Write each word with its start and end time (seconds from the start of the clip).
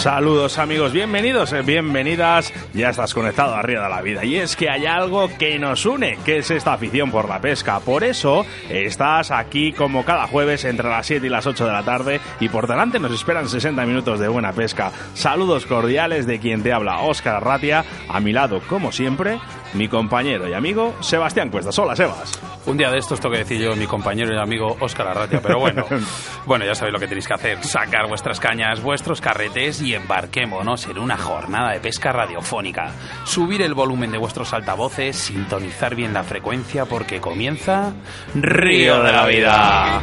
Saludos 0.00 0.56
amigos, 0.56 0.94
bienvenidos, 0.94 1.52
eh, 1.52 1.60
bienvenidas. 1.60 2.54
Ya 2.72 2.88
estás 2.88 3.12
conectado 3.12 3.54
a 3.54 3.60
de 3.60 3.74
la 3.74 4.00
Vida. 4.00 4.24
Y 4.24 4.36
es 4.36 4.56
que 4.56 4.70
hay 4.70 4.86
algo 4.86 5.28
que 5.36 5.58
nos 5.58 5.84
une, 5.84 6.16
que 6.24 6.38
es 6.38 6.50
esta 6.50 6.72
afición 6.72 7.10
por 7.10 7.28
la 7.28 7.42
pesca. 7.42 7.80
Por 7.80 8.02
eso 8.02 8.46
estás 8.70 9.30
aquí 9.30 9.74
como 9.74 10.06
cada 10.06 10.26
jueves 10.26 10.64
entre 10.64 10.88
las 10.88 11.06
7 11.06 11.26
y 11.26 11.28
las 11.28 11.46
8 11.46 11.66
de 11.66 11.72
la 11.72 11.82
tarde. 11.82 12.18
Y 12.40 12.48
por 12.48 12.66
delante 12.66 12.98
nos 12.98 13.12
esperan 13.12 13.46
60 13.46 13.84
minutos 13.84 14.18
de 14.18 14.28
buena 14.28 14.54
pesca. 14.54 14.90
Saludos 15.12 15.66
cordiales 15.66 16.26
de 16.26 16.40
quien 16.40 16.62
te 16.62 16.72
habla, 16.72 17.00
Óscar 17.00 17.36
Arratia. 17.36 17.84
A 18.08 18.20
mi 18.20 18.32
lado, 18.32 18.62
como 18.70 18.92
siempre, 18.92 19.38
mi 19.74 19.88
compañero 19.88 20.48
y 20.48 20.52
amigo 20.52 20.94
Sebastián 21.00 21.50
Cuestas. 21.50 21.78
Hola, 21.78 21.94
Sebas. 21.96 22.32
Un 22.66 22.76
día 22.76 22.90
de 22.90 22.98
estos 22.98 23.20
tengo 23.20 23.32
que 23.32 23.38
decir 23.38 23.60
yo, 23.60 23.74
mi 23.74 23.86
compañero 23.86 24.34
y 24.34 24.38
amigo 24.38 24.76
Óscar 24.80 25.08
Arratia, 25.08 25.40
pero 25.42 25.58
bueno, 25.58 25.86
bueno, 26.46 26.64
ya 26.64 26.74
sabéis 26.74 26.92
lo 26.92 26.98
que 26.98 27.06
tenéis 27.06 27.26
que 27.26 27.34
hacer, 27.34 27.64
sacar 27.64 28.06
vuestras 28.08 28.38
cañas, 28.38 28.82
vuestros 28.82 29.20
carretes 29.20 29.80
y 29.80 29.94
embarquémonos 29.94 30.86
en 30.86 30.98
una 30.98 31.16
jornada 31.16 31.72
de 31.72 31.80
pesca 31.80 32.12
radiofónica. 32.12 32.92
Subir 33.24 33.62
el 33.62 33.74
volumen 33.74 34.10
de 34.10 34.18
vuestros 34.18 34.52
altavoces, 34.52 35.16
sintonizar 35.16 35.94
bien 35.94 36.12
la 36.12 36.22
frecuencia 36.22 36.84
porque 36.84 37.20
comienza 37.20 37.92
Río 38.34 39.02
de 39.02 39.12
la 39.12 39.26
Vida. 39.26 40.02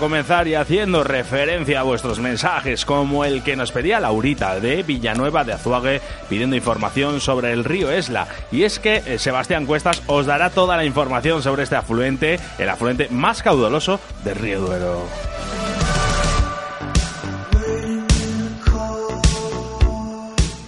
Comenzar 0.00 0.48
y 0.48 0.54
haciendo 0.54 1.04
referencia 1.04 1.80
a 1.80 1.82
vuestros 1.84 2.18
mensajes, 2.18 2.84
como 2.84 3.24
el 3.24 3.42
que 3.44 3.54
nos 3.54 3.70
pedía 3.70 4.00
Laurita 4.00 4.58
de 4.58 4.82
Villanueva 4.82 5.44
de 5.44 5.52
Azuague 5.52 6.00
pidiendo 6.28 6.56
información 6.56 7.20
sobre 7.20 7.52
el 7.52 7.64
río 7.64 7.90
Esla. 7.90 8.26
Y 8.50 8.64
es 8.64 8.78
que 8.78 9.02
eh, 9.06 9.18
Sebastián 9.18 9.66
Cuestas 9.66 10.02
os 10.06 10.26
dará 10.26 10.50
toda 10.50 10.76
la 10.76 10.86
información 10.86 11.42
sobre 11.42 11.64
este 11.64 11.76
afluente, 11.76 12.40
el 12.58 12.68
afluente 12.70 13.08
más 13.10 13.42
caudaloso 13.42 14.00
del 14.24 14.36
río 14.36 14.60
Duero. 14.62 15.04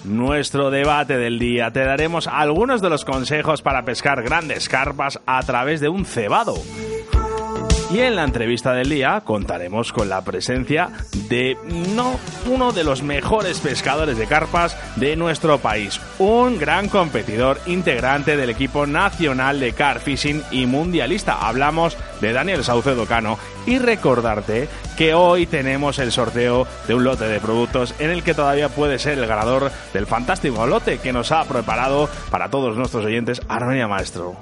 Nuestro 0.04 0.70
debate 0.70 1.16
del 1.16 1.38
día. 1.38 1.70
Te 1.70 1.80
daremos 1.80 2.26
algunos 2.26 2.82
de 2.82 2.90
los 2.90 3.06
consejos 3.06 3.62
para 3.62 3.84
pescar 3.84 4.22
grandes 4.22 4.68
carpas 4.68 5.18
a 5.24 5.42
través 5.42 5.80
de 5.80 5.88
un 5.88 6.04
cebado. 6.04 6.54
Y 7.92 8.00
en 8.00 8.16
la 8.16 8.24
entrevista 8.24 8.72
del 8.72 8.88
día 8.88 9.20
contaremos 9.22 9.92
con 9.92 10.08
la 10.08 10.22
presencia 10.22 10.88
de 11.28 11.58
no 11.94 12.18
uno 12.46 12.72
de 12.72 12.84
los 12.84 13.02
mejores 13.02 13.60
pescadores 13.60 14.16
de 14.16 14.26
carpas 14.26 14.78
de 14.96 15.14
nuestro 15.14 15.58
país, 15.58 16.00
un 16.18 16.58
gran 16.58 16.88
competidor 16.88 17.60
integrante 17.66 18.38
del 18.38 18.48
equipo 18.48 18.86
nacional 18.86 19.60
de 19.60 19.74
car 19.74 20.00
fishing 20.00 20.42
y 20.50 20.64
mundialista. 20.64 21.46
Hablamos 21.46 21.98
de 22.22 22.32
Daniel 22.32 22.64
Saucedo 22.64 23.04
Cano 23.04 23.38
y 23.66 23.78
recordarte 23.78 24.70
que 24.96 25.12
hoy 25.12 25.44
tenemos 25.44 25.98
el 25.98 26.12
sorteo 26.12 26.66
de 26.88 26.94
un 26.94 27.04
lote 27.04 27.26
de 27.26 27.40
productos 27.40 27.94
en 27.98 28.08
el 28.08 28.22
que 28.22 28.32
todavía 28.32 28.70
puede 28.70 28.98
ser 28.98 29.18
el 29.18 29.26
ganador 29.26 29.70
del 29.92 30.06
fantástico 30.06 30.66
lote 30.66 30.96
que 30.96 31.12
nos 31.12 31.30
ha 31.30 31.44
preparado 31.44 32.08
para 32.30 32.48
todos 32.48 32.74
nuestros 32.74 33.04
oyentes 33.04 33.42
Armenia 33.48 33.86
Maestro. 33.86 34.34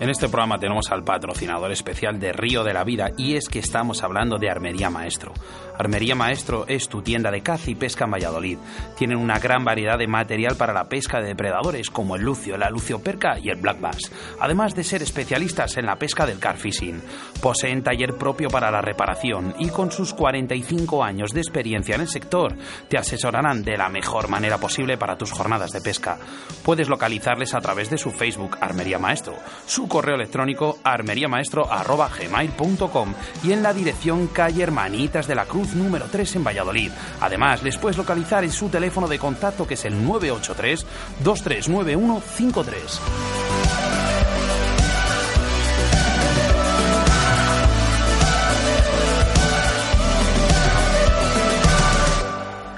En 0.00 0.08
este 0.08 0.30
programa 0.30 0.58
tenemos 0.58 0.90
al 0.90 1.04
patrocinador 1.04 1.70
especial 1.72 2.18
de 2.18 2.32
Río 2.32 2.64
de 2.64 2.72
la 2.72 2.84
Vida 2.84 3.10
y 3.18 3.34
es 3.34 3.50
que 3.50 3.58
estamos 3.58 4.02
hablando 4.02 4.38
de 4.38 4.48
Armería 4.48 4.88
Maestro. 4.88 5.34
Armería 5.80 6.14
Maestro 6.14 6.66
es 6.68 6.90
tu 6.90 7.00
tienda 7.00 7.30
de 7.30 7.40
caza 7.40 7.70
y 7.70 7.74
pesca 7.74 8.04
en 8.04 8.10
Valladolid. 8.10 8.58
Tienen 8.98 9.16
una 9.16 9.38
gran 9.38 9.64
variedad 9.64 9.96
de 9.96 10.06
material 10.06 10.56
para 10.56 10.74
la 10.74 10.90
pesca 10.90 11.20
de 11.20 11.28
depredadores 11.28 11.88
como 11.88 12.16
el 12.16 12.22
lucio, 12.22 12.58
la 12.58 12.68
lucioperca 12.68 13.38
y 13.38 13.48
el 13.48 13.56
black 13.56 13.80
bass, 13.80 14.12
además 14.40 14.74
de 14.74 14.84
ser 14.84 15.02
especialistas 15.02 15.78
en 15.78 15.86
la 15.86 15.96
pesca 15.96 16.26
del 16.26 16.38
car 16.38 16.58
fishing. 16.58 17.00
Poseen 17.40 17.82
taller 17.82 18.18
propio 18.18 18.50
para 18.50 18.70
la 18.70 18.82
reparación 18.82 19.54
y 19.58 19.70
con 19.70 19.90
sus 19.90 20.12
45 20.12 21.02
años 21.02 21.32
de 21.32 21.40
experiencia 21.40 21.94
en 21.94 22.02
el 22.02 22.08
sector 22.08 22.54
te 22.88 22.98
asesorarán 22.98 23.62
de 23.62 23.78
la 23.78 23.88
mejor 23.88 24.28
manera 24.28 24.58
posible 24.58 24.98
para 24.98 25.16
tus 25.16 25.32
jornadas 25.32 25.72
de 25.72 25.80
pesca. 25.80 26.18
Puedes 26.62 26.90
localizarles 26.90 27.54
a 27.54 27.60
través 27.60 27.88
de 27.88 27.96
su 27.96 28.10
Facebook 28.10 28.58
Armería 28.60 28.98
Maestro, 28.98 29.36
su 29.64 29.88
correo 29.88 30.16
electrónico 30.16 30.78
armeriamaestro.gmail.com 30.84 33.14
y 33.44 33.52
en 33.52 33.62
la 33.62 33.72
dirección 33.72 34.26
calle 34.26 34.62
Hermanitas 34.62 35.26
de 35.26 35.34
la 35.34 35.46
Cruz 35.46 35.69
número 35.74 36.06
3 36.10 36.36
en 36.36 36.44
Valladolid. 36.44 36.90
Además, 37.20 37.62
les 37.62 37.78
puedes 37.78 37.96
localizar 37.96 38.44
en 38.44 38.52
su 38.52 38.68
teléfono 38.68 39.08
de 39.08 39.18
contacto 39.18 39.66
que 39.66 39.74
es 39.74 39.84
el 39.84 40.04
983 40.04 40.86
239153. 41.22 44.09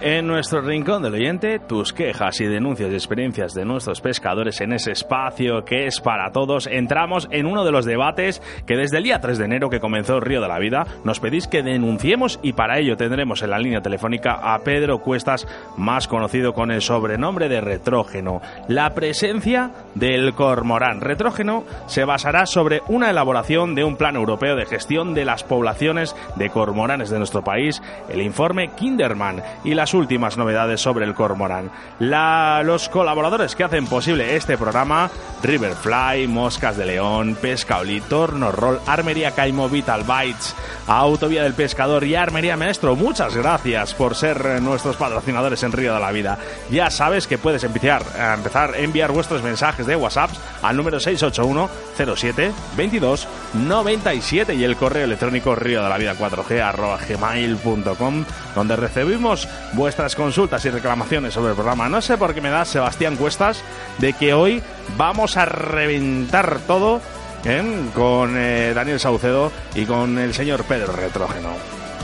En 0.05 0.27
nuestro 0.27 0.61
rincón 0.61 1.05
del 1.05 1.15
oyente, 1.15 1.61
tus 1.61 1.93
quejas 1.93 2.41
y 2.41 2.47
denuncias 2.47 2.91
y 2.91 2.95
experiencias 2.95 3.55
de 3.55 3.65
nuestros 3.65 4.01
pescadores 4.01 4.61
en 4.61 4.73
ese 4.73 4.91
espacio 4.91 5.65
que 5.65 5.87
es 5.87 6.01
para 6.01 6.33
todos, 6.33 6.67
entramos 6.67 7.29
en 7.31 7.47
uno 7.47 7.65
de 7.65 7.71
los 7.71 7.85
debates 7.85 8.43
que 8.67 8.75
desde 8.77 8.97
el 8.97 9.05
día 9.05 9.21
3 9.21 9.39
de 9.39 9.45
enero 9.45 9.71
que 9.71 9.79
comenzó 9.79 10.19
Río 10.19 10.41
de 10.41 10.49
la 10.49 10.59
Vida 10.59 10.89
nos 11.05 11.21
pedís 11.21 11.47
que 11.47 11.63
denunciemos 11.63 12.41
y 12.43 12.53
para 12.53 12.81
ello 12.81 12.97
tendremos 12.97 13.45
en 13.45 13.51
la 13.51 13.61
línea 13.61 13.81
telefónica 13.81 14.41
a 14.43 14.59
Pedro 14.65 14.99
Cuestas, 14.99 15.47
más 15.77 16.09
conocido 16.09 16.53
con 16.53 16.73
el 16.73 16.83
sobrenombre 16.83 17.49
de 17.49 17.61
Retrógeno. 17.61 18.43
La 18.67 18.95
presencia 18.95 19.71
del 19.95 20.35
cormorán 20.35 21.01
retrógeno 21.01 21.63
se 21.87 22.05
basará 22.05 22.47
sobre 22.47 22.83
una 22.89 23.09
elaboración 23.09 23.77
de 23.77 23.85
un 23.85 23.97
plan 23.97 24.17
europeo 24.17 24.57
de 24.57 24.67
gestión 24.67 25.15
de 25.15 25.25
las 25.25 25.45
poblaciones 25.45 26.17
de 26.35 26.51
cormoranes 26.51 27.09
de 27.09 27.19
nuestro 27.19 27.45
país, 27.45 27.81
el 28.09 28.21
informe 28.21 28.71
Kinderman 28.71 29.45
y 29.63 29.75
las 29.75 29.92
últimas 29.95 30.37
novedades 30.37 30.81
sobre 30.81 31.05
el 31.05 31.15
cormorán. 31.15 31.71
La, 31.99 32.63
los 32.65 32.89
colaboradores 32.89 33.55
que 33.55 33.65
hacen 33.65 33.87
posible 33.87 34.37
este 34.37 34.57
programa, 34.57 35.11
Riverfly, 35.43 36.29
Moscas 36.29 36.77
de 36.77 36.87
León, 36.87 37.37
Pescaoli, 37.41 38.01
Torno 38.03 38.53
Roll, 38.53 38.81
Armería 38.87 39.33
Caimo, 39.33 39.69
Vital 39.69 40.05
Bites, 40.05 40.55
Autovía 40.87 41.43
del 41.43 41.55
Pescador 41.55 42.05
y 42.05 42.15
Armería 42.15 42.57
Maestro, 42.57 42.97
muchas 42.97 43.37
gracias 43.37 43.95
por 43.95 44.15
ser 44.15 44.63
nuestros 44.63 44.97
patrocinadores 44.97 45.63
en 45.63 45.73
Río 45.73 45.95
de 45.95 46.01
la 46.01 46.13
Vida. 46.13 46.39
Ya 46.71 46.91
sabes 46.91 47.27
que 47.27 47.39
puedes 47.39 47.65
empezar 47.65 48.03
a, 48.19 48.35
empezar 48.35 48.75
a 48.75 48.79
enviar 48.79 49.13
vuestros 49.13 49.43
mensajes 49.43 49.87
de 49.87 49.97
WhatsApp 49.97 50.31
al 50.63 50.77
número 50.77 51.01
681 51.01 51.69
07 52.17 52.53
22 52.77 53.29
97 53.55 54.55
y 54.55 54.65
el 54.65 54.77
correo 54.77 55.05
electrónico 55.05 55.55
río 55.55 55.83
de 55.83 55.89
la 55.89 55.99
vida 55.99 56.15
4G 56.15 56.61
arroba 56.61 56.99
gmail.com 56.99 58.25
donde 58.55 58.77
recibimos 58.77 59.49
vuestras 59.73 60.17
consultas 60.17 60.65
y 60.65 60.71
reclamaciones 60.71 61.35
sobre 61.35 61.51
el 61.51 61.55
programa. 61.55 61.89
No 61.89 62.01
sé 62.01 62.17
por 62.17 62.35
qué 62.35 62.41
me 62.41 62.51
da 62.51 62.65
Sebastián 62.65 63.17
Cuestas 63.17 63.63
de 63.99 64.13
que 64.15 64.35
hoy 64.35 64.63
vamos 64.97 65.37
a 65.37 65.45
reventar 65.45 66.61
todo 66.67 67.01
¿eh? 67.45 67.63
con 67.95 68.35
eh, 68.37 68.73
Daniel 68.75 69.01
Saucedo 69.01 69.53
y 69.75 69.85
con 69.85 70.19
el 70.19 70.35
señor 70.35 70.65
Pedro 70.65 70.93
Retrógeno. 70.93 71.51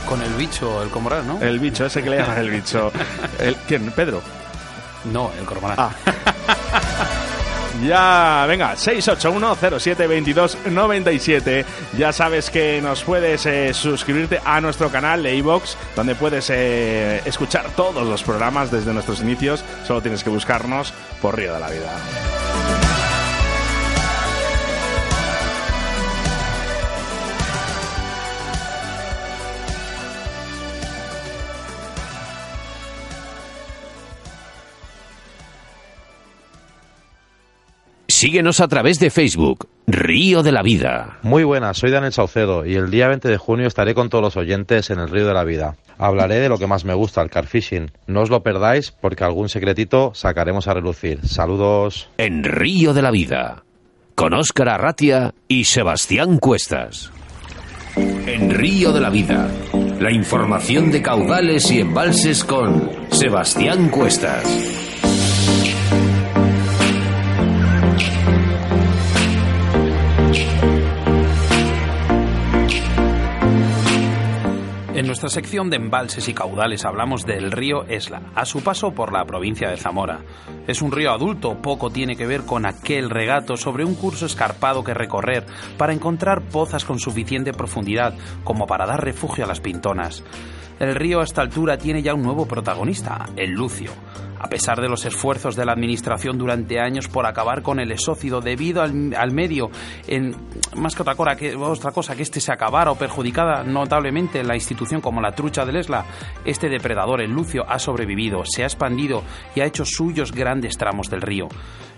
Con 0.09 0.23
el 0.23 0.33
bicho, 0.35 0.83
el 0.83 0.89
cormorán, 0.89 1.27
¿no? 1.27 1.41
El 1.41 1.59
bicho, 1.59 1.85
ese 1.85 2.03
que 2.03 2.11
le 2.11 2.17
llaman 2.19 2.39
el 2.39 2.51
bicho. 2.51 2.91
El, 3.39 3.57
¿Quién? 3.57 3.91
¿Pedro? 3.93 4.23
No, 5.13 5.31
el 5.39 5.45
cormorán. 5.45 5.77
Ah. 5.79 5.91
Ya, 7.83 8.45
venga, 8.49 8.75
681-07-22-97. 8.75 11.65
Ya 11.97 12.13
sabes 12.13 12.51
que 12.51 12.83
nos 12.83 13.05
puedes 13.05 13.47
eh, 13.47 13.73
suscribirte 13.73 14.41
a 14.45 14.61
nuestro 14.61 14.91
canal 14.91 15.23
de 15.23 15.37
iVox, 15.37 15.77
donde 15.95 16.17
puedes 16.17 16.51
eh, 16.51 17.23
escuchar 17.25 17.71
todos 17.77 18.07
los 18.07 18.23
programas 18.23 18.71
desde 18.71 18.93
nuestros 18.93 19.21
inicios. 19.21 19.65
Solo 19.87 20.03
tienes 20.03 20.23
que 20.25 20.31
buscarnos 20.31 20.93
por 21.23 21.37
Río 21.37 21.55
de 21.55 21.61
la 21.61 21.71
Vida. 21.71 22.48
Síguenos 38.19 38.59
a 38.59 38.67
través 38.67 38.99
de 38.99 39.11
Facebook, 39.11 39.69
Río 39.87 40.43
de 40.43 40.51
la 40.51 40.63
Vida. 40.63 41.19
Muy 41.23 41.45
buenas, 41.45 41.79
soy 41.79 41.93
Daniel 41.93 42.13
Saucedo 42.13 42.67
y 42.67 42.75
el 42.75 42.91
día 42.91 43.07
20 43.07 43.29
de 43.29 43.37
junio 43.37 43.69
estaré 43.69 43.95
con 43.95 44.09
todos 44.09 44.25
los 44.25 44.37
oyentes 44.37 44.91
en 44.91 44.99
el 44.99 45.09
Río 45.09 45.29
de 45.29 45.35
la 45.35 45.45
Vida. 45.45 45.77
Hablaré 45.99 46.41
de 46.41 46.49
lo 46.49 46.59
que 46.59 46.67
más 46.67 46.85
me 46.85 46.95
gusta, 46.95 47.23
el 47.23 47.31
carfishing. 47.31 47.93
No 48.09 48.23
os 48.23 48.29
lo 48.29 48.43
perdáis 48.43 48.91
porque 48.91 49.23
algún 49.23 49.49
secretito 49.49 50.11
sacaremos 50.17 50.67
a 50.67 50.75
relucir. 50.75 51.21
Saludos. 51.29 52.11
En 52.19 52.43
Río 52.43 52.93
de 52.93 53.03
la 53.03 53.13
Vida, 53.13 53.63
con 54.17 54.35
Óscar 54.35 54.69
Arratia 54.69 55.33
y 55.47 55.63
Sebastián 55.63 56.39
Cuestas. 56.39 57.13
En 57.95 58.51
Río 58.51 58.91
de 58.91 59.01
la 59.01 59.11
Vida, 59.11 59.49
la 60.01 60.11
información 60.11 60.91
de 60.91 61.03
caudales 61.03 61.71
y 61.71 61.79
embalses 61.79 62.43
con 62.43 62.91
Sebastián 63.13 63.91
Cuestas. 63.91 64.88
En 74.99 75.07
nuestra 75.07 75.29
sección 75.29 75.71
de 75.71 75.77
embalses 75.77 76.27
y 76.27 76.35
caudales 76.35 76.85
hablamos 76.85 77.25
del 77.25 77.53
río 77.53 77.85
Esla, 77.85 78.21
a 78.35 78.45
su 78.45 78.65
paso 78.65 78.91
por 78.91 79.13
la 79.13 79.25
provincia 79.25 79.71
de 79.71 79.77
Zamora. 79.77 80.23
Es 80.67 80.83
un 80.83 80.91
río 80.91 81.13
adulto, 81.13 81.63
poco 81.63 81.91
tiene 81.91 82.17
que 82.17 82.27
ver 82.27 82.43
con 82.43 82.67
aquel 82.67 83.09
regato 83.09 83.57
sobre 83.57 83.85
un 83.85 83.95
curso 83.95 84.27
escarpado 84.27 84.83
que 84.83 84.95
recorrer 84.95 85.47
para 85.77 85.93
encontrar 85.93 86.43
pozas 86.43 86.85
con 86.85 86.99
suficiente 86.99 87.53
profundidad 87.53 88.13
como 88.43 88.67
para 88.67 88.87
dar 88.87 89.05
refugio 89.05 89.45
a 89.45 89.47
las 89.47 89.61
pintonas. 89.61 90.25
El 90.79 90.95
río 90.95 91.21
a 91.21 91.25
esta 91.25 91.43
altura 91.43 91.77
tiene 91.77 92.03
ya 92.03 92.15
un 92.15 92.23
nuevo 92.23 92.47
protagonista, 92.47 93.27
el 93.37 93.51
Lucio. 93.51 93.91
A 94.39 94.49
pesar 94.49 94.81
de 94.81 94.89
los 94.89 95.05
esfuerzos 95.05 95.57
de 95.57 95.65
la 95.65 95.73
Administración 95.73 96.39
durante 96.39 96.79
años 96.79 97.09
por 97.09 97.27
acabar 97.27 97.63
con 97.63 97.81
el 97.81 97.91
esócido 97.91 98.41
debido 98.41 98.83
al, 98.83 99.33
medio, 99.33 99.71
en, 100.07 100.37
más 100.77 100.95
que 100.95 101.03
otra, 101.03 101.17
cosa, 101.17 101.35
que 101.35 101.57
otra 101.57 101.91
cosa 101.91 102.15
que 102.15 102.23
este 102.23 102.41
se 102.41 102.53
acabara 102.53 102.93
o 102.93 102.95
perjudicada 102.95 103.65
notablemente 103.65 104.45
la 104.45 104.55
institución 104.55 105.01
como 105.01 105.21
la 105.21 105.33
trucha 105.33 105.65
del 105.65 105.77
Esla, 105.77 106.07
este 106.45 106.69
depredador, 106.69 107.21
el 107.21 107.33
Lucio, 107.33 107.65
ha 107.69 107.81
sobrevivido, 107.81 108.45
se 108.45 108.63
ha 108.63 108.67
expandido 108.67 109.25
y 109.57 109.61
ha 109.61 109.67
hecho 109.67 109.85
suyos 109.85 110.31
grandes 110.31 110.79
tramos 110.79 111.11
del 111.11 111.23
río. 111.23 111.49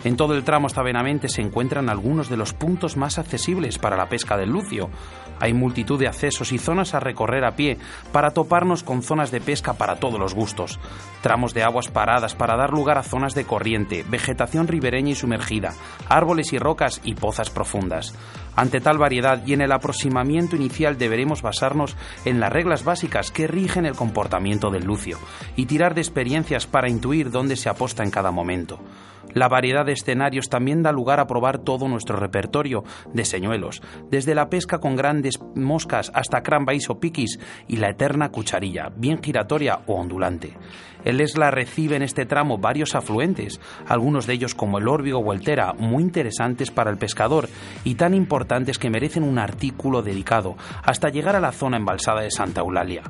En 0.03 0.17
todo 0.17 0.35
el 0.35 0.45
tramo 0.45 0.67
hasta 0.67 0.83
Benavente 0.83 1.29
se 1.29 1.43
encuentran 1.43 1.91
algunos 1.91 2.31
de 2.31 2.39
los 2.39 2.55
puntos 2.55 2.97
más 2.97 3.19
accesibles 3.19 3.79
para 3.79 3.99
la 3.99 4.09
pesca 4.09 4.39
del 4.39 4.49
Lucio. 4.49 4.89
Hay 5.41 5.53
multitud 5.53 5.99
de 5.99 6.09
accesos 6.09 6.53
y 6.53 6.59
zonas 6.59 6.95
a 6.95 7.01
recorrer 7.01 7.45
a 7.45 7.55
pie 7.55 7.77
para 8.11 8.31
toparnos 8.31 8.83
con 8.83 9.03
zonas 9.03 9.31
de 9.31 9.43
pesca 9.43 9.75
para 9.75 9.97
todos 9.97 10.19
los 10.19 10.35
gustos, 10.35 10.79
tramos 11.23 11.53
de 11.53 11.63
aguas 11.63 11.89
paradas 11.89 12.35
para 12.35 12.57
dar 12.57 12.71
lugar 12.71 12.97
a 12.97 13.03
zonas 13.03 13.35
de 13.35 13.45
corriente, 13.45 14.05
vegetación 14.09 14.69
ribereña 14.69 15.11
y 15.11 15.15
sumergida, 15.15 15.75
árboles 16.09 16.53
y 16.55 16.59
rocas 16.59 17.01
y 17.05 17.15
pozas 17.15 17.51
profundas. 17.51 18.15
Ante 18.57 18.81
tal 18.81 18.99
variedad 18.99 19.43
y 19.47 19.53
en 19.53 19.61
el 19.61 19.73
aproximamiento 19.73 20.57
inicial 20.57 20.99
deberemos 20.99 21.43
basarnos 21.43 21.97
en 22.25 22.41
las 22.41 22.53
reglas 22.53 22.85
básicas 22.85 23.31
que 23.31 23.47
rigen 23.47 23.87
el 23.87 23.95
comportamiento 23.95 24.71
del 24.71 24.85
lucio 24.85 25.19
y 25.57 25.67
tirar 25.67 25.95
de 25.95 26.01
experiencias 26.01 26.67
para 26.67 26.89
intuir 26.89 27.31
dónde 27.31 27.57
se 27.57 27.69
aposta 27.69 28.03
en 28.03 28.11
cada 28.11 28.31
momento. 28.31 28.81
La 29.35 29.49
variedad 29.49 29.85
de 29.85 29.93
escenarios 29.93 30.49
también 30.49 30.83
da 30.83 30.93
lugar 30.93 31.21
a 31.21 31.27
probar 31.27 31.59
todo 31.59 31.89
nuestro 31.89 32.17
repertorio 32.17 32.85
de 33.13 33.25
señuelos, 33.25 33.83
desde 34.11 34.35
la 34.35 34.49
pesca 34.49 34.79
con 34.79 34.97
grandes 34.97 35.41
moscas 35.55 36.11
hasta 36.15 36.43
crambais 36.43 36.89
o 36.91 36.99
piquis 36.99 37.39
y 37.69 37.77
la 37.77 37.91
eterna 37.91 38.31
cucharilla, 38.31 38.91
bien 38.95 39.23
giratoria 39.23 39.81
o 39.87 39.95
ondulante. 39.95 40.57
El 41.05 41.21
Esla 41.21 41.51
recibe 41.51 41.97
en 41.97 42.03
este 42.03 42.27
tramo 42.27 42.59
varios 42.59 42.95
afluentes, 42.95 43.61
algunos 43.87 44.27
de 44.27 44.35
ellos 44.35 44.55
como 44.55 44.79
el 44.79 44.89
órbigo 44.89 45.19
o 45.19 45.33
el 45.33 45.41
muy 45.79 46.03
interesantes 46.03 46.71
para 46.71 46.91
el 46.91 46.99
pescador 46.99 47.49
y 47.85 47.95
tan 47.95 48.15
importantes 48.15 48.79
que 48.79 48.91
merecen 48.91 49.25
un 49.25 49.39
artículo 49.39 50.03
dedicado, 50.03 50.57
hasta 50.83 51.09
llegar 51.09 51.35
a 51.37 51.41
la 51.41 51.53
zona 51.53 51.77
embalsada 51.77 52.21
de 52.21 52.31
Santa 52.31 52.61
Eulalia 52.61 53.03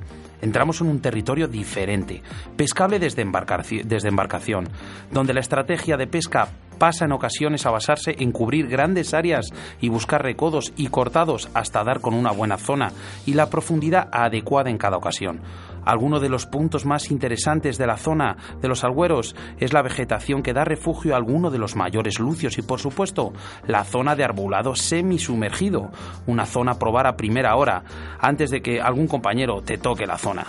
entramos 0.42 0.80
en 0.80 0.88
un 0.88 1.00
territorio 1.00 1.48
diferente, 1.48 2.22
pescable 2.56 2.98
desde, 2.98 3.22
embarcación, 3.22 4.68
donde 5.10 5.34
la 5.34 5.40
estrategia 5.40 5.96
de 5.96 6.06
pesca 6.06 6.48
pasa 6.78 7.04
en 7.04 7.12
ocasiones 7.12 7.66
a 7.66 7.70
basarse 7.70 8.16
en 8.18 8.32
cubrir 8.32 8.66
grandes 8.66 9.12
áreas 9.12 9.50
y 9.80 9.90
buscar 9.90 10.22
recodos 10.22 10.72
y 10.76 10.86
cortados 10.86 11.50
hasta 11.52 11.84
dar 11.84 12.00
con 12.00 12.14
una 12.14 12.30
buena 12.30 12.56
zona 12.56 12.92
y 13.26 13.34
la 13.34 13.50
profundidad 13.50 14.08
adecuada 14.12 14.70
en 14.70 14.78
cada 14.78 14.96
ocasión. 14.96 15.40
Alguno 15.84 16.20
de 16.20 16.28
los 16.28 16.46
puntos 16.46 16.86
más 16.86 17.10
interesantes 17.10 17.78
de 17.78 17.86
la 17.86 17.96
zona 17.96 18.36
de 18.60 18.68
los 18.68 18.84
algueros 18.84 19.34
es 19.58 19.72
la 19.72 19.82
vegetación 19.82 20.42
que 20.42 20.52
da 20.52 20.64
refugio 20.64 21.14
a 21.14 21.16
alguno 21.16 21.50
de 21.50 21.58
los 21.58 21.76
mayores 21.76 22.18
lucios 22.18 22.58
y, 22.58 22.62
por 22.62 22.80
supuesto, 22.80 23.32
la 23.66 23.84
zona 23.84 24.16
de 24.16 24.24
arbolado 24.24 24.74
semisumergido, 24.74 25.90
una 26.26 26.46
zona 26.46 26.72
a 26.72 26.78
probar 26.78 27.06
a 27.06 27.16
primera 27.16 27.56
hora, 27.56 27.82
antes 28.18 28.50
de 28.50 28.60
que 28.62 28.80
algún 28.80 29.06
compañero 29.06 29.62
te 29.62 29.78
toque 29.78 30.06
la 30.06 30.18
zona. 30.18 30.46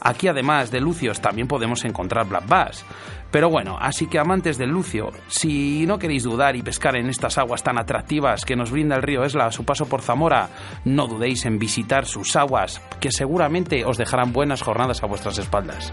Aquí, 0.00 0.28
además 0.28 0.70
de 0.70 0.80
lucios, 0.80 1.20
también 1.20 1.46
podemos 1.46 1.84
encontrar 1.84 2.26
black 2.26 2.48
bass. 2.48 2.84
Pero 3.30 3.48
bueno, 3.48 3.78
así 3.80 4.06
que 4.06 4.18
amantes 4.18 4.58
del 4.58 4.70
lucio, 4.70 5.10
si 5.28 5.86
no 5.86 5.98
queréis 5.98 6.24
dudar 6.24 6.56
y 6.56 6.62
pescar 6.62 6.96
en 6.96 7.08
estas 7.08 7.38
aguas 7.38 7.62
tan 7.62 7.78
atractivas 7.78 8.44
que 8.44 8.56
nos 8.56 8.70
brinda 8.70 8.96
el 8.96 9.02
río 9.02 9.24
Esla 9.24 9.46
a 9.46 9.52
su 9.52 9.64
paso 9.64 9.86
por 9.86 10.02
Zamora, 10.02 10.48
no 10.84 11.06
dudéis 11.06 11.46
en 11.46 11.58
visitar 11.58 12.06
sus 12.06 12.34
aguas, 12.36 12.82
que 13.00 13.12
seguramente 13.12 13.84
os 13.84 13.98
dejarán 13.98 14.32
buenas 14.32 14.62
jornadas 14.62 15.02
a 15.02 15.06
vuestras 15.06 15.38
espaldas. 15.38 15.92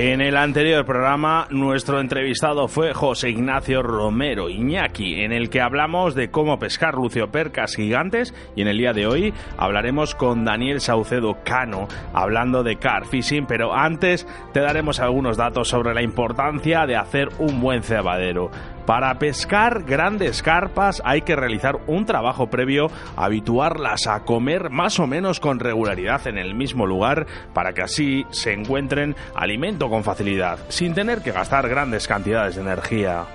En 0.00 0.20
el 0.20 0.36
anterior 0.36 0.86
programa, 0.86 1.48
nuestro 1.50 1.98
entrevistado 1.98 2.68
fue 2.68 2.94
José 2.94 3.30
Ignacio 3.30 3.82
Romero 3.82 4.48
Iñaki, 4.48 5.22
en 5.22 5.32
el 5.32 5.50
que 5.50 5.60
hablamos 5.60 6.14
de 6.14 6.30
cómo 6.30 6.60
pescar 6.60 6.94
luciopercas 6.94 7.74
gigantes, 7.74 8.32
y 8.54 8.62
en 8.62 8.68
el 8.68 8.78
día 8.78 8.92
de 8.92 9.08
hoy 9.08 9.34
hablaremos 9.56 10.14
con 10.14 10.44
Daniel 10.44 10.80
Saucedo 10.80 11.38
Cano, 11.44 11.88
hablando 12.14 12.62
de 12.62 12.76
car 12.76 13.06
fishing, 13.06 13.46
pero 13.46 13.74
antes 13.74 14.24
te 14.52 14.60
daremos 14.60 15.00
algunos 15.00 15.36
datos 15.36 15.66
sobre 15.66 15.94
la 15.94 16.02
importancia 16.02 16.86
de 16.86 16.94
hacer 16.94 17.30
un 17.40 17.60
buen 17.60 17.82
cebadero. 17.82 18.52
Para 18.88 19.18
pescar 19.18 19.82
grandes 19.82 20.42
carpas 20.42 21.02
hay 21.04 21.20
que 21.20 21.36
realizar 21.36 21.78
un 21.88 22.06
trabajo 22.06 22.46
previo, 22.46 22.90
habituarlas 23.16 24.06
a 24.06 24.20
comer 24.20 24.70
más 24.70 24.98
o 24.98 25.06
menos 25.06 25.40
con 25.40 25.60
regularidad 25.60 26.26
en 26.26 26.38
el 26.38 26.54
mismo 26.54 26.86
lugar 26.86 27.26
para 27.52 27.74
que 27.74 27.82
así 27.82 28.24
se 28.30 28.54
encuentren 28.54 29.14
alimento 29.34 29.90
con 29.90 30.04
facilidad, 30.04 30.58
sin 30.70 30.94
tener 30.94 31.20
que 31.20 31.32
gastar 31.32 31.68
grandes 31.68 32.08
cantidades 32.08 32.54
de 32.54 32.62
energía. 32.62 33.26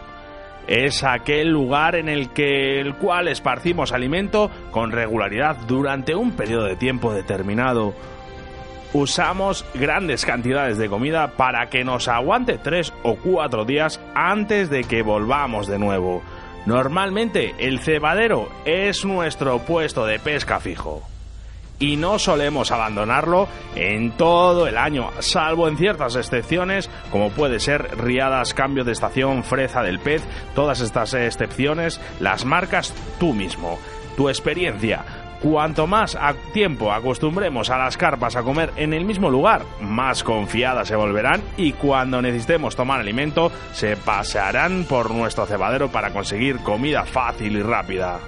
Es 0.65 1.03
aquel 1.03 1.49
lugar 1.49 1.97
en 1.97 2.09
el 2.09 2.29
que 2.29 2.79
el 2.79 2.95
cual 2.95 3.27
esparcimos 3.27 3.91
alimento 3.91 4.49
con 4.71 4.91
regularidad 4.91 5.57
durante 5.67 6.15
un 6.15 6.31
periodo 6.31 6.65
de 6.65 6.77
tiempo 6.77 7.13
determinado 7.13 7.93
usamos 8.93 9.65
grandes 9.73 10.25
cantidades 10.25 10.77
de 10.77 10.89
comida 10.89 11.31
para 11.35 11.69
que 11.69 11.83
nos 11.83 12.07
aguante 12.07 12.57
tres 12.57 12.93
o 13.03 13.15
cuatro 13.15 13.65
días 13.65 13.99
antes 14.15 14.69
de 14.69 14.83
que 14.83 15.01
volvamos 15.01 15.67
de 15.67 15.79
nuevo. 15.79 16.21
Normalmente 16.65 17.55
el 17.59 17.79
cebadero 17.79 18.49
es 18.65 19.03
nuestro 19.03 19.59
puesto 19.59 20.05
de 20.05 20.19
pesca 20.19 20.59
fijo. 20.59 21.03
Y 21.79 21.97
no 21.97 22.17
solemos 22.19 22.71
abandonarlo 22.71 23.49
en 23.75 24.11
todo 24.11 24.67
el 24.67 24.77
año, 24.77 25.09
salvo 25.19 25.67
en 25.67 25.75
ciertas 25.75 26.15
excepciones, 26.15 26.89
como 27.11 27.31
puede 27.31 27.59
ser 27.59 27.97
riadas, 27.97 28.53
cambio 28.53 28.85
de 28.85 28.93
estación, 28.93 29.43
freza 29.43 29.81
del 29.81 29.99
pez, 29.99 30.23
todas 30.55 30.79
estas 30.79 31.13
excepciones 31.13 31.99
las 32.21 32.45
marcas 32.45 32.93
tú 33.19 33.33
mismo. 33.33 33.79
Tu 34.15 34.29
experiencia, 34.29 35.03
Cuanto 35.43 35.87
más 35.87 36.15
a 36.15 36.35
tiempo 36.53 36.93
acostumbremos 36.93 37.69
a 37.69 37.77
las 37.77 37.97
carpas 37.97 38.37
a 38.37 38.43
comer 38.43 38.71
en 38.77 38.93
el 38.93 39.03
mismo 39.03 39.29
lugar, 39.29 39.65
más 39.81 40.23
confiadas 40.23 40.87
se 40.87 40.95
volverán 40.95 41.41
y 41.57 41.73
cuando 41.73 42.21
necesitemos 42.21 42.77
tomar 42.77 43.01
alimento, 43.01 43.51
se 43.73 43.97
pasearán 43.97 44.85
por 44.85 45.11
nuestro 45.11 45.45
cebadero 45.45 45.89
para 45.89 46.13
conseguir 46.13 46.59
comida 46.59 47.03
fácil 47.03 47.57
y 47.57 47.61
rápida. 47.61 48.19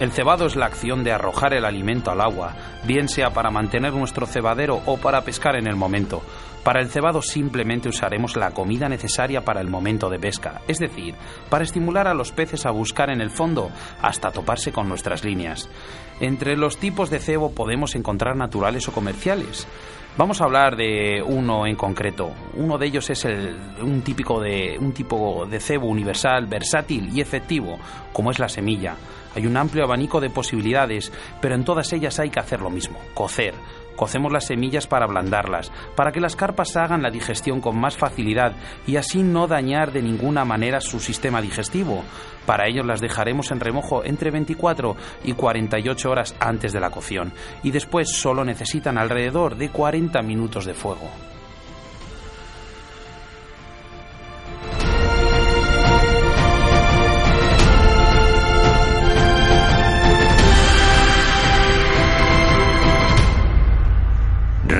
El 0.00 0.10
cebado 0.10 0.46
es 0.46 0.56
la 0.56 0.66
acción 0.66 1.04
de 1.04 1.12
arrojar 1.12 1.54
el 1.54 1.64
alimento 1.64 2.10
al 2.10 2.22
agua, 2.22 2.54
bien 2.84 3.08
sea 3.08 3.30
para 3.30 3.52
mantener 3.52 3.92
nuestro 3.92 4.26
cebadero 4.26 4.82
o 4.86 4.96
para 4.96 5.20
pescar 5.20 5.54
en 5.54 5.68
el 5.68 5.76
momento. 5.76 6.22
Para 6.64 6.80
el 6.80 6.90
cebado 6.90 7.22
simplemente 7.22 7.88
usaremos 7.88 8.36
la 8.36 8.50
comida 8.50 8.88
necesaria 8.88 9.42
para 9.42 9.62
el 9.62 9.70
momento 9.70 10.10
de 10.10 10.18
pesca, 10.18 10.60
es 10.68 10.78
decir, 10.78 11.14
para 11.48 11.64
estimular 11.64 12.06
a 12.06 12.14
los 12.14 12.32
peces 12.32 12.66
a 12.66 12.70
buscar 12.70 13.10
en 13.10 13.22
el 13.22 13.30
fondo 13.30 13.70
hasta 14.02 14.30
toparse 14.30 14.70
con 14.70 14.86
nuestras 14.86 15.24
líneas. 15.24 15.70
Entre 16.20 16.58
los 16.58 16.76
tipos 16.76 17.08
de 17.08 17.18
cebo 17.18 17.52
podemos 17.52 17.94
encontrar 17.94 18.36
naturales 18.36 18.86
o 18.88 18.92
comerciales. 18.92 19.66
Vamos 20.18 20.40
a 20.40 20.44
hablar 20.44 20.76
de 20.76 21.22
uno 21.24 21.66
en 21.66 21.76
concreto. 21.76 22.30
Uno 22.54 22.76
de 22.76 22.86
ellos 22.88 23.08
es 23.08 23.24
el, 23.24 23.56
un, 23.80 24.02
típico 24.02 24.38
de, 24.38 24.76
un 24.78 24.92
tipo 24.92 25.46
de 25.46 25.60
cebo 25.60 25.86
universal, 25.86 26.46
versátil 26.46 27.08
y 27.16 27.22
efectivo, 27.22 27.78
como 28.12 28.30
es 28.30 28.38
la 28.38 28.50
semilla. 28.50 28.96
Hay 29.34 29.46
un 29.46 29.56
amplio 29.56 29.84
abanico 29.84 30.20
de 30.20 30.28
posibilidades, 30.28 31.10
pero 31.40 31.54
en 31.54 31.64
todas 31.64 31.90
ellas 31.94 32.18
hay 32.18 32.28
que 32.28 32.40
hacer 32.40 32.60
lo 32.60 32.68
mismo, 32.68 32.98
cocer 33.14 33.54
Cocemos 34.00 34.32
las 34.32 34.46
semillas 34.46 34.86
para 34.86 35.04
ablandarlas, 35.04 35.70
para 35.94 36.10
que 36.10 36.22
las 36.22 36.34
carpas 36.34 36.74
hagan 36.78 37.02
la 37.02 37.10
digestión 37.10 37.60
con 37.60 37.78
más 37.78 37.98
facilidad 37.98 38.54
y 38.86 38.96
así 38.96 39.22
no 39.22 39.46
dañar 39.46 39.92
de 39.92 40.00
ninguna 40.00 40.46
manera 40.46 40.80
su 40.80 41.00
sistema 41.00 41.42
digestivo. 41.42 42.02
Para 42.46 42.66
ello 42.66 42.82
las 42.82 43.02
dejaremos 43.02 43.50
en 43.50 43.60
remojo 43.60 44.02
entre 44.02 44.30
24 44.30 44.96
y 45.24 45.34
48 45.34 46.10
horas 46.10 46.34
antes 46.40 46.72
de 46.72 46.80
la 46.80 46.88
cocción 46.88 47.34
y 47.62 47.72
después 47.72 48.08
solo 48.10 48.42
necesitan 48.42 48.96
alrededor 48.96 49.58
de 49.58 49.68
40 49.68 50.22
minutos 50.22 50.64
de 50.64 50.72
fuego. 50.72 51.10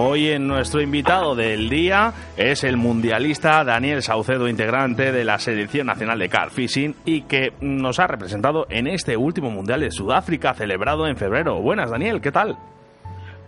Hoy 0.00 0.28
en 0.28 0.46
nuestro 0.46 0.80
invitado 0.80 1.34
del 1.34 1.68
día 1.68 2.12
es 2.36 2.62
el 2.62 2.76
mundialista 2.76 3.64
Daniel 3.64 4.00
Saucedo, 4.00 4.46
integrante 4.46 5.10
de 5.10 5.24
la 5.24 5.40
Selección 5.40 5.88
Nacional 5.88 6.20
de 6.20 6.28
Car 6.28 6.50
Fishing 6.50 6.94
y 7.04 7.22
que 7.22 7.52
nos 7.60 7.98
ha 7.98 8.06
representado 8.06 8.68
en 8.70 8.86
este 8.86 9.16
último 9.16 9.50
mundial 9.50 9.80
de 9.80 9.90
Sudáfrica 9.90 10.54
celebrado 10.54 11.08
en 11.08 11.16
febrero. 11.16 11.60
Buenas, 11.60 11.90
Daniel, 11.90 12.20
¿qué 12.20 12.30
tal? 12.30 12.56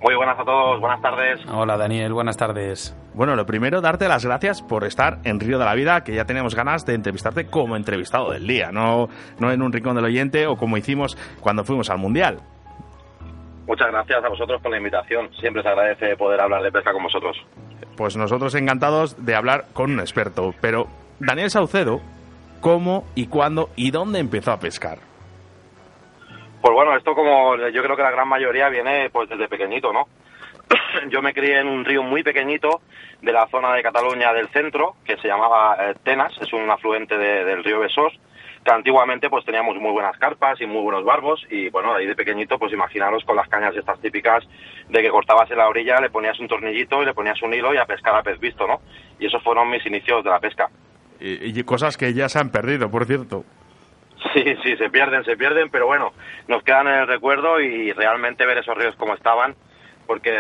Muy 0.02 0.16
buenas 0.16 0.40
a 0.40 0.45
todos, 0.45 0.80
buenas 0.80 1.00
tardes. 1.00 1.38
Hola 1.52 1.76
Daniel, 1.76 2.12
buenas 2.12 2.37
tardes. 2.37 2.97
Bueno, 3.14 3.37
lo 3.37 3.47
primero, 3.47 3.80
darte 3.80 4.09
las 4.09 4.25
gracias 4.25 4.61
por 4.61 4.83
estar 4.83 5.21
en 5.23 5.38
Río 5.38 5.57
de 5.57 5.66
la 5.66 5.75
Vida, 5.76 6.02
que 6.02 6.16
ya 6.16 6.25
tenemos 6.25 6.57
ganas 6.57 6.85
de 6.85 6.95
entrevistarte 6.95 7.47
como 7.47 7.76
entrevistado 7.76 8.33
del 8.33 8.49
día, 8.49 8.73
no, 8.73 9.09
no 9.38 9.52
en 9.52 9.62
un 9.62 9.73
rincón 9.73 9.95
del 9.95 10.07
oyente 10.07 10.49
o 10.49 10.57
como 10.57 10.76
hicimos 10.76 11.16
cuando 11.40 11.62
fuimos 11.62 11.90
al 11.90 11.99
Mundial. 11.99 12.40
Muchas 13.71 13.93
gracias 13.93 14.25
a 14.25 14.29
vosotros 14.29 14.61
por 14.61 14.73
la 14.73 14.79
invitación. 14.79 15.33
Siempre 15.35 15.62
se 15.62 15.69
agradece 15.69 16.17
poder 16.17 16.41
hablar 16.41 16.61
de 16.61 16.73
pesca 16.73 16.93
con 16.93 17.05
vosotros. 17.05 17.41
Pues 17.97 18.17
nosotros 18.17 18.53
encantados 18.57 19.25
de 19.25 19.37
hablar 19.37 19.67
con 19.73 19.93
un 19.93 20.00
experto. 20.00 20.53
Pero, 20.61 20.89
Daniel 21.21 21.50
Saucedo, 21.50 22.00
¿cómo 22.61 23.05
y 23.15 23.29
cuándo 23.29 23.71
y 23.77 23.93
dónde 23.93 24.19
empezó 24.19 24.50
a 24.50 24.59
pescar? 24.59 24.99
Pues 26.61 26.75
bueno, 26.75 26.97
esto 26.97 27.15
como 27.15 27.55
yo 27.69 27.81
creo 27.85 27.95
que 27.95 28.03
la 28.03 28.11
gran 28.11 28.27
mayoría 28.27 28.69
viene 28.71 29.09
pues 29.09 29.29
desde 29.29 29.47
pequeñito, 29.47 29.93
¿no? 29.93 30.09
yo 31.09 31.23
me 31.23 31.33
crié 31.33 31.61
en 31.61 31.69
un 31.69 31.85
río 31.85 32.03
muy 32.03 32.25
pequeñito 32.25 32.81
de 33.23 33.33
la 33.33 33.47
zona 33.53 33.73
de 33.75 33.85
Cataluña 33.85 34.33
del 34.33 34.49
centro, 34.49 34.97
que 35.05 35.17
se 35.19 35.29
llamaba 35.29 35.77
eh, 35.79 35.95
Tenas, 36.03 36.33
es 36.41 36.53
un 36.53 36.69
afluente 36.69 37.17
del 37.17 37.62
río 37.62 37.79
Besós, 37.79 38.19
que 38.64 38.73
antiguamente 38.73 39.31
pues 39.31 39.45
teníamos 39.45 39.76
muy 39.76 39.90
buenas 39.90 40.17
carpas 40.19 40.61
y 40.61 40.67
muy 40.67 40.83
buenos 40.83 41.05
barbos 41.05 41.45
y 41.50 41.71
bueno, 41.71 41.95
ahí 41.95 42.07
de 42.07 42.14
pequeñito 42.14 42.59
pues 42.59 42.73
imaginaros 42.73 43.25
con 43.25 43.37
las 43.37 43.49
cañas 43.49 43.75
estas 43.75 44.00
típicas 44.00 44.45
de 44.88 45.02
que 45.02 45.09
cortabas 45.09 45.50
en 45.50 45.59
la 45.59 45.69
orilla, 45.69 46.00
le 46.00 46.11
ponías 46.11 46.38
un 46.38 46.49
tornillito 46.49 47.02
y 47.02 47.07
le 47.07 47.14
ponías 47.14 47.40
un 47.43 47.55
hilo 47.55 47.73
y 47.73 47.79
a 47.79 47.87
pescar 47.87 48.14
a 48.14 48.23
pez 48.23 48.38
visto, 48.38 48.67
¿no? 48.67 48.81
Y 49.19 49.26
esos 49.26 49.43
fueron 49.43 49.71
mis 49.71 49.85
inicios 49.87 50.23
de 50.25 50.31
la 50.31 50.40
pesca. 50.40 50.69
Y, 51.23 51.62
cosas 51.64 51.99
que 51.99 52.14
ya 52.14 52.31
se 52.31 52.38
han 52.38 52.50
perdido, 52.50 52.90
por 52.90 53.05
cierto. 53.05 53.45
Sí, 54.35 54.45
sí, 54.62 54.76
se 54.76 54.90
pierden, 54.90 55.25
se 55.25 55.37
pierden, 55.37 55.71
pero 55.71 55.87
bueno, 55.87 56.12
nos 56.47 56.62
quedan 56.62 56.87
en 56.88 56.95
el 56.95 57.07
recuerdo 57.07 57.61
y 57.61 57.93
realmente 57.93 58.47
ver 58.47 58.59
esos 58.59 58.76
ríos 58.76 58.95
como 58.97 59.14
estaban, 59.14 59.55
porque 60.07 60.31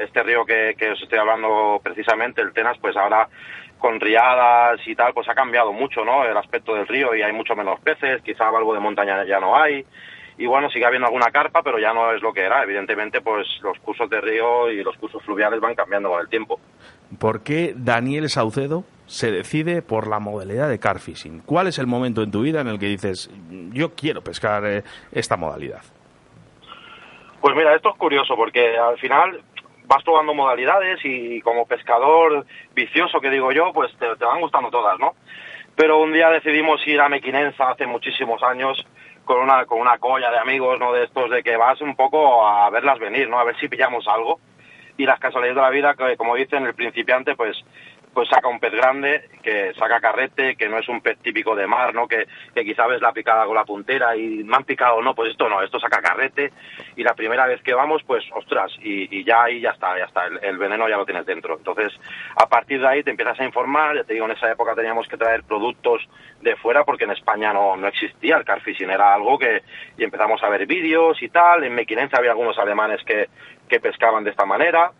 este 0.00 0.22
río 0.22 0.44
que, 0.44 0.74
que 0.76 0.90
os 0.90 1.02
estoy 1.02 1.18
hablando 1.18 1.80
precisamente, 1.82 2.40
el 2.40 2.52
Tenas, 2.52 2.78
pues 2.78 2.96
ahora 2.96 3.28
con 3.86 4.00
riadas 4.00 4.80
y 4.84 4.96
tal, 4.96 5.14
pues 5.14 5.28
ha 5.28 5.34
cambiado 5.34 5.72
mucho, 5.72 6.04
¿no? 6.04 6.24
El 6.24 6.36
aspecto 6.36 6.74
del 6.74 6.88
río 6.88 7.14
y 7.14 7.22
hay 7.22 7.32
mucho 7.32 7.54
menos 7.54 7.78
peces, 7.78 8.20
quizá 8.22 8.48
algo 8.48 8.74
de 8.74 8.80
montaña 8.80 9.24
ya 9.24 9.38
no 9.38 9.56
hay. 9.56 9.86
Y 10.36 10.46
bueno, 10.46 10.68
sigue 10.70 10.84
habiendo 10.84 11.06
alguna 11.06 11.30
carpa, 11.30 11.62
pero 11.62 11.78
ya 11.78 11.94
no 11.94 12.10
es 12.12 12.20
lo 12.20 12.32
que 12.32 12.40
era. 12.40 12.64
Evidentemente, 12.64 13.20
pues 13.20 13.46
los 13.62 13.78
cursos 13.78 14.10
de 14.10 14.20
río 14.20 14.68
y 14.72 14.82
los 14.82 14.96
cursos 14.96 15.22
fluviales 15.22 15.60
van 15.60 15.76
cambiando 15.76 16.10
con 16.10 16.20
el 16.20 16.28
tiempo. 16.28 16.58
¿Por 17.20 17.44
qué 17.44 17.74
Daniel 17.76 18.28
Saucedo 18.28 18.82
se 19.06 19.30
decide 19.30 19.82
por 19.82 20.08
la 20.08 20.18
modalidad 20.18 20.68
de 20.68 20.80
car 20.80 20.98
fishing? 20.98 21.42
¿Cuál 21.46 21.68
es 21.68 21.78
el 21.78 21.86
momento 21.86 22.24
en 22.24 22.32
tu 22.32 22.42
vida 22.42 22.62
en 22.62 22.66
el 22.66 22.80
que 22.80 22.86
dices, 22.86 23.30
yo 23.70 23.94
quiero 23.94 24.20
pescar 24.20 24.66
eh, 24.66 24.82
esta 25.12 25.36
modalidad? 25.36 25.82
Pues 27.40 27.54
mira, 27.54 27.72
esto 27.76 27.90
es 27.90 27.96
curioso 27.96 28.34
porque 28.34 28.76
al 28.76 28.98
final 28.98 29.40
vas 29.86 30.02
probando 30.02 30.34
modalidades 30.34 31.00
y 31.04 31.40
como 31.40 31.66
pescador 31.66 32.44
vicioso 32.74 33.20
que 33.20 33.30
digo 33.30 33.52
yo, 33.52 33.72
pues 33.72 33.92
te, 33.98 34.06
van 34.24 34.40
gustando 34.40 34.70
todas, 34.70 34.98
¿no? 34.98 35.14
Pero 35.74 35.98
un 36.00 36.12
día 36.12 36.30
decidimos 36.30 36.86
ir 36.86 37.00
a 37.00 37.08
Mequinenza 37.08 37.70
hace 37.70 37.86
muchísimos 37.86 38.42
años 38.42 38.84
con 39.24 39.40
una, 39.40 39.66
con 39.66 39.80
una 39.80 39.98
colla 39.98 40.30
de 40.30 40.38
amigos, 40.38 40.78
¿no? 40.80 40.92
De 40.92 41.04
estos 41.04 41.30
de 41.30 41.42
que 41.42 41.56
vas 41.56 41.80
un 41.80 41.94
poco 41.94 42.46
a 42.46 42.70
verlas 42.70 42.98
venir, 42.98 43.28
¿no? 43.28 43.38
A 43.38 43.44
ver 43.44 43.56
si 43.58 43.68
pillamos 43.68 44.06
algo. 44.08 44.40
Y 44.98 45.04
las 45.04 45.20
casualidades 45.20 45.56
de 45.56 45.62
la 45.62 45.70
vida, 45.70 45.94
que 45.94 46.16
como 46.16 46.36
dicen 46.36 46.64
el 46.64 46.74
principiante, 46.74 47.36
pues 47.36 47.56
pues 48.16 48.30
saca 48.30 48.48
un 48.48 48.58
pez 48.58 48.72
grande, 48.72 49.28
que 49.42 49.74
saca 49.74 50.00
carrete, 50.00 50.56
que 50.56 50.70
no 50.70 50.78
es 50.78 50.88
un 50.88 51.02
pez 51.02 51.18
típico 51.18 51.54
de 51.54 51.66
mar, 51.66 51.92
¿no? 51.92 52.08
Que, 52.08 52.26
que 52.54 52.64
quizá 52.64 52.86
ves 52.86 53.02
la 53.02 53.12
picada 53.12 53.44
con 53.44 53.54
la 53.54 53.66
puntera 53.66 54.16
y 54.16 54.42
me 54.42 54.56
han 54.56 54.64
picado, 54.64 55.02
no, 55.02 55.14
pues 55.14 55.32
esto 55.32 55.50
no, 55.50 55.60
esto 55.60 55.78
saca 55.78 56.00
carrete 56.00 56.50
y 56.96 57.02
la 57.02 57.12
primera 57.12 57.46
vez 57.46 57.60
que 57.60 57.74
vamos, 57.74 58.02
pues 58.06 58.24
ostras, 58.34 58.72
y, 58.80 59.22
ya 59.22 59.42
ahí 59.42 59.60
ya 59.60 59.72
está, 59.72 59.98
ya 59.98 60.06
está, 60.06 60.28
el, 60.40 60.56
veneno 60.56 60.88
ya 60.88 60.96
lo 60.96 61.04
tienes 61.04 61.26
dentro. 61.26 61.58
Entonces, 61.58 61.92
a 62.36 62.46
partir 62.46 62.80
de 62.80 62.88
ahí 62.88 63.02
te 63.02 63.10
empiezas 63.10 63.38
a 63.38 63.44
informar, 63.44 63.94
ya 63.94 64.04
te 64.04 64.14
digo, 64.14 64.24
en 64.24 64.32
esa 64.32 64.50
época 64.50 64.74
teníamos 64.74 65.06
que 65.08 65.18
traer 65.18 65.42
productos 65.42 66.00
de 66.40 66.56
fuera 66.56 66.84
porque 66.84 67.04
en 67.04 67.10
España 67.10 67.52
no, 67.52 67.76
no 67.76 67.86
existía 67.86 68.38
el 68.38 68.46
carfishing, 68.46 68.88
era 68.88 69.12
algo 69.12 69.38
que, 69.38 69.60
y 69.98 70.04
empezamos 70.04 70.42
a 70.42 70.48
ver 70.48 70.64
vídeos 70.64 71.22
y 71.22 71.28
tal, 71.28 71.64
en 71.64 71.74
Mequinenza 71.74 72.16
había 72.16 72.30
algunos 72.30 72.58
alemanes 72.58 73.04
que, 73.04 73.28
que 73.68 73.78
pescaban 73.78 74.24
de 74.24 74.30
esta 74.30 74.46
manera, 74.46 74.90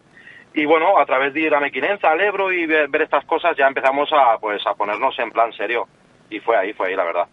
y 0.57 0.65
bueno, 0.65 0.99
a 0.99 1.05
través 1.05 1.35
de 1.35 1.43
ir 1.43 1.55
a 1.55 1.61
Mequinenza, 1.61 2.09
al 2.09 2.21
Ebro 2.23 2.51
y 2.51 2.65
ver, 2.65 2.89
estas 3.03 3.27
cosas 3.27 3.55
ya 3.59 3.67
empezamos 3.67 4.09
a, 4.11 4.39
pues, 4.39 4.67
a 4.67 4.73
ponernos 4.73 5.15
en 5.19 5.31
plan 5.31 5.53
serio. 5.53 5.85
Y 6.31 6.41
fue 6.41 6.57
ahí, 6.57 6.73
fue 6.73 6.89
ahí 6.89 6.97
la 6.97 7.05
verdad. 7.05 7.29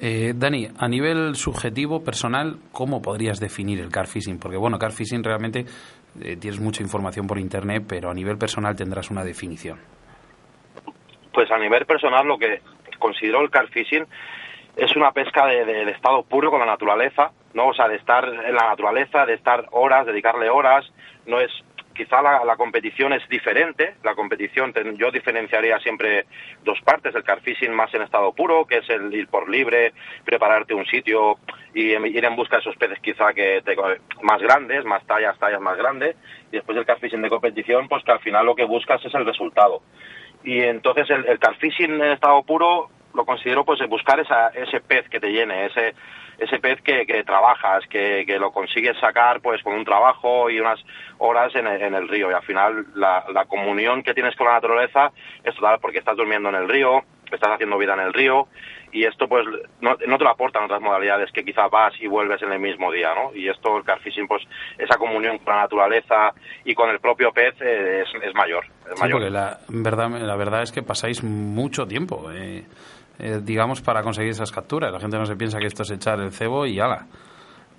Eh, 0.00 0.32
Dani, 0.32 0.68
a 0.78 0.86
nivel 0.86 1.34
subjetivo, 1.34 2.04
personal, 2.04 2.58
¿cómo 2.70 3.02
podrías 3.02 3.40
definir 3.40 3.80
el 3.80 3.90
car 3.90 4.06
fishing? 4.06 4.38
Porque 4.38 4.56
bueno, 4.56 4.78
car 4.78 4.92
fishing 4.92 5.24
realmente 5.24 5.64
eh, 6.22 6.36
tienes 6.36 6.60
mucha 6.60 6.84
información 6.84 7.26
por 7.26 7.40
internet, 7.40 7.82
pero 7.88 8.10
a 8.10 8.14
nivel 8.14 8.38
personal 8.38 8.76
tendrás 8.76 9.10
una 9.10 9.24
definición. 9.24 9.80
Pues 11.32 11.50
a 11.50 11.58
nivel 11.58 11.84
personal 11.84 12.28
lo 12.28 12.38
que 12.38 12.60
considero 13.00 13.40
el 13.40 13.50
car 13.50 13.66
fishing 13.68 14.06
es 14.76 14.94
una 14.94 15.10
pesca 15.10 15.46
de, 15.46 15.64
de, 15.64 15.90
estado 15.90 16.22
puro 16.22 16.50
con 16.50 16.60
la 16.60 16.66
naturaleza, 16.66 17.32
¿no? 17.54 17.68
O 17.68 17.74
sea, 17.74 17.88
de 17.88 17.96
estar 17.96 18.24
en 18.24 18.54
la 18.54 18.68
naturaleza, 18.68 19.26
de 19.26 19.34
estar 19.34 19.66
horas, 19.72 20.06
dedicarle 20.06 20.48
horas, 20.48 20.86
no 21.26 21.40
es 21.40 21.50
quizá 21.96 22.22
la, 22.22 22.56
competición 22.56 23.12
es 23.12 23.26
diferente. 23.28 23.94
La 24.04 24.14
competición, 24.14 24.72
yo 24.96 25.10
diferenciaría 25.10 25.78
siempre 25.80 26.26
dos 26.64 26.78
partes, 26.82 27.14
el 27.14 27.24
car 27.24 27.40
fishing 27.40 27.72
más 27.72 27.92
en 27.94 28.02
estado 28.02 28.32
puro, 28.32 28.66
que 28.66 28.78
es 28.78 28.90
el 28.90 29.12
ir 29.14 29.28
por 29.28 29.48
libre, 29.48 29.92
prepararte 30.24 30.74
un 30.74 30.86
sitio 30.86 31.38
y 31.74 31.92
ir 31.92 32.24
en 32.24 32.36
busca 32.36 32.56
de 32.56 32.60
esos 32.60 32.76
peces 32.76 32.98
quizá 33.00 33.32
que 33.32 33.62
más 34.22 34.40
grandes, 34.40 34.84
más 34.84 35.04
tallas, 35.06 35.38
tallas 35.38 35.60
más 35.60 35.76
grandes, 35.76 36.16
y 36.50 36.56
después 36.56 36.76
el 36.76 36.86
car 36.86 36.98
fishing 36.98 37.22
de 37.22 37.30
competición, 37.30 37.88
pues 37.88 38.04
que 38.04 38.12
al 38.12 38.20
final 38.20 38.46
lo 38.46 38.54
que 38.54 38.64
buscas 38.64 39.04
es 39.04 39.14
el 39.14 39.24
resultado. 39.24 39.82
Y 40.44 40.60
entonces 40.60 41.10
el, 41.10 41.24
el 41.26 41.38
en 41.78 42.02
estado 42.12 42.42
puro 42.44 42.90
lo 43.16 43.24
considero 43.24 43.64
pues 43.64 43.80
buscar 43.88 44.20
esa, 44.20 44.48
ese 44.48 44.80
pez 44.80 45.08
que 45.08 45.18
te 45.18 45.32
llene, 45.32 45.66
ese 45.66 45.94
ese 46.38 46.58
pez 46.58 46.80
que, 46.82 47.06
que 47.06 47.24
trabajas, 47.24 47.84
que, 47.88 48.24
que, 48.26 48.38
lo 48.38 48.52
consigues 48.52 48.94
sacar 49.00 49.40
pues 49.40 49.62
con 49.62 49.72
un 49.72 49.86
trabajo 49.86 50.50
y 50.50 50.60
unas 50.60 50.78
horas 51.16 51.54
en 51.54 51.66
el, 51.66 51.80
en 51.80 52.08
río 52.08 52.30
y 52.30 52.34
al 52.34 52.42
final 52.42 52.86
la, 52.94 53.24
la, 53.32 53.46
comunión 53.46 54.02
que 54.02 54.12
tienes 54.12 54.36
con 54.36 54.46
la 54.46 54.52
naturaleza 54.52 55.12
es 55.42 55.54
total 55.54 55.78
porque 55.80 55.98
estás 55.98 56.14
durmiendo 56.14 56.50
en 56.50 56.56
el 56.56 56.68
río, 56.68 57.04
estás 57.32 57.52
haciendo 57.52 57.78
vida 57.78 57.94
en 57.94 58.00
el 58.00 58.12
río 58.12 58.48
y 58.92 59.04
esto 59.04 59.28
pues 59.28 59.44
no, 59.80 59.96
te 59.96 60.06
lo 60.06 60.30
aportan 60.30 60.64
otras 60.64 60.80
modalidades 60.80 61.30
que 61.32 61.44
quizás 61.44 61.70
vas 61.70 61.92
y 62.00 62.06
vuelves 62.06 62.40
en 62.42 62.52
el 62.52 62.60
mismo 62.60 62.90
día, 62.92 63.14
¿no? 63.14 63.34
Y 63.34 63.48
esto, 63.48 63.76
el 63.76 63.84
carfishing, 63.84 64.26
pues 64.26 64.42
esa 64.78 64.96
comunión 64.96 65.38
con 65.38 65.54
la 65.54 65.62
naturaleza 65.62 66.32
y 66.64 66.74
con 66.74 66.90
el 66.90 67.00
propio 67.00 67.32
pez 67.32 67.54
eh, 67.60 68.04
es, 68.22 68.34
mayor. 68.34 68.64
sí, 68.94 69.08
porque 69.10 69.30
la 69.30 69.58
verdad, 69.68 70.10
la 70.10 70.36
verdad 70.36 70.62
es 70.62 70.72
que 70.72 70.82
pasáis 70.82 71.22
mucho 71.22 71.86
tiempo, 71.86 72.30
eh, 72.32 72.64
eh, 73.18 73.40
digamos, 73.42 73.82
para 73.82 74.02
conseguir 74.02 74.30
esas 74.30 74.52
capturas. 74.52 74.92
La 74.92 75.00
gente 75.00 75.18
no 75.18 75.24
se 75.24 75.36
piensa 75.36 75.58
que 75.58 75.66
esto 75.66 75.82
es 75.82 75.90
echar 75.90 76.20
el 76.20 76.32
cebo 76.32 76.66
y 76.66 76.80
ala. 76.80 77.06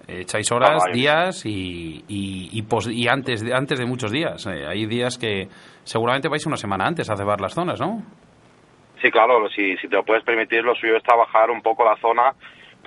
Echáis 0.08 0.50
horas, 0.52 0.84
días 0.94 1.46
y, 1.46 2.04
y, 2.08 2.64
y, 2.64 3.08
antes, 3.10 3.44
de, 3.44 3.54
antes 3.54 3.78
de 3.78 3.86
muchos 3.86 4.10
días. 4.10 4.48
hay 4.48 4.86
días 4.86 5.18
que 5.18 5.50
seguramente 5.84 6.30
vais 6.30 6.46
una 6.46 6.56
semana 6.56 6.86
antes 6.86 7.10
a 7.10 7.18
cebar 7.18 7.42
las 7.42 7.54
zonas, 7.54 7.82
¿no? 7.82 8.04
Sí, 9.02 9.12
claro, 9.12 9.48
si, 9.50 9.76
si 9.78 9.88
te 9.88 9.96
lo 9.96 10.04
puedes 10.04 10.24
permitir, 10.24 10.64
lo 10.64 10.76
suyo 10.76 10.96
es 10.96 11.04
trabajar 11.04 11.52
un 11.52 11.62
poco 11.62 11.84
la 11.84 11.98
zona 11.98 12.34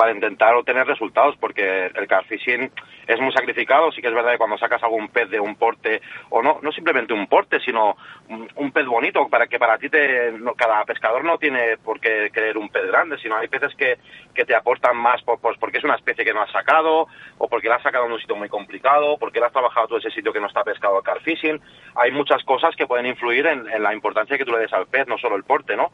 para 0.00 0.12
intentar 0.12 0.54
obtener 0.54 0.86
resultados, 0.86 1.36
porque 1.38 1.90
el 1.94 2.06
carfishing 2.06 2.72
es 3.06 3.20
muy 3.20 3.32
sacrificado. 3.32 3.92
Sí 3.92 4.00
que 4.00 4.08
es 4.08 4.14
verdad 4.14 4.32
que 4.32 4.38
cuando 4.38 4.56
sacas 4.56 4.82
algún 4.82 5.08
pez 5.08 5.28
de 5.28 5.38
un 5.38 5.56
porte, 5.56 6.00
o 6.30 6.40
no, 6.40 6.58
no 6.62 6.72
simplemente 6.72 7.12
un 7.12 7.26
porte, 7.26 7.60
sino 7.60 7.98
un, 8.30 8.72
pez 8.72 8.86
bonito, 8.86 9.28
para 9.28 9.46
que 9.46 9.58
para 9.58 9.76
ti 9.76 9.90
te, 9.90 10.32
cada 10.56 10.86
pescador 10.86 11.22
no 11.22 11.36
tiene 11.36 11.76
por 11.84 12.00
qué 12.00 12.30
querer 12.32 12.56
un 12.56 12.70
pez 12.70 12.86
grande, 12.86 13.18
sino 13.18 13.36
hay 13.36 13.48
peces 13.48 13.74
que, 13.74 13.98
que 14.34 14.46
te 14.46 14.54
aportan 14.54 14.96
más 14.96 15.20
pues 15.22 15.58
porque 15.58 15.76
es 15.76 15.84
una 15.84 15.96
especie 15.96 16.24
que 16.24 16.32
no 16.32 16.40
has 16.40 16.50
sacado, 16.50 17.06
o 17.36 17.48
porque 17.48 17.68
la 17.68 17.74
has 17.74 17.82
sacado 17.82 18.06
en 18.06 18.12
un 18.12 18.20
sitio 18.20 18.36
muy 18.36 18.48
complicado, 18.48 19.18
porque 19.18 19.38
la 19.38 19.48
has 19.48 19.52
trabajado 19.52 19.88
todo 19.88 19.98
ese 19.98 20.10
sitio 20.12 20.32
que 20.32 20.40
no 20.40 20.46
está 20.46 20.64
pescado 20.64 20.96
el 20.96 21.04
carfishing. 21.04 21.60
Hay 21.96 22.10
muchas 22.10 22.42
cosas 22.44 22.74
que 22.74 22.86
pueden 22.86 23.04
influir 23.04 23.46
en, 23.46 23.82
la 23.82 23.92
importancia 23.92 24.38
que 24.38 24.46
tú 24.46 24.52
le 24.52 24.60
des 24.60 24.72
al 24.72 24.86
pez, 24.86 25.06
no 25.08 25.18
solo 25.18 25.36
el 25.36 25.44
porte, 25.44 25.76
¿no? 25.76 25.92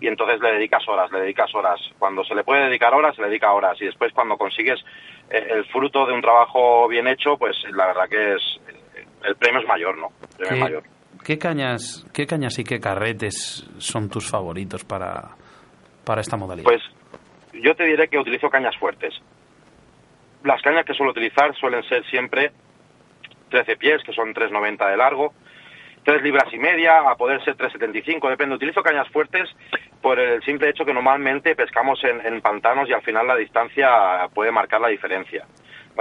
Y 0.00 0.06
entonces 0.06 0.40
le 0.40 0.52
dedicas 0.52 0.86
horas, 0.88 1.10
le 1.10 1.20
dedicas 1.20 1.52
horas. 1.56 1.80
Cuando 1.98 2.22
se 2.22 2.36
le 2.36 2.44
puede 2.44 2.66
dedicar 2.66 2.94
horas, 2.94 3.16
se 3.16 3.22
le 3.22 3.28
dedica 3.28 3.47
horas. 3.52 3.80
Y 3.80 3.86
después 3.86 4.12
cuando 4.12 4.36
consigues 4.36 4.80
eh, 5.30 5.46
el 5.50 5.64
fruto 5.66 6.06
de 6.06 6.12
un 6.12 6.22
trabajo 6.22 6.88
bien 6.88 7.06
hecho, 7.06 7.36
pues 7.36 7.56
la 7.72 7.86
verdad 7.86 8.08
que 8.08 8.34
es 8.34 8.42
el 9.24 9.36
premio 9.36 9.60
es 9.60 9.66
mayor, 9.66 9.98
¿no? 9.98 10.08
¿Qué, 10.36 10.54
mayor. 10.54 10.82
¿Qué 11.24 11.38
cañas, 11.38 12.06
qué 12.12 12.26
cañas 12.26 12.58
y 12.58 12.64
qué 12.64 12.80
carretes 12.80 13.68
son 13.78 14.08
tus 14.08 14.30
favoritos 14.30 14.84
para, 14.84 15.30
para 16.04 16.20
esta 16.20 16.36
modalidad? 16.36 16.64
Pues 16.64 16.82
yo 17.52 17.74
te 17.74 17.84
diré 17.84 18.08
que 18.08 18.18
utilizo 18.18 18.48
cañas 18.48 18.76
fuertes. 18.78 19.14
Las 20.44 20.62
cañas 20.62 20.84
que 20.86 20.94
suelo 20.94 21.12
utilizar 21.12 21.54
suelen 21.56 21.82
ser 21.84 22.04
siempre 22.06 22.52
13 23.50 23.76
pies, 23.76 24.02
que 24.04 24.12
son 24.12 24.32
3,90 24.32 24.90
de 24.90 24.96
largo, 24.96 25.32
3 26.08 26.22
libras 26.22 26.50
y 26.54 26.58
media, 26.58 27.00
a 27.00 27.16
poder 27.16 27.44
ser 27.44 27.54
3,75, 27.54 28.30
depende. 28.30 28.54
Utilizo 28.54 28.82
cañas 28.82 29.06
fuertes 29.10 29.46
por 30.00 30.18
el 30.18 30.42
simple 30.42 30.70
hecho 30.70 30.86
que 30.86 30.94
normalmente 30.94 31.54
pescamos 31.54 32.02
en, 32.02 32.40
pantanos 32.40 32.88
y 32.88 32.94
al 32.94 33.02
final 33.02 33.26
la 33.26 33.36
distancia 33.36 34.26
puede 34.32 34.50
marcar 34.50 34.80
la 34.80 34.88
diferencia. 34.88 35.44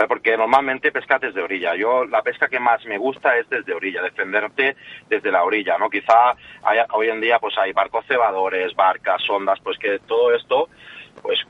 Porque 0.08 0.38
normalmente 0.38 0.94
pescas 0.94 1.20
desde 1.20 1.42
orilla. 1.42 1.76
Yo 1.76 2.06
la 2.06 2.22
pesca 2.22 2.48
que 2.48 2.58
más 2.58 2.86
me 2.86 2.98
gusta 2.98 3.38
es 3.38 3.50
desde 3.50 3.74
orilla, 3.74 4.02
defenderte 4.02 4.78
desde 5.10 5.30
la 5.30 5.44
orilla, 5.44 5.78
¿no? 5.78 5.90
Quizá 5.90 6.38
hoy 6.94 7.10
en 7.10 7.20
día 7.20 7.40
pues 7.40 7.58
hay 7.58 7.74
barcos 7.74 8.06
cebadores, 8.08 8.74
barcas, 8.76 9.22
sondas, 9.24 9.60
pues 9.60 9.78
que 9.78 10.00
todo 10.00 10.34
esto 10.34 10.70
pues 11.22 11.46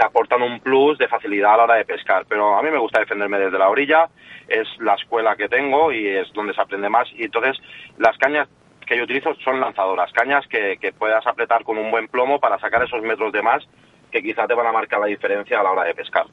te 0.00 0.06
aportan 0.06 0.40
un 0.40 0.60
plus 0.60 0.96
de 0.96 1.08
facilidad 1.08 1.52
a 1.52 1.56
la 1.58 1.64
hora 1.64 1.74
de 1.74 1.84
pescar. 1.84 2.24
Pero 2.26 2.56
a 2.56 2.62
mí 2.62 2.70
me 2.70 2.78
gusta 2.78 3.00
defenderme 3.00 3.38
desde 3.38 3.58
la 3.58 3.68
orilla, 3.68 4.08
es 4.48 4.66
la 4.78 4.94
escuela 4.94 5.36
que 5.36 5.46
tengo 5.46 5.92
y 5.92 6.08
es 6.08 6.32
donde 6.32 6.54
se 6.54 6.60
aprende 6.62 6.88
más. 6.88 7.06
Y 7.12 7.24
entonces 7.24 7.58
las 7.98 8.16
cañas 8.16 8.48
que 8.86 8.96
yo 8.96 9.04
utilizo 9.04 9.34
son 9.44 9.60
lanzadoras, 9.60 10.10
cañas 10.12 10.46
que, 10.48 10.94
puedas 10.98 11.26
apretar 11.26 11.64
con 11.64 11.76
un 11.76 11.90
buen 11.90 12.08
plomo 12.08 12.40
para 12.40 12.58
sacar 12.58 12.82
esos 12.82 13.02
metros 13.02 13.30
de 13.30 13.42
más 13.42 13.62
que 14.10 14.22
quizá 14.22 14.46
te 14.46 14.54
van 14.54 14.68
a 14.68 14.72
marcar 14.72 15.00
la 15.00 15.06
diferencia 15.06 15.60
a 15.60 15.62
la 15.62 15.70
hora 15.70 15.84
de 15.84 15.94
pescar. 15.94 16.24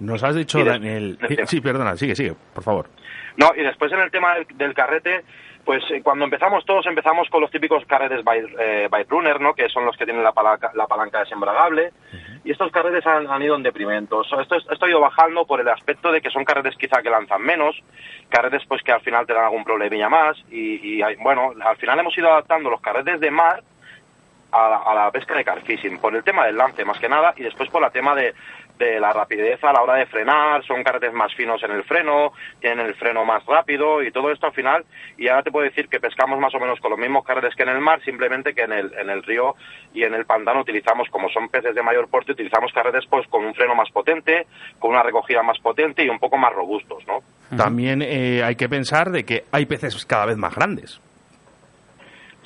Nos 0.00 0.24
has 0.24 0.34
dicho, 0.34 0.64
Daniel... 0.64 1.18
Sí, 1.44 1.60
perdona, 1.60 1.96
sigue, 1.96 2.16
sigue, 2.16 2.34
por 2.54 2.64
favor. 2.64 2.88
No, 3.36 3.50
y 3.54 3.62
después 3.62 3.92
en 3.92 4.00
el 4.00 4.10
tema 4.10 4.36
del 4.54 4.72
carrete, 4.72 5.22
pues 5.66 5.82
eh, 5.90 6.00
cuando 6.00 6.24
empezamos 6.24 6.64
todos 6.64 6.86
empezamos 6.86 7.28
con 7.28 7.40
los 7.40 7.50
típicos 7.50 7.84
carretes 7.86 8.22
by, 8.22 8.38
eh, 8.56 8.88
runner, 9.08 9.40
¿no? 9.40 9.52
Que 9.52 9.68
son 9.68 9.84
los 9.84 9.96
que 9.96 10.04
tienen 10.04 10.22
la 10.22 10.30
palanca, 10.30 10.70
la 10.74 10.86
palanca 10.86 11.18
desembragable. 11.18 11.92
Y 12.44 12.52
estos 12.52 12.70
carretes 12.70 13.04
han, 13.04 13.42
ido 13.42 13.56
en 13.56 13.64
deprimento. 13.64 14.22
Esto, 14.22 14.56
esto, 14.56 14.86
ha 14.86 14.88
ido 14.88 15.00
bajando 15.00 15.44
por 15.44 15.60
el 15.60 15.68
aspecto 15.68 16.12
de 16.12 16.20
que 16.20 16.30
son 16.30 16.44
carretes 16.44 16.76
quizá 16.76 17.02
que 17.02 17.10
lanzan 17.10 17.42
menos, 17.42 17.82
carretes 18.28 18.62
pues 18.68 18.80
que 18.84 18.92
al 18.92 19.00
final 19.00 19.26
te 19.26 19.34
dan 19.34 19.46
algún 19.46 19.64
problemilla 19.64 20.08
más. 20.08 20.36
Y, 20.52 21.02
bueno, 21.16 21.52
al 21.60 21.76
final 21.78 21.98
hemos 21.98 22.16
ido 22.16 22.30
adaptando 22.30 22.70
los 22.70 22.80
carretes 22.80 23.18
de 23.18 23.32
mar 23.32 23.64
a 24.52 24.94
la, 24.94 25.10
pesca 25.10 25.34
de 25.34 25.44
carfishing, 25.44 25.98
por 25.98 26.14
el 26.14 26.22
tema 26.22 26.46
del 26.46 26.56
lance 26.56 26.84
más 26.84 26.98
que 27.00 27.08
nada, 27.08 27.34
y 27.36 27.42
después 27.42 27.68
por 27.68 27.84
el 27.84 27.90
tema 27.90 28.14
de, 28.14 28.32
de 28.78 29.00
la 29.00 29.12
rapidez 29.12 29.62
a 29.64 29.72
la 29.72 29.82
hora 29.82 29.94
de 29.94 30.06
frenar, 30.06 30.64
son 30.64 30.82
carretes 30.82 31.12
más 31.12 31.34
finos 31.34 31.62
en 31.62 31.70
el 31.70 31.84
freno, 31.84 32.32
tienen 32.60 32.86
el 32.86 32.94
freno 32.94 33.24
más 33.24 33.44
rápido 33.46 34.02
y 34.02 34.10
todo 34.10 34.30
esto 34.30 34.46
al 34.46 34.52
final, 34.52 34.84
y 35.16 35.28
ahora 35.28 35.42
te 35.42 35.50
puedo 35.50 35.64
decir 35.64 35.88
que 35.88 36.00
pescamos 36.00 36.38
más 36.38 36.54
o 36.54 36.58
menos 36.58 36.78
con 36.80 36.90
los 36.90 36.98
mismos 36.98 37.24
carretes 37.24 37.54
que 37.54 37.62
en 37.62 37.70
el 37.70 37.80
mar, 37.80 38.02
simplemente 38.04 38.54
que 38.54 38.62
en 38.62 38.72
el, 38.72 38.92
en 38.98 39.10
el 39.10 39.22
río 39.22 39.54
y 39.94 40.02
en 40.04 40.14
el 40.14 40.26
pantano 40.26 40.60
utilizamos, 40.60 41.08
como 41.10 41.28
son 41.30 41.48
peces 41.48 41.74
de 41.74 41.82
mayor 41.82 42.08
porte, 42.08 42.32
utilizamos 42.32 42.72
carretes 42.72 43.04
pues 43.08 43.26
con 43.28 43.44
un 43.44 43.54
freno 43.54 43.74
más 43.74 43.90
potente, 43.90 44.46
con 44.78 44.90
una 44.90 45.02
recogida 45.02 45.42
más 45.42 45.58
potente 45.58 46.04
y 46.04 46.08
un 46.08 46.18
poco 46.18 46.36
más 46.36 46.52
robustos, 46.52 47.04
¿no? 47.06 47.20
También 47.56 48.02
eh, 48.02 48.42
hay 48.42 48.56
que 48.56 48.68
pensar 48.68 49.10
de 49.10 49.24
que 49.24 49.44
hay 49.52 49.66
peces 49.66 50.04
cada 50.04 50.26
vez 50.26 50.36
más 50.36 50.54
grandes. 50.54 51.00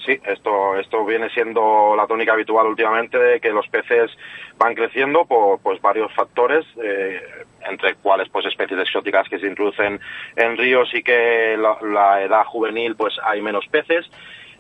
Sí, 0.05 0.19
esto, 0.25 0.79
esto 0.79 1.05
viene 1.05 1.29
siendo 1.31 1.95
la 1.95 2.07
tónica 2.07 2.33
habitual 2.33 2.67
últimamente 2.67 3.19
de 3.19 3.41
que 3.41 3.51
los 3.51 3.69
peces 3.69 4.11
van 4.57 4.75
creciendo 4.75 5.27
por 5.27 5.61
pues, 5.61 5.81
varios 5.83 6.13
factores, 6.15 6.65
eh, 6.83 7.21
entre 7.69 7.95
cuales 7.97 8.29
pues 8.31 8.47
especies 8.47 8.81
exóticas 8.81 9.29
que 9.29 9.39
se 9.39 9.47
introducen 9.47 10.01
en 10.37 10.57
ríos 10.57 10.89
y 10.95 11.03
que 11.03 11.57
la, 11.59 11.77
la 11.83 12.23
edad 12.23 12.45
juvenil 12.45 12.97
pues 12.97 13.15
hay 13.23 13.43
menos 13.43 13.67
peces 13.69 14.11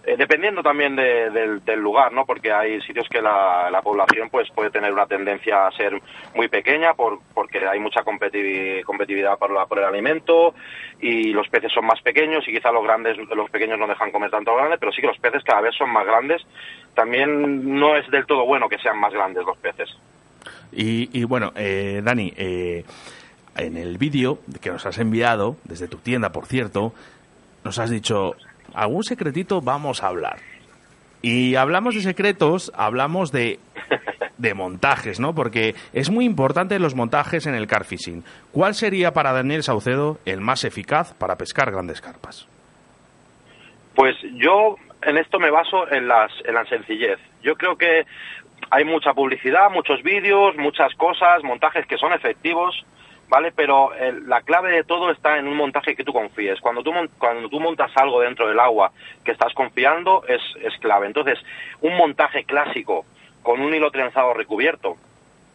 eh, 0.04 0.16
dependiendo 0.16 0.62
también 0.62 0.96
del, 0.96 1.60
lugar, 1.76 2.12
¿no? 2.12 2.24
Porque 2.24 2.52
hay 2.52 2.80
sitios 2.82 3.08
que 3.08 3.20
la, 3.20 3.80
población 3.82 4.28
pues 4.30 4.48
puede 4.50 4.70
tener 4.70 4.92
una 4.92 5.06
tendencia 5.06 5.66
a 5.66 5.72
ser 5.72 6.00
muy 6.34 6.48
pequeña 6.48 6.94
por, 6.94 7.18
porque 7.34 7.66
hay 7.66 7.80
mucha 7.80 8.02
competitividad 8.02 9.38
por, 9.38 9.68
por 9.68 9.78
el 9.78 9.84
alimento 9.84 10.54
y 11.00 11.32
los 11.32 11.48
peces 11.48 11.72
son 11.72 11.86
más 11.86 12.00
pequeños 12.02 12.46
y 12.46 12.52
quizá 12.52 12.70
los 12.70 12.84
grandes, 12.84 13.16
los 13.16 13.50
pequeños 13.50 13.78
no 13.78 13.86
dejan 13.86 14.12
comer 14.12 14.30
tanto 14.30 14.54
grande, 14.54 14.76
pero 14.78 14.92
sí 14.92 15.00
que 15.00 15.06
los 15.06 15.18
peces 15.18 15.42
cada 15.44 15.62
vez 15.62 15.74
son 15.76 15.90
más 15.90 16.06
grandes. 16.06 16.42
También 16.94 17.78
no 17.78 17.96
es 17.96 18.08
del 18.10 18.26
todo 18.26 18.44
bueno 18.44 18.68
que 18.68 18.78
sean 18.78 18.98
más 18.98 19.12
grandes 19.12 19.44
los 19.44 19.56
peces. 19.58 19.88
Y, 20.72 21.24
bueno, 21.24 21.52
eh, 21.56 22.00
Dani, 22.02 22.32
eh, 22.36 22.84
en 23.56 23.76
el 23.76 23.98
vídeo 23.98 24.38
que 24.60 24.70
nos 24.70 24.86
has 24.86 24.98
enviado, 24.98 25.56
desde 25.64 25.88
tu 25.88 25.98
tienda, 25.98 26.30
por 26.30 26.46
cierto, 26.46 26.92
nos 27.64 27.78
has 27.78 27.90
dicho, 27.90 28.36
algún 28.74 29.04
secretito 29.04 29.60
vamos 29.60 30.02
a 30.02 30.08
hablar. 30.08 30.38
Y 31.22 31.56
hablamos 31.56 31.94
de 31.94 32.00
secretos, 32.00 32.72
hablamos 32.74 33.30
de, 33.30 33.58
de 34.38 34.54
montajes, 34.54 35.20
¿no? 35.20 35.34
Porque 35.34 35.74
es 35.92 36.10
muy 36.10 36.24
importante 36.24 36.78
los 36.78 36.94
montajes 36.94 37.46
en 37.46 37.54
el 37.54 37.66
carfishing. 37.66 38.24
¿Cuál 38.52 38.74
sería 38.74 39.12
para 39.12 39.32
Daniel 39.32 39.62
Saucedo 39.62 40.18
el 40.24 40.40
más 40.40 40.64
eficaz 40.64 41.12
para 41.14 41.36
pescar 41.36 41.70
grandes 41.70 42.00
carpas? 42.00 42.48
Pues 43.94 44.16
yo 44.34 44.76
en 45.02 45.18
esto 45.18 45.38
me 45.38 45.50
baso 45.50 45.90
en, 45.90 46.08
las, 46.08 46.30
en 46.44 46.54
la 46.54 46.64
sencillez. 46.66 47.18
Yo 47.42 47.54
creo 47.56 47.76
que 47.76 48.06
hay 48.70 48.84
mucha 48.84 49.12
publicidad, 49.12 49.70
muchos 49.70 50.02
vídeos, 50.02 50.56
muchas 50.56 50.94
cosas, 50.94 51.42
montajes 51.42 51.86
que 51.86 51.98
son 51.98 52.12
efectivos, 52.12 52.84
¿vale? 53.30 53.52
Pero 53.52 53.92
la 54.26 54.42
clave 54.42 54.72
de 54.72 54.84
todo 54.84 55.10
está 55.10 55.38
en 55.38 55.46
un 55.46 55.56
montaje 55.56 55.94
que 55.94 56.04
tú 56.04 56.12
confíes. 56.12 56.60
Cuando 56.60 56.82
tú, 56.82 56.92
cuando 57.16 57.48
tú 57.48 57.60
montas 57.60 57.90
algo 57.94 58.20
dentro 58.20 58.48
del 58.48 58.58
agua 58.58 58.90
que 59.24 59.30
estás 59.30 59.54
confiando 59.54 60.24
es, 60.26 60.42
es 60.60 60.76
clave. 60.80 61.06
Entonces, 61.06 61.38
un 61.80 61.96
montaje 61.96 62.44
clásico 62.44 63.06
con 63.42 63.60
un 63.60 63.72
hilo 63.72 63.90
trenzado 63.90 64.34
recubierto, 64.34 64.96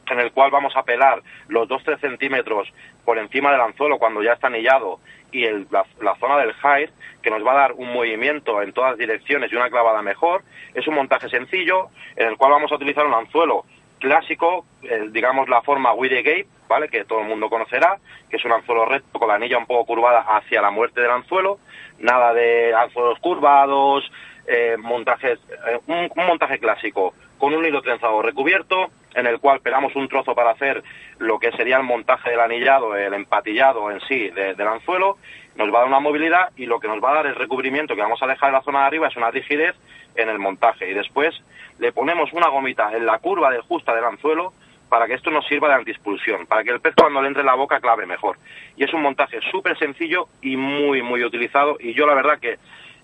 en 0.10 0.20
el 0.20 0.32
cual 0.32 0.52
vamos 0.52 0.76
a 0.76 0.84
pelar 0.84 1.22
los 1.50 1.68
2-3 1.68 2.00
centímetros 2.00 2.72
por 3.04 3.18
encima 3.18 3.52
del 3.52 3.62
anzuelo 3.62 4.00
cuando 4.00 4.24
ya 4.24 4.34
está 4.34 4.48
anillado 4.48 5.00
y 5.32 5.44
el, 5.44 5.68
la, 5.70 5.84
la, 6.02 6.16
zona 6.16 6.38
del 6.38 6.54
hide, 6.64 6.92
que 7.22 7.30
nos 7.30 7.46
va 7.46 7.52
a 7.52 7.60
dar 7.60 7.74
un 7.74 7.92
movimiento 7.92 8.62
en 8.62 8.72
todas 8.72 8.98
direcciones 8.98 9.52
y 9.52 9.56
una 9.56 9.70
clavada 9.70 10.02
mejor, 10.02 10.44
es 10.74 10.88
un 10.88 10.96
montaje 10.96 11.28
sencillo 11.28 11.90
en 12.16 12.30
el 12.30 12.38
cual 12.38 12.52
vamos 12.52 12.72
a 12.72 12.76
utilizar 12.76 13.06
un 13.06 13.14
anzuelo 13.14 13.66
clásico, 14.06 14.66
eh, 14.84 15.08
digamos 15.10 15.50
la 15.50 15.64
forma 15.64 15.96
Gate, 15.96 16.46
¿vale? 16.70 16.90
Que 16.90 17.06
todo 17.06 17.22
el 17.22 17.28
mundo 17.28 17.50
conocerá, 17.50 17.98
que 18.30 18.38
es 18.38 18.46
un 18.46 18.52
anzuelo 18.52 18.86
recto 18.86 19.18
con 19.18 19.28
la 19.28 19.34
anilla 19.34 19.58
un 19.58 19.66
poco 19.66 19.86
curvada 19.86 20.20
hacia 20.20 20.62
la 20.62 20.70
muerte 20.70 21.02
del 21.02 21.10
anzuelo, 21.10 21.58
nada 21.98 22.32
de 22.32 22.72
anzuelos 22.76 23.18
curvados, 23.18 24.04
eh, 24.46 24.76
montajes, 24.78 25.40
eh, 25.50 25.80
un, 25.88 26.12
montaje 26.16 26.60
clásico 26.60 27.16
con 27.40 27.56
un 27.56 27.66
hilo 27.66 27.82
trenzado 27.82 28.22
recubierto, 28.22 28.92
en 29.16 29.26
el 29.26 29.40
cual 29.40 29.62
pelamos 29.62 29.96
un 29.96 30.08
trozo 30.08 30.36
para 30.36 30.52
hacer 30.52 30.84
lo 31.18 31.40
que 31.40 31.52
sería 31.54 31.78
el 31.78 31.84
montaje 31.84 32.30
del 32.30 32.42
anillado, 32.42 32.96
el 32.96 33.14
empatillado 33.16 33.90
en 33.90 34.02
sí 34.02 34.30
del 34.30 34.68
anzuelo, 34.68 35.18
nos 35.56 35.74
va 35.74 35.78
a 35.78 35.80
dar 35.80 35.88
una 35.88 36.00
movilidad 36.00 36.52
y 36.58 36.68
lo 36.68 36.80
que 36.80 36.88
nos 36.88 37.04
va 37.04 37.12
a 37.12 37.16
dar 37.16 37.26
el 37.26 37.36
recubrimiento 37.36 37.96
que 37.96 38.02
vamos 38.02 38.22
a 38.22 38.28
dejar 38.28 38.50
en 38.50 38.56
la 38.56 38.62
zona 38.62 38.82
de 38.82 38.86
arriba 38.86 39.08
es 39.08 39.16
una 39.16 39.32
rigidez 39.32 39.74
en 40.16 40.30
el 40.30 40.38
montaje. 40.38 40.92
Y 40.92 40.94
después 40.94 41.34
le 41.80 41.92
ponemos 41.92 42.32
una 42.34 42.50
gomita 42.50 42.92
en 42.94 43.06
la 43.06 43.20
curva 43.20 43.52
de 43.52 43.62
justa 43.62 43.94
del 43.94 44.06
anzuelo 44.06 44.54
para 44.90 45.08
que 45.08 45.16
esto 45.16 45.32
nos 45.32 45.46
sirva 45.48 45.68
de 45.70 45.76
antiexpulsión, 45.76 46.46
para 46.46 46.64
que 46.64 46.70
el 46.70 46.80
pez 46.80 46.94
cuando 46.96 47.22
le 47.22 47.28
entre 47.28 47.42
en 47.42 47.48
la 47.48 47.56
boca 47.56 47.80
clave 47.80 48.06
mejor. 48.06 48.38
Y 48.78 48.84
es 48.84 48.94
un 48.94 49.02
montaje 49.02 49.40
súper 49.52 49.78
sencillo 49.78 50.28
y 50.42 50.56
muy, 50.56 51.02
muy 51.02 51.24
utilizado 51.24 51.78
y 51.80 51.94
yo 51.94 52.06
la 52.06 52.14
verdad 52.14 52.40
que 52.40 52.58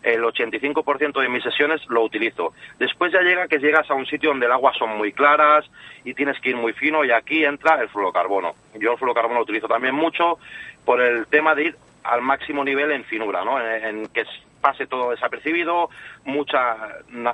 el 0.03 0.23
85% 0.23 1.21
de 1.21 1.29
mis 1.29 1.43
sesiones 1.43 1.81
lo 1.89 2.03
utilizo. 2.03 2.53
Después 2.79 3.11
ya 3.11 3.21
llega 3.21 3.47
que 3.47 3.59
llegas 3.59 3.89
a 3.89 3.93
un 3.93 4.05
sitio 4.05 4.29
donde 4.29 4.47
el 4.47 4.51
agua 4.51 4.73
son 4.77 4.97
muy 4.97 5.11
claras 5.11 5.65
y 6.03 6.13
tienes 6.13 6.39
que 6.39 6.49
ir 6.49 6.55
muy 6.55 6.73
fino 6.73 7.03
y 7.05 7.11
aquí 7.11 7.45
entra 7.45 7.81
el 7.81 7.89
fluorocarbono. 7.89 8.55
Yo 8.79 8.93
el 8.93 8.97
fluorocarbono 8.97 9.39
lo 9.39 9.43
utilizo 9.43 9.67
también 9.67 9.93
mucho 9.93 10.39
por 10.85 11.01
el 11.01 11.27
tema 11.27 11.53
de 11.55 11.65
ir 11.65 11.75
al 12.03 12.21
máximo 12.21 12.63
nivel 12.63 12.91
en 12.91 13.03
finura, 13.03 13.45
¿no? 13.45 13.59
En, 13.61 14.07
que 14.07 14.25
pase 14.61 14.87
todo 14.87 15.11
desapercibido, 15.11 15.89
mucha, 16.25 16.77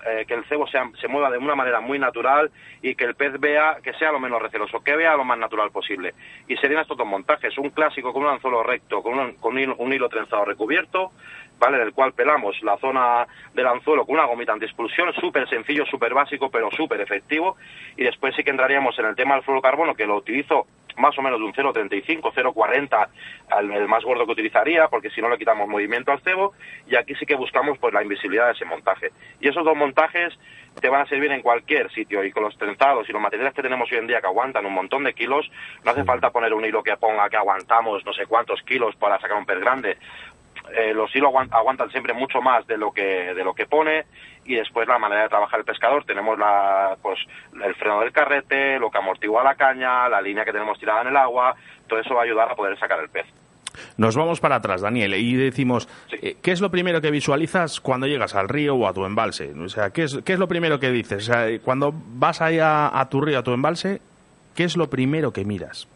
eh, 0.05 0.25
que 0.27 0.33
el 0.33 0.45
cebo 0.45 0.65
se 0.67 1.07
mueva 1.07 1.29
de 1.29 1.37
una 1.37 1.55
manera 1.55 1.79
muy 1.79 1.99
natural 1.99 2.51
y 2.81 2.95
que 2.95 3.03
el 3.03 3.15
pez 3.15 3.39
vea 3.39 3.77
que 3.83 3.93
sea 3.93 4.11
lo 4.11 4.19
menos 4.19 4.41
receloso, 4.41 4.79
que 4.79 4.95
vea 4.95 5.15
lo 5.15 5.23
más 5.23 5.37
natural 5.37 5.71
posible. 5.71 6.13
Y 6.47 6.55
serían 6.57 6.81
estos 6.81 6.97
dos 6.97 7.07
montajes, 7.07 7.57
un 7.57 7.69
clásico 7.69 8.13
con 8.13 8.23
un 8.23 8.29
anzuelo 8.29 8.63
recto, 8.63 9.01
con 9.03 9.19
un, 9.19 9.33
con 9.33 9.57
un 9.57 9.93
hilo 9.93 10.09
trenzado 10.09 10.45
recubierto, 10.45 11.11
¿vale? 11.59 11.77
Del 11.77 11.93
cual 11.93 12.13
pelamos 12.13 12.61
la 12.61 12.77
zona 12.77 13.27
del 13.53 13.67
anzuelo 13.67 14.05
con 14.05 14.15
una 14.15 14.25
gomita 14.25 14.53
anti-expulsión, 14.53 15.13
súper 15.13 15.47
sencillo, 15.49 15.85
súper 15.85 16.13
básico, 16.13 16.49
pero 16.49 16.69
súper 16.71 17.01
efectivo. 17.01 17.57
Y 17.95 18.03
después 18.03 18.35
sí 18.35 18.43
que 18.43 18.51
entraríamos 18.51 18.97
en 18.99 19.05
el 19.05 19.15
tema 19.15 19.35
del 19.35 19.43
fluorocarbono, 19.43 19.95
que 19.95 20.05
lo 20.05 20.17
utilizo 20.17 20.67
más 20.97 21.17
o 21.17 21.21
menos 21.21 21.39
de 21.39 21.45
un 21.45 21.53
0,35, 21.53 22.33
0,40 22.33 23.07
el 23.59 23.87
más 23.87 24.03
gordo 24.03 24.25
que 24.25 24.31
utilizaría, 24.31 24.87
porque 24.87 25.09
si 25.09 25.21
no 25.21 25.29
le 25.29 25.37
quitamos 25.37 25.67
movimiento 25.67 26.11
al 26.11 26.21
cebo, 26.21 26.53
y 26.87 26.95
aquí 26.95 27.15
sí 27.15 27.25
que 27.25 27.35
buscamos 27.35 27.77
pues 27.77 27.93
la 27.93 28.03
invisibilidad 28.03 28.47
de 28.47 28.53
ese 28.53 28.65
montaje. 28.65 29.11
Y 29.39 29.47
esos 29.47 29.63
dos 29.63 29.75
montajes 29.75 30.33
te 30.81 30.89
van 30.89 31.01
a 31.01 31.05
servir 31.05 31.31
en 31.31 31.41
cualquier 31.41 31.91
sitio, 31.91 32.23
y 32.23 32.31
con 32.31 32.43
los 32.43 32.57
trenzados 32.57 33.07
y 33.09 33.13
los 33.13 33.21
materiales 33.21 33.53
que 33.53 33.61
tenemos 33.61 33.91
hoy 33.91 33.99
en 33.99 34.07
día 34.07 34.21
que 34.21 34.27
aguantan 34.27 34.65
un 34.65 34.73
montón 34.73 35.03
de 35.03 35.13
kilos, 35.13 35.49
no 35.85 35.91
hace 35.91 36.03
falta 36.03 36.31
poner 36.31 36.53
un 36.53 36.65
hilo 36.65 36.83
que 36.83 36.97
ponga 36.97 37.29
que 37.29 37.37
aguantamos 37.37 38.05
no 38.05 38.13
sé 38.13 38.25
cuántos 38.25 38.61
kilos 38.63 38.95
para 38.95 39.19
sacar 39.19 39.37
un 39.37 39.45
pez 39.45 39.59
grande 39.59 39.97
eh, 40.75 40.93
los 40.93 41.13
hilos 41.15 41.31
aguantan 41.51 41.89
siempre 41.91 42.13
mucho 42.13 42.41
más 42.41 42.65
de 42.67 42.77
lo 42.77 42.91
que 42.91 43.33
de 43.33 43.43
lo 43.43 43.53
que 43.53 43.65
pone 43.65 44.05
y 44.45 44.55
después 44.55 44.87
la 44.87 44.99
manera 44.99 45.23
de 45.23 45.29
trabajar 45.29 45.59
el 45.59 45.65
pescador 45.65 46.05
tenemos 46.05 46.37
la 46.37 46.97
pues 47.01 47.19
el 47.63 47.75
freno 47.75 47.99
del 48.01 48.11
carrete 48.11 48.79
lo 48.79 48.89
que 48.89 48.97
amortigua 48.97 49.43
la 49.43 49.55
caña 49.55 50.07
la 50.09 50.21
línea 50.21 50.45
que 50.45 50.53
tenemos 50.53 50.79
tirada 50.79 51.01
en 51.01 51.07
el 51.07 51.17
agua 51.17 51.55
todo 51.87 51.99
eso 51.99 52.15
va 52.15 52.21
a 52.21 52.25
ayudar 52.25 52.51
a 52.51 52.55
poder 52.55 52.77
sacar 52.79 52.99
el 52.99 53.09
pez 53.09 53.25
nos 53.97 54.15
vamos 54.15 54.39
para 54.39 54.55
atrás, 54.55 54.81
Daniel, 54.81 55.13
y 55.13 55.35
decimos, 55.35 55.87
eh, 56.11 56.37
¿qué 56.41 56.51
es 56.51 56.61
lo 56.61 56.71
primero 56.71 57.01
que 57.01 57.11
visualizas 57.11 57.79
cuando 57.79 58.07
llegas 58.07 58.35
al 58.35 58.49
río 58.49 58.75
o 58.75 58.87
a 58.87 58.93
tu 58.93 59.05
embalse? 59.05 59.53
O 59.53 59.69
sea, 59.69 59.91
¿qué 59.91 60.03
es, 60.03 60.19
qué 60.25 60.33
es 60.33 60.39
lo 60.39 60.47
primero 60.47 60.79
que 60.79 60.91
dices? 60.91 61.29
O 61.29 61.33
sea, 61.33 61.59
cuando 61.59 61.93
vas 61.93 62.41
ahí 62.41 62.59
a, 62.59 62.99
a 62.99 63.09
tu 63.09 63.21
río, 63.21 63.39
a 63.39 63.43
tu 63.43 63.53
embalse, 63.53 64.01
¿qué 64.55 64.63
es 64.63 64.77
lo 64.77 64.89
primero 64.89 65.31
que 65.31 65.45
miras? 65.45 65.87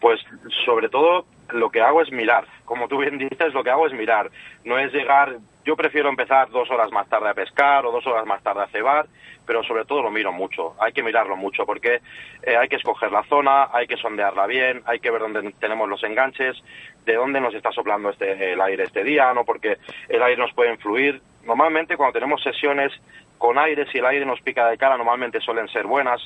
Pues 0.00 0.20
sobre 0.64 0.88
todo 0.88 1.24
lo 1.50 1.70
que 1.70 1.80
hago 1.80 2.02
es 2.02 2.10
mirar. 2.10 2.46
Como 2.64 2.88
tú 2.88 2.98
bien 2.98 3.18
dices, 3.18 3.52
lo 3.54 3.62
que 3.62 3.70
hago 3.70 3.86
es 3.86 3.92
mirar. 3.92 4.30
No 4.64 4.78
es 4.78 4.92
llegar, 4.92 5.36
yo 5.64 5.76
prefiero 5.76 6.08
empezar 6.08 6.50
dos 6.50 6.70
horas 6.70 6.90
más 6.92 7.08
tarde 7.08 7.28
a 7.28 7.34
pescar 7.34 7.84
o 7.86 7.92
dos 7.92 8.06
horas 8.06 8.26
más 8.26 8.42
tarde 8.42 8.62
a 8.62 8.68
cebar, 8.68 9.06
pero 9.46 9.62
sobre 9.62 9.84
todo 9.84 10.02
lo 10.02 10.10
miro 10.10 10.32
mucho. 10.32 10.74
Hay 10.80 10.92
que 10.92 11.02
mirarlo 11.02 11.36
mucho 11.36 11.64
porque 11.64 12.00
eh, 12.42 12.56
hay 12.56 12.68
que 12.68 12.76
escoger 12.76 13.12
la 13.12 13.24
zona, 13.24 13.68
hay 13.72 13.86
que 13.86 13.96
sondearla 13.96 14.46
bien, 14.46 14.82
hay 14.86 15.00
que 15.00 15.10
ver 15.10 15.22
dónde 15.22 15.52
tenemos 15.60 15.88
los 15.88 16.02
enganches, 16.04 16.56
de 17.04 17.14
dónde 17.14 17.40
nos 17.40 17.54
está 17.54 17.70
soplando 17.72 18.10
este, 18.10 18.52
el 18.52 18.60
aire 18.60 18.84
este 18.84 19.04
día, 19.04 19.32
¿no? 19.32 19.44
Porque 19.44 19.78
el 20.08 20.22
aire 20.22 20.40
nos 20.40 20.52
puede 20.52 20.72
influir. 20.72 21.20
Normalmente 21.44 21.96
cuando 21.96 22.14
tenemos 22.14 22.42
sesiones 22.42 22.92
con 23.38 23.58
aire, 23.58 23.86
si 23.92 23.98
el 23.98 24.06
aire 24.06 24.26
nos 24.26 24.40
pica 24.40 24.66
de 24.68 24.78
cara, 24.78 24.96
normalmente 24.96 25.40
suelen 25.40 25.68
ser 25.68 25.86
buenas 25.86 26.20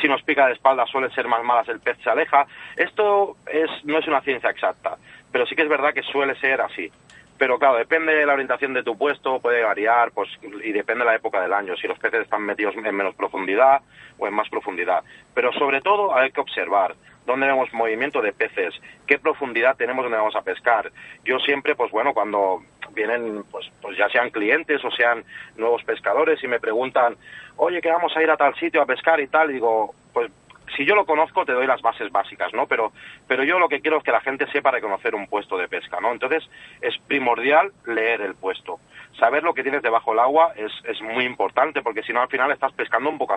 si 0.00 0.08
nos 0.08 0.22
pica 0.22 0.46
de 0.46 0.54
espalda 0.54 0.86
suelen 0.86 1.10
ser 1.12 1.28
más 1.28 1.42
malas, 1.42 1.68
el 1.68 1.80
pez 1.80 1.98
se 2.02 2.10
aleja. 2.10 2.46
Esto 2.76 3.36
es, 3.46 3.70
no 3.84 3.98
es 3.98 4.06
una 4.06 4.20
ciencia 4.20 4.50
exacta, 4.50 4.96
pero 5.32 5.46
sí 5.46 5.54
que 5.54 5.62
es 5.62 5.68
verdad 5.68 5.94
que 5.94 6.02
suele 6.02 6.34
ser 6.36 6.60
así. 6.60 6.90
Pero 7.38 7.58
claro, 7.58 7.76
depende 7.76 8.14
de 8.14 8.24
la 8.24 8.32
orientación 8.32 8.72
de 8.72 8.82
tu 8.82 8.96
puesto, 8.96 9.40
puede 9.40 9.62
variar, 9.62 10.10
pues, 10.12 10.30
y 10.42 10.72
depende 10.72 11.04
de 11.04 11.10
la 11.10 11.16
época 11.16 11.40
del 11.42 11.52
año, 11.52 11.76
si 11.76 11.86
los 11.86 11.98
peces 11.98 12.22
están 12.22 12.42
metidos 12.42 12.74
en 12.74 12.96
menos 12.96 13.14
profundidad 13.14 13.82
o 14.18 14.26
en 14.26 14.32
más 14.32 14.48
profundidad. 14.48 15.04
Pero 15.34 15.52
sobre 15.52 15.82
todo 15.82 16.16
hay 16.16 16.30
que 16.30 16.40
observar 16.40 16.94
dónde 17.26 17.46
vemos 17.46 17.72
movimiento 17.74 18.22
de 18.22 18.32
peces, 18.32 18.74
qué 19.06 19.18
profundidad 19.18 19.76
tenemos 19.76 20.04
donde 20.04 20.16
vamos 20.16 20.36
a 20.36 20.42
pescar. 20.42 20.90
Yo 21.24 21.38
siempre, 21.40 21.74
pues 21.74 21.90
bueno, 21.90 22.14
cuando 22.14 22.62
vienen, 22.96 23.44
pues, 23.52 23.70
pues 23.80 23.96
ya 23.96 24.08
sean 24.08 24.30
clientes 24.30 24.84
o 24.84 24.90
sean 24.90 25.22
nuevos 25.56 25.84
pescadores 25.84 26.42
y 26.42 26.48
me 26.48 26.58
preguntan, 26.58 27.16
oye, 27.56 27.80
que 27.80 27.90
vamos 27.90 28.16
a 28.16 28.22
ir 28.22 28.30
a 28.30 28.36
tal 28.36 28.56
sitio 28.56 28.82
a 28.82 28.86
pescar 28.86 29.20
y 29.20 29.28
tal, 29.28 29.52
digo, 29.52 29.94
pues 30.12 30.32
si 30.76 30.84
yo 30.84 30.96
lo 30.96 31.06
conozco 31.06 31.44
te 31.44 31.52
doy 31.52 31.66
las 31.66 31.80
bases 31.80 32.10
básicas, 32.10 32.52
¿no? 32.52 32.66
Pero, 32.66 32.92
pero 33.28 33.44
yo 33.44 33.58
lo 33.58 33.68
que 33.68 33.80
quiero 33.80 33.98
es 33.98 34.02
que 34.02 34.10
la 34.10 34.20
gente 34.20 34.50
sepa 34.50 34.72
reconocer 34.72 35.14
un 35.14 35.28
puesto 35.28 35.56
de 35.56 35.68
pesca, 35.68 36.00
¿no? 36.00 36.10
Entonces 36.10 36.42
es 36.80 36.96
primordial 37.06 37.72
leer 37.86 38.20
el 38.22 38.34
puesto. 38.34 38.80
Saber 39.18 39.44
lo 39.44 39.54
que 39.54 39.62
tienes 39.62 39.82
debajo 39.82 40.10
del 40.10 40.20
agua 40.20 40.52
es, 40.56 40.72
es 40.84 41.00
muy 41.02 41.24
importante 41.24 41.82
porque 41.82 42.02
si 42.02 42.12
no 42.12 42.20
al 42.20 42.28
final 42.28 42.50
estás 42.50 42.72
pescando 42.72 43.08
un 43.08 43.18
poco. 43.18 43.36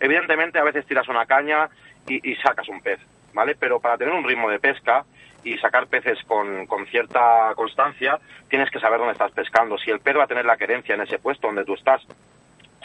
Evidentemente 0.00 0.58
a 0.58 0.64
veces 0.64 0.86
tiras 0.86 1.08
una 1.08 1.26
caña 1.26 1.68
y, 2.08 2.30
y 2.30 2.34
sacas 2.36 2.68
un 2.68 2.80
pez, 2.80 2.98
¿vale? 3.32 3.54
Pero 3.54 3.78
para 3.78 3.98
tener 3.98 4.14
un 4.14 4.24
ritmo 4.24 4.50
de 4.50 4.58
pesca 4.58 5.04
y 5.46 5.56
sacar 5.58 5.86
peces 5.86 6.18
con, 6.26 6.66
con, 6.66 6.86
cierta 6.86 7.52
constancia, 7.54 8.18
tienes 8.48 8.68
que 8.68 8.80
saber 8.80 8.98
dónde 8.98 9.12
estás 9.12 9.30
pescando. 9.30 9.78
Si 9.78 9.90
el 9.92 10.00
pez 10.00 10.16
va 10.16 10.24
a 10.24 10.26
tener 10.26 10.44
la 10.44 10.56
querencia 10.56 10.96
en 10.96 11.02
ese 11.02 11.20
puesto 11.20 11.46
donde 11.46 11.64
tú 11.64 11.74
estás, 11.74 12.04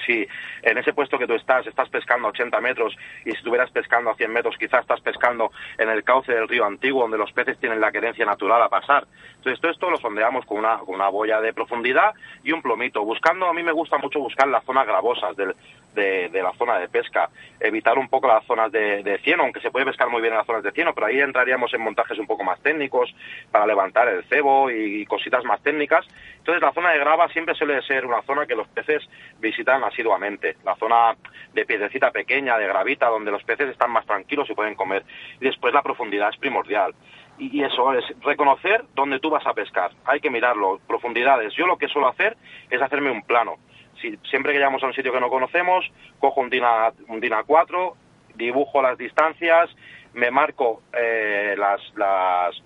si 0.05 0.27
en 0.61 0.77
ese 0.77 0.93
puesto 0.93 1.17
que 1.17 1.27
tú 1.27 1.33
estás 1.33 1.65
estás 1.65 1.89
pescando 1.89 2.27
a 2.27 2.31
80 2.31 2.61
metros 2.61 2.95
y 3.25 3.31
si 3.31 3.37
estuvieras 3.37 3.71
pescando 3.71 4.11
a 4.11 4.15
100 4.15 4.31
metros 4.31 4.57
quizás 4.57 4.81
estás 4.81 5.01
pescando 5.01 5.51
en 5.77 5.89
el 5.89 6.03
cauce 6.03 6.31
del 6.31 6.47
río 6.47 6.65
antiguo 6.65 7.01
donde 7.01 7.17
los 7.17 7.31
peces 7.31 7.59
tienen 7.59 7.81
la 7.81 7.91
querencia 7.91 8.25
natural 8.25 8.61
a 8.61 8.69
pasar. 8.69 9.05
Entonces 9.37 9.59
todo 9.59 9.71
esto 9.71 9.89
lo 9.89 9.97
sondeamos 9.97 10.45
con 10.45 10.59
una, 10.59 10.77
con 10.79 10.95
una 10.95 11.09
boya 11.09 11.41
de 11.41 11.53
profundidad 11.53 12.13
y 12.43 12.51
un 12.51 12.61
plomito, 12.61 13.03
buscando, 13.03 13.47
a 13.47 13.53
mí 13.53 13.63
me 13.63 13.71
gusta 13.71 13.97
mucho 13.97 14.19
buscar 14.19 14.47
las 14.47 14.63
zonas 14.65 14.85
gravosas 14.85 15.35
del, 15.35 15.55
de, 15.93 16.29
la 16.41 16.53
zona 16.53 16.79
de 16.79 16.89
pesca, 16.89 17.29
evitar 17.59 17.97
un 17.97 18.07
poco 18.07 18.27
las 18.27 18.45
zonas 18.45 18.71
de, 18.71 19.03
de, 19.03 19.17
cieno, 19.19 19.43
aunque 19.43 19.61
se 19.61 19.71
puede 19.71 19.85
pescar 19.85 20.09
muy 20.09 20.21
bien 20.21 20.33
en 20.33 20.37
las 20.37 20.47
zonas 20.47 20.63
de 20.63 20.71
cieno, 20.71 20.93
pero 20.93 21.07
ahí 21.07 21.19
entraríamos 21.19 21.73
en 21.73 21.81
montajes 21.81 22.17
un 22.17 22.27
poco 22.27 22.43
más 22.43 22.59
técnicos 22.61 23.13
para 23.51 23.65
levantar 23.65 24.07
el 24.07 24.23
cebo 24.25 24.69
y, 24.69 25.05
cositas 25.05 25.43
más 25.43 25.61
técnicas. 25.61 26.05
Entonces 26.37 26.61
la 26.61 26.71
zona 26.73 26.91
de 26.91 26.99
grava 26.99 27.27
siempre 27.29 27.55
suele 27.55 27.81
ser 27.83 28.05
una 28.05 28.21
zona 28.23 28.45
que 28.45 28.55
los 28.55 28.67
peces 28.69 29.03
visitan 29.39 29.83
asiduamente, 29.83 30.55
la 30.63 30.75
zona 30.75 31.15
de 31.53 31.65
piedrecita 31.65 32.11
pequeña, 32.11 32.57
de 32.57 32.67
gravita, 32.67 33.07
donde 33.07 33.31
los 33.31 33.43
peces 33.43 33.69
están 33.69 33.91
más 33.91 34.05
tranquilos 34.05 34.49
y 34.49 34.53
pueden 34.53 34.75
comer. 34.75 35.03
Y 35.39 35.45
después 35.45 35.73
la 35.73 35.81
profundidad 35.81 36.29
es 36.29 36.37
primordial. 36.37 36.93
Y, 37.37 37.57
y 37.57 37.63
eso 37.63 37.93
es 37.93 38.05
reconocer 38.21 38.85
dónde 38.93 39.19
tú 39.19 39.29
vas 39.29 39.45
a 39.45 39.53
pescar. 39.53 39.91
Hay 40.05 40.19
que 40.19 40.29
mirarlo, 40.29 40.79
profundidades. 40.87 41.53
Yo 41.55 41.65
lo 41.65 41.77
que 41.77 41.87
suelo 41.87 42.07
hacer 42.07 42.37
es 42.69 42.81
hacerme 42.81 43.11
un 43.11 43.23
plano 43.23 43.57
si, 44.01 44.17
siempre 44.29 44.51
que 44.51 44.59
llegamos 44.59 44.83
a 44.83 44.87
un 44.87 44.93
sitio 44.93 45.13
que 45.13 45.19
no 45.19 45.29
conocemos, 45.29 45.89
cojo 46.19 46.41
un 46.41 46.49
DINA, 46.49 46.91
un 47.07 47.19
DINA 47.19 47.43
4, 47.43 47.95
dibujo 48.35 48.81
las 48.81 48.97
distancias, 48.97 49.69
me 50.13 50.31
marco 50.31 50.81
eh, 50.93 51.55
las, 51.57 51.81
las 51.95 52.61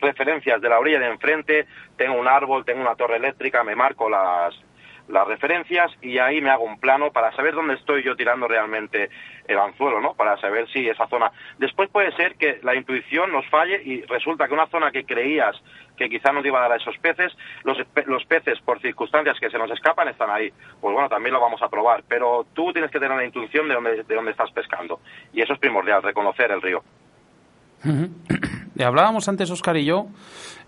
referencias 0.00 0.60
de 0.60 0.68
la 0.68 0.78
orilla 0.78 0.98
de 0.98 1.06
enfrente, 1.06 1.66
tengo 1.96 2.18
un 2.18 2.28
árbol, 2.28 2.64
tengo 2.64 2.80
una 2.80 2.96
torre 2.96 3.16
eléctrica, 3.16 3.62
me 3.62 3.76
marco 3.76 4.08
las, 4.10 4.54
las 5.12 5.28
referencias 5.28 5.92
y 6.00 6.16
ahí 6.18 6.40
me 6.40 6.48
hago 6.48 6.64
un 6.64 6.80
plano 6.80 7.12
para 7.12 7.30
saber 7.36 7.54
dónde 7.54 7.74
estoy 7.74 8.02
yo 8.02 8.16
tirando 8.16 8.48
realmente 8.48 9.10
el 9.46 9.58
anzuelo, 9.58 10.00
¿no? 10.00 10.14
Para 10.14 10.38
saber 10.38 10.66
si 10.70 10.88
esa 10.88 11.06
zona. 11.06 11.30
Después 11.58 11.90
puede 11.90 12.12
ser 12.16 12.36
que 12.36 12.60
la 12.62 12.74
intuición 12.74 13.30
nos 13.30 13.46
falle 13.48 13.82
y 13.84 14.00
resulta 14.02 14.48
que 14.48 14.54
una 14.54 14.68
zona 14.68 14.90
que 14.90 15.04
creías 15.04 15.54
que 15.98 16.08
quizá 16.08 16.32
no 16.32 16.40
te 16.40 16.48
iba 16.48 16.58
a 16.58 16.62
dar 16.62 16.72
a 16.72 16.76
esos 16.76 16.96
peces, 16.96 17.30
los, 17.62 17.76
los 18.06 18.24
peces 18.24 18.58
por 18.60 18.80
circunstancias 18.80 19.38
que 19.38 19.50
se 19.50 19.58
nos 19.58 19.70
escapan 19.70 20.08
están 20.08 20.30
ahí. 20.30 20.50
Pues 20.80 20.94
bueno, 20.94 21.10
también 21.10 21.34
lo 21.34 21.40
vamos 21.42 21.60
a 21.60 21.68
probar, 21.68 22.02
pero 22.08 22.46
tú 22.54 22.72
tienes 22.72 22.90
que 22.90 22.98
tener 22.98 23.14
la 23.14 23.24
intuición 23.24 23.68
de 23.68 23.74
dónde, 23.74 24.02
de 24.04 24.14
dónde 24.14 24.30
estás 24.30 24.50
pescando 24.52 25.00
y 25.34 25.42
eso 25.42 25.52
es 25.52 25.58
primordial, 25.58 26.02
reconocer 26.02 26.50
el 26.50 26.62
río. 26.62 26.82
Hablábamos 28.78 29.28
antes, 29.28 29.50
Oscar 29.50 29.76
y 29.76 29.84
yo, 29.84 30.06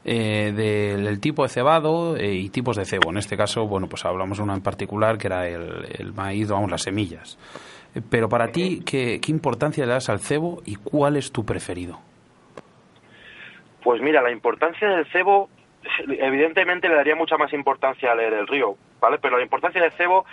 eh, 0.04 0.52
del, 0.52 1.20
tipo 1.20 1.42
de 1.42 1.48
cebado 1.48 2.16
eh, 2.16 2.34
y 2.34 2.50
tipos 2.50 2.76
de 2.76 2.84
cebo. 2.84 3.10
En 3.10 3.18
este 3.18 3.36
caso, 3.36 3.66
bueno, 3.66 3.88
pues 3.88 4.04
hablamos 4.04 4.38
de 4.38 4.44
uno 4.44 4.54
en 4.54 4.62
particular 4.62 5.16
que 5.16 5.28
era 5.28 5.48
el, 5.48 6.12
maíz, 6.14 6.48
vamos, 6.48 6.70
las 6.70 6.82
semillas. 6.82 7.38
Eh, 7.94 8.02
pero 8.08 8.28
para 8.28 8.48
ti, 8.48 8.82
¿qué, 8.84 9.20
¿qué 9.20 9.30
importancia 9.30 9.86
le 9.86 9.92
das 9.92 10.08
al 10.08 10.20
cebo 10.20 10.62
y 10.66 10.76
cuál 10.76 11.16
es 11.16 11.32
tu 11.32 11.44
preferido? 11.44 11.98
Pues 13.82 14.00
mira, 14.02 14.22
la 14.22 14.30
importancia 14.30 14.88
del 14.88 15.06
cebo, 15.06 15.48
evidentemente 16.08 16.88
le 16.88 16.96
daría 16.96 17.16
mucha 17.16 17.36
más 17.36 17.52
importancia 17.52 18.12
a 18.12 18.14
leer 18.14 18.34
el 18.34 18.46
río. 18.46 18.76
¿vale? 19.04 19.18
Pero 19.20 19.36
la 19.36 19.42
importancia 19.42 19.82
del 19.82 19.92
cebo 19.92 20.24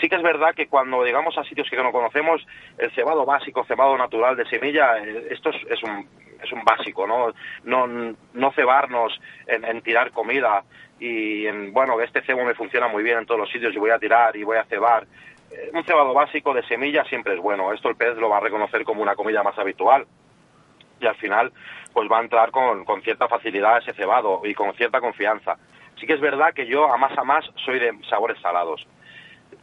sí 0.00 0.08
que 0.08 0.14
es 0.14 0.22
verdad 0.22 0.54
que 0.54 0.68
cuando 0.68 1.04
llegamos 1.04 1.36
a 1.36 1.42
sitios 1.42 1.68
que 1.68 1.76
no 1.76 1.90
conocemos, 1.90 2.46
el 2.78 2.92
cebado 2.92 3.26
básico, 3.26 3.64
cebado 3.64 3.98
natural 3.98 4.36
de 4.36 4.48
semilla, 4.48 4.98
eh, 4.98 5.26
esto 5.30 5.50
es, 5.50 5.82
un, 5.82 6.06
es 6.42 6.52
un 6.52 6.64
básico, 6.64 7.06
¿no? 7.06 7.32
No, 7.64 8.14
no 8.34 8.52
cebarnos 8.52 9.18
en, 9.46 9.80
tirar 9.82 10.10
comida 10.12 10.64
y, 10.98 11.46
en, 11.46 11.72
bueno, 11.72 12.00
este 12.00 12.22
cebo 12.22 12.44
me 12.44 12.54
funciona 12.54 12.88
muy 12.88 13.02
bien 13.02 13.18
en 13.18 13.26
todos 13.26 13.40
los 13.40 13.50
sitios 13.50 13.74
y 13.74 13.78
voy 13.78 13.90
a 13.90 13.98
tirar 13.98 14.36
y 14.36 14.44
voy 14.44 14.58
a 14.58 14.64
cebar. 14.64 15.06
Eh, 15.50 15.70
un 15.72 15.84
cebado 15.84 16.14
básico 16.14 16.54
de 16.54 16.62
semilla 16.64 17.04
siempre 17.04 17.34
es 17.34 17.40
bueno. 17.40 17.72
Esto 17.72 17.88
el 17.88 17.96
pez 17.96 18.16
lo 18.16 18.28
va 18.28 18.38
a 18.38 18.40
reconocer 18.40 18.84
como 18.84 19.02
una 19.02 19.16
comida 19.16 19.42
más 19.42 19.58
habitual 19.58 20.06
y 21.00 21.06
al 21.06 21.16
final 21.16 21.52
pues 21.92 22.08
va 22.10 22.18
a 22.18 22.22
entrar 22.22 22.50
con, 22.50 22.84
con 22.84 23.02
cierta 23.02 23.26
facilidad 23.26 23.78
ese 23.78 23.92
cebado 23.94 24.42
y 24.44 24.54
con 24.54 24.72
cierta 24.74 25.00
confianza. 25.00 25.56
Sí 25.98 26.06
que 26.06 26.14
es 26.14 26.20
verdad 26.20 26.54
que 26.54 26.66
yo 26.66 26.92
a 26.92 26.96
más 26.96 27.16
a 27.18 27.24
más 27.24 27.44
soy 27.64 27.78
de 27.78 27.92
sabores 28.08 28.40
salados. 28.40 28.86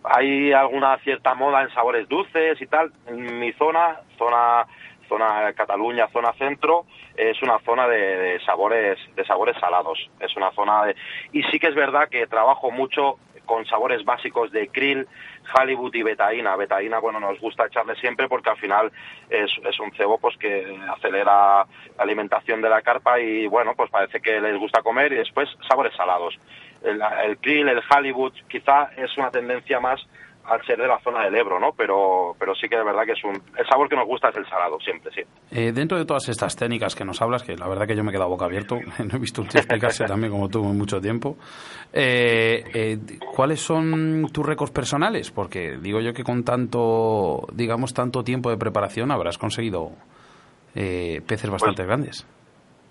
Hay 0.04 0.52
alguna 0.52 0.98
cierta 1.00 1.34
moda 1.34 1.64
en 1.64 1.74
sabores 1.74 2.08
dulces 2.08 2.62
y 2.62 2.68
tal. 2.68 2.92
En 3.08 3.40
mi 3.40 3.54
zona, 3.54 4.02
zona 4.18 4.66
zona 5.08 5.54
Cataluña, 5.54 6.08
zona 6.12 6.34
centro, 6.34 6.86
es 7.16 7.42
una 7.42 7.60
zona 7.60 7.88
de, 7.88 8.40
sabores 8.46 8.98
de 9.16 9.26
sabores 9.26 9.58
salados. 9.60 10.10
Es 10.20 10.36
una 10.36 10.52
zona 10.52 10.86
de 10.86 10.96
y 11.34 11.44
sí 11.44 11.60
que 11.60 11.68
es 11.68 11.76
verdad 11.76 12.10
que 12.10 12.28
trabajo 12.28 12.72
mucho 12.72 13.18
con 13.46 13.66
sabores 13.66 14.04
básicos 14.06 14.52
de 14.52 14.68
krill, 14.68 15.08
Hollywood 15.56 15.96
y 15.96 16.04
betaína. 16.04 16.56
Betaína, 16.56 17.00
bueno, 17.00 17.20
nos 17.20 17.40
gusta 17.40 17.66
echarle 17.66 17.96
siempre 17.96 18.28
porque 18.28 18.50
al 18.50 18.58
final 18.58 18.92
es, 19.30 19.50
es 19.66 19.80
un 19.80 19.92
cebo 19.94 20.20
pues 20.20 20.38
que 20.38 20.78
acelera 20.96 21.24
la 21.24 21.68
alimentación 21.98 22.62
de 22.62 22.70
la 22.70 22.82
carpa 22.82 23.20
y 23.20 23.48
bueno, 23.48 23.74
pues 23.76 23.90
parece 23.90 24.20
que 24.20 24.40
les 24.40 24.58
gusta 24.60 24.84
comer 24.84 25.14
y 25.14 25.16
después 25.16 25.50
sabores 25.68 25.96
salados. 25.96 26.38
El, 26.84 27.02
el 27.24 27.38
krill, 27.38 27.70
el 27.70 27.82
Hollywood, 27.90 28.34
quizá 28.48 28.92
es 28.98 29.18
una 29.18 29.32
tendencia 29.32 29.80
más 29.80 30.06
al 30.48 30.66
ser 30.66 30.78
de 30.78 30.88
la 30.88 31.00
zona 31.00 31.26
del 31.26 31.36
Ebro, 31.36 31.60
¿no? 31.60 31.74
Pero, 31.76 32.36
pero 32.40 32.56
sí 32.56 32.68
que 32.70 32.78
de 32.78 32.84
verdad 32.84 33.04
que 33.06 33.12
es 33.12 33.24
un... 33.24 33.36
El 33.58 33.68
sabor 33.70 33.90
que 33.90 33.96
nos 33.96 34.08
gusta 34.08 34.30
es 34.30 34.38
el 34.38 34.46
salado, 34.48 34.80
siempre, 34.80 35.12
sí. 35.14 35.22
Eh, 35.52 35.74
dentro 35.74 35.98
de 35.98 36.06
todas 36.06 36.30
estas 36.30 36.56
técnicas 36.56 36.96
que 36.96 37.04
nos 37.04 37.22
hablas, 37.22 37.44
que 37.44 37.56
la 37.56 37.68
verdad 37.68 37.86
que 37.86 37.96
yo 37.96 38.04
me 38.04 38.12
he 38.12 38.14
quedado 38.14 38.30
boca 38.30 38.46
abierto, 38.46 38.76
no 39.00 39.16
he 39.16 39.20
visto 39.20 39.42
un 39.42 39.48
explicarse 39.48 40.06
también 40.08 40.32
como 40.32 40.48
tú 40.48 40.64
en 40.64 40.78
mucho 40.78 41.02
tiempo, 41.02 41.38
eh, 41.92 42.64
eh, 42.74 42.98
¿cuáles 43.36 43.60
son 43.60 44.28
tus 44.32 44.46
récords 44.46 44.72
personales? 44.72 45.32
Porque 45.32 45.78
digo 45.78 46.00
yo 46.00 46.14
que 46.14 46.24
con 46.24 46.44
tanto, 46.44 47.46
digamos, 47.54 47.94
tanto 47.94 48.24
tiempo 48.24 48.50
de 48.50 48.58
preparación 48.58 49.12
habrás 49.12 49.38
conseguido 49.38 49.92
peces 50.74 51.50
bastante 51.50 51.84
pues 51.84 51.88
grandes. 51.88 52.28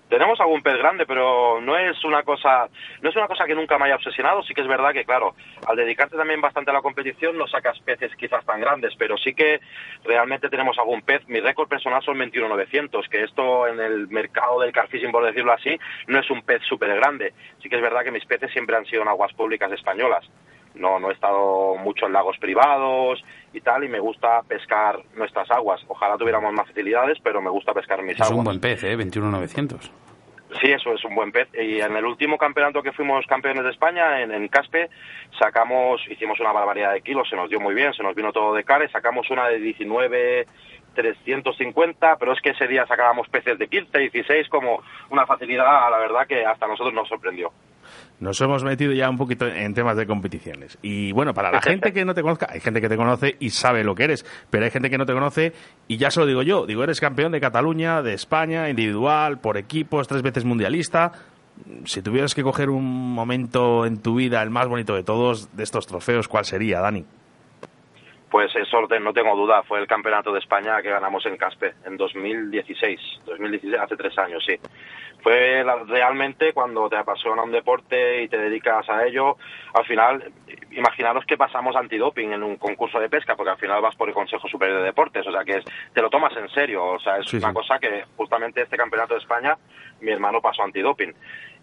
Tenemos 0.09 0.39
algún 0.39 0.61
pez 0.61 0.77
grande, 0.77 1.05
pero 1.05 1.59
no 1.59 1.77
es 1.77 2.01
una 2.05 2.23
cosa, 2.23 2.69
no 3.01 3.09
es 3.09 3.15
una 3.15 3.27
cosa 3.27 3.45
que 3.45 3.55
nunca 3.55 3.77
me 3.77 3.85
haya 3.85 3.95
obsesionado. 3.95 4.41
Sí 4.43 4.53
que 4.53 4.61
es 4.61 4.67
verdad 4.67 4.93
que, 4.93 5.03
claro, 5.03 5.35
al 5.65 5.75
dedicarte 5.75 6.15
también 6.15 6.39
bastante 6.39 6.71
a 6.71 6.73
la 6.73 6.81
competición, 6.81 7.37
no 7.37 7.45
sacas 7.47 7.77
peces 7.79 8.15
quizás 8.15 8.45
tan 8.45 8.61
grandes, 8.61 8.95
pero 8.97 9.17
sí 9.17 9.33
que 9.33 9.59
realmente 10.05 10.49
tenemos 10.49 10.77
algún 10.79 11.01
pez. 11.01 11.27
Mi 11.27 11.41
récord 11.41 11.67
personal 11.67 12.01
son 12.03 12.17
21.900, 12.19 13.09
que 13.09 13.23
esto 13.23 13.67
en 13.67 13.81
el 13.81 14.07
mercado 14.07 14.61
del 14.61 14.71
carfishing, 14.71 15.11
por 15.11 15.25
decirlo 15.25 15.51
así, 15.51 15.77
no 16.07 16.19
es 16.19 16.29
un 16.29 16.41
pez 16.41 16.61
súper 16.63 16.95
grande. 16.95 17.33
Sí 17.61 17.67
que 17.67 17.75
es 17.75 17.81
verdad 17.81 18.03
que 18.03 18.11
mis 18.11 18.25
peces 18.25 18.51
siempre 18.51 18.77
han 18.77 18.85
sido 18.85 19.01
en 19.01 19.09
aguas 19.09 19.33
públicas 19.33 19.71
españolas. 19.73 20.25
No, 20.79 20.99
no 20.99 21.09
he 21.09 21.13
estado 21.13 21.75
mucho 21.75 22.05
en 22.05 22.13
lagos 22.13 22.37
privados 22.37 23.23
y 23.53 23.61
tal, 23.61 23.83
y 23.83 23.87
me 23.87 23.99
gusta 23.99 24.41
pescar 24.47 24.99
nuestras 25.15 25.49
aguas. 25.51 25.81
Ojalá 25.87 26.17
tuviéramos 26.17 26.53
más 26.53 26.67
facilidades, 26.67 27.17
pero 27.23 27.41
me 27.41 27.49
gusta 27.49 27.73
pescar 27.73 28.01
mis 28.03 28.15
aguas. 28.15 28.31
Es 28.31 28.37
un 28.37 28.43
buen 28.43 28.59
pez, 28.59 28.83
¿eh? 28.83 28.97
21.900. 28.97 29.91
Sí, 30.61 30.71
eso 30.71 30.93
es 30.93 31.03
un 31.03 31.13
buen 31.13 31.31
pez. 31.31 31.49
Y 31.53 31.81
en 31.81 31.95
el 31.95 32.05
último 32.05 32.37
campeonato 32.37 32.81
que 32.81 32.93
fuimos 32.93 33.25
campeones 33.27 33.63
de 33.63 33.71
España, 33.71 34.21
en, 34.21 34.31
en, 34.31 34.47
Caspe, 34.47 34.89
sacamos, 35.37 36.01
hicimos 36.09 36.39
una 36.39 36.53
barbaridad 36.53 36.93
de 36.93 37.01
kilos, 37.01 37.27
se 37.29 37.35
nos 37.35 37.49
dio 37.49 37.59
muy 37.59 37.75
bien, 37.75 37.93
se 37.93 38.03
nos 38.03 38.15
vino 38.15 38.31
todo 38.31 38.53
de 38.53 38.63
cara, 38.63 38.87
sacamos 38.89 39.29
una 39.29 39.47
de 39.47 39.59
19 39.59 40.47
350, 40.97 42.15
pero 42.17 42.33
es 42.33 42.41
que 42.41 42.49
ese 42.49 42.67
día 42.67 42.85
sacábamos 42.87 43.27
peces 43.29 43.59
de 43.59 43.67
15, 43.67 43.99
16, 43.99 44.49
como 44.49 44.81
una 45.11 45.27
facilidad, 45.27 45.91
la 45.91 45.97
verdad, 45.99 46.25
que 46.25 46.43
hasta 46.43 46.65
nosotros 46.65 46.93
nos 46.93 47.07
sorprendió 47.07 47.51
nos 48.19 48.39
hemos 48.41 48.63
metido 48.63 48.93
ya 48.93 49.09
un 49.09 49.17
poquito 49.17 49.47
en 49.47 49.73
temas 49.73 49.95
de 49.97 50.07
competiciones. 50.07 50.77
Y 50.81 51.11
bueno, 51.11 51.33
para 51.33 51.51
la 51.51 51.61
gente 51.61 51.93
que 51.93 52.03
no 52.05 52.13
te 52.13 52.21
conozca, 52.21 52.47
hay 52.49 52.59
gente 52.59 52.81
que 52.81 52.89
te 52.89 52.97
conoce 52.97 53.35
y 53.39 53.51
sabe 53.51 53.83
lo 53.83 53.95
que 53.95 54.05
eres, 54.05 54.25
pero 54.49 54.65
hay 54.65 54.71
gente 54.71 54.89
que 54.89 54.97
no 54.97 55.05
te 55.05 55.13
conoce 55.13 55.53
y 55.87 55.97
ya 55.97 56.09
se 56.11 56.19
lo 56.19 56.25
digo 56.25 56.41
yo, 56.41 56.65
digo, 56.65 56.83
eres 56.83 56.99
campeón 56.99 57.31
de 57.31 57.39
Cataluña, 57.39 58.01
de 58.01 58.13
España, 58.13 58.69
individual, 58.69 59.39
por 59.39 59.57
equipos, 59.57 60.07
tres 60.07 60.21
veces 60.21 60.45
mundialista. 60.45 61.11
Si 61.85 62.01
tuvieras 62.01 62.35
que 62.35 62.43
coger 62.43 62.69
un 62.69 63.13
momento 63.13 63.85
en 63.85 63.97
tu 63.97 64.15
vida, 64.15 64.43
el 64.43 64.49
más 64.49 64.67
bonito 64.67 64.95
de 64.95 65.03
todos, 65.03 65.55
de 65.55 65.63
estos 65.63 65.87
trofeos, 65.87 66.27
¿cuál 66.27 66.45
sería, 66.45 66.79
Dani? 66.79 67.05
Pues 68.29 68.53
es 68.55 68.73
orden, 68.73 69.03
no 69.03 69.13
tengo 69.13 69.35
duda, 69.35 69.63
fue 69.63 69.79
el 69.79 69.87
campeonato 69.87 70.33
de 70.33 70.39
España 70.39 70.81
que 70.81 70.89
ganamos 70.89 71.25
en 71.25 71.37
Caspe 71.37 71.75
en 71.85 71.95
2016, 71.95 72.99
2016 73.25 73.81
hace 73.81 73.95
tres 73.95 74.17
años, 74.17 74.43
sí. 74.45 74.55
Fue 75.21 75.63
realmente 75.87 76.53
cuando 76.53 76.89
te 76.89 76.97
apasiona 76.97 77.43
un 77.43 77.51
deporte 77.51 78.23
y 78.23 78.27
te 78.27 78.37
dedicas 78.37 78.87
a 78.89 79.05
ello, 79.05 79.37
al 79.73 79.85
final, 79.85 80.31
imaginaros 80.71 81.25
que 81.25 81.37
pasamos 81.37 81.75
antidoping 81.75 82.33
en 82.33 82.43
un 82.43 82.57
concurso 82.57 82.99
de 82.99 83.09
pesca, 83.09 83.35
porque 83.35 83.51
al 83.51 83.57
final 83.57 83.81
vas 83.81 83.95
por 83.95 84.09
el 84.09 84.13
Consejo 84.13 84.47
Superior 84.47 84.79
de 84.79 84.85
Deportes, 84.85 85.25
o 85.25 85.31
sea 85.31 85.43
que 85.43 85.61
te 85.93 86.01
lo 86.01 86.09
tomas 86.09 86.35
en 86.37 86.49
serio, 86.49 86.85
o 86.85 86.99
sea, 86.99 87.17
es 87.17 87.33
una 87.33 87.53
cosa 87.53 87.79
que 87.79 88.03
justamente 88.15 88.61
este 88.61 88.77
campeonato 88.77 89.15
de 89.15 89.21
España, 89.21 89.57
mi 90.01 90.11
hermano 90.11 90.41
pasó 90.41 90.63
antidoping. 90.63 91.13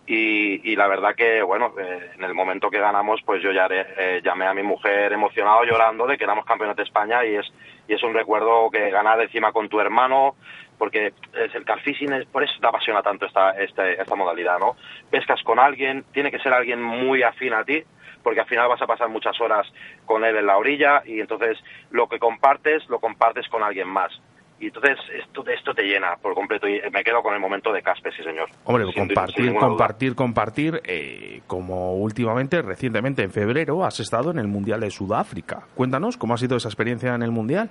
Y, 0.06 0.70
y, 0.70 0.76
la 0.76 0.86
verdad 0.86 1.14
que, 1.14 1.42
bueno, 1.42 1.72
eh, 1.78 2.10
en 2.16 2.24
el 2.24 2.34
momento 2.34 2.68
que 2.68 2.78
ganamos, 2.78 3.22
pues 3.24 3.42
yo 3.42 3.52
ya 3.52 3.66
eh, 3.70 4.20
llamé 4.22 4.46
a 4.46 4.52
mi 4.52 4.62
mujer 4.62 5.10
emocionado, 5.12 5.64
llorando 5.64 6.06
de 6.06 6.18
que 6.18 6.24
éramos 6.24 6.44
campeones 6.44 6.76
de 6.76 6.82
España 6.82 7.24
y 7.24 7.36
es, 7.36 7.46
y 7.88 7.94
es 7.94 8.02
un 8.02 8.12
recuerdo 8.12 8.70
que 8.70 8.90
ganar 8.90 9.18
encima 9.22 9.50
con 9.52 9.70
tu 9.70 9.80
hermano, 9.80 10.36
porque 10.76 11.14
es 11.32 11.54
el 11.54 11.64
carfishing, 11.64 12.12
es, 12.12 12.26
por 12.26 12.44
eso 12.44 12.52
te 12.60 12.66
apasiona 12.66 13.02
tanto 13.02 13.24
esta, 13.24 13.52
esta, 13.52 13.88
esta 13.90 14.14
modalidad, 14.14 14.58
¿no? 14.58 14.76
Pescas 15.10 15.42
con 15.42 15.58
alguien, 15.58 16.04
tiene 16.12 16.30
que 16.30 16.38
ser 16.40 16.52
alguien 16.52 16.82
muy 16.82 17.22
afín 17.22 17.54
a 17.54 17.64
ti, 17.64 17.82
porque 18.22 18.40
al 18.40 18.46
final 18.46 18.68
vas 18.68 18.82
a 18.82 18.86
pasar 18.86 19.08
muchas 19.08 19.40
horas 19.40 19.66
con 20.04 20.22
él 20.22 20.36
en 20.36 20.46
la 20.46 20.58
orilla 20.58 21.02
y 21.06 21.20
entonces 21.20 21.58
lo 21.90 22.08
que 22.08 22.18
compartes, 22.18 22.86
lo 22.90 22.98
compartes 22.98 23.48
con 23.48 23.62
alguien 23.62 23.88
más 23.88 24.12
y 24.60 24.66
entonces 24.66 24.98
esto, 25.12 25.44
esto 25.46 25.74
te 25.74 25.82
llena 25.82 26.16
por 26.16 26.34
completo 26.34 26.68
y 26.68 26.80
me 26.92 27.02
quedo 27.02 27.22
con 27.22 27.34
el 27.34 27.40
momento 27.40 27.72
de 27.72 27.82
Caspe, 27.82 28.10
sí 28.12 28.22
señor. 28.22 28.48
Hombre, 28.64 28.86
compartir, 28.94 29.54
compartir, 29.54 30.14
compartir, 30.14 30.80
eh, 30.84 31.40
como 31.46 31.94
últimamente, 31.94 32.62
recientemente 32.62 33.22
en 33.22 33.30
febrero, 33.30 33.84
has 33.84 34.00
estado 34.00 34.30
en 34.30 34.38
el 34.38 34.46
Mundial 34.46 34.80
de 34.80 34.90
Sudáfrica. 34.90 35.64
Cuéntanos 35.74 36.16
cómo 36.16 36.34
ha 36.34 36.38
sido 36.38 36.56
esa 36.56 36.68
experiencia 36.68 37.14
en 37.14 37.22
el 37.22 37.30
Mundial. 37.30 37.70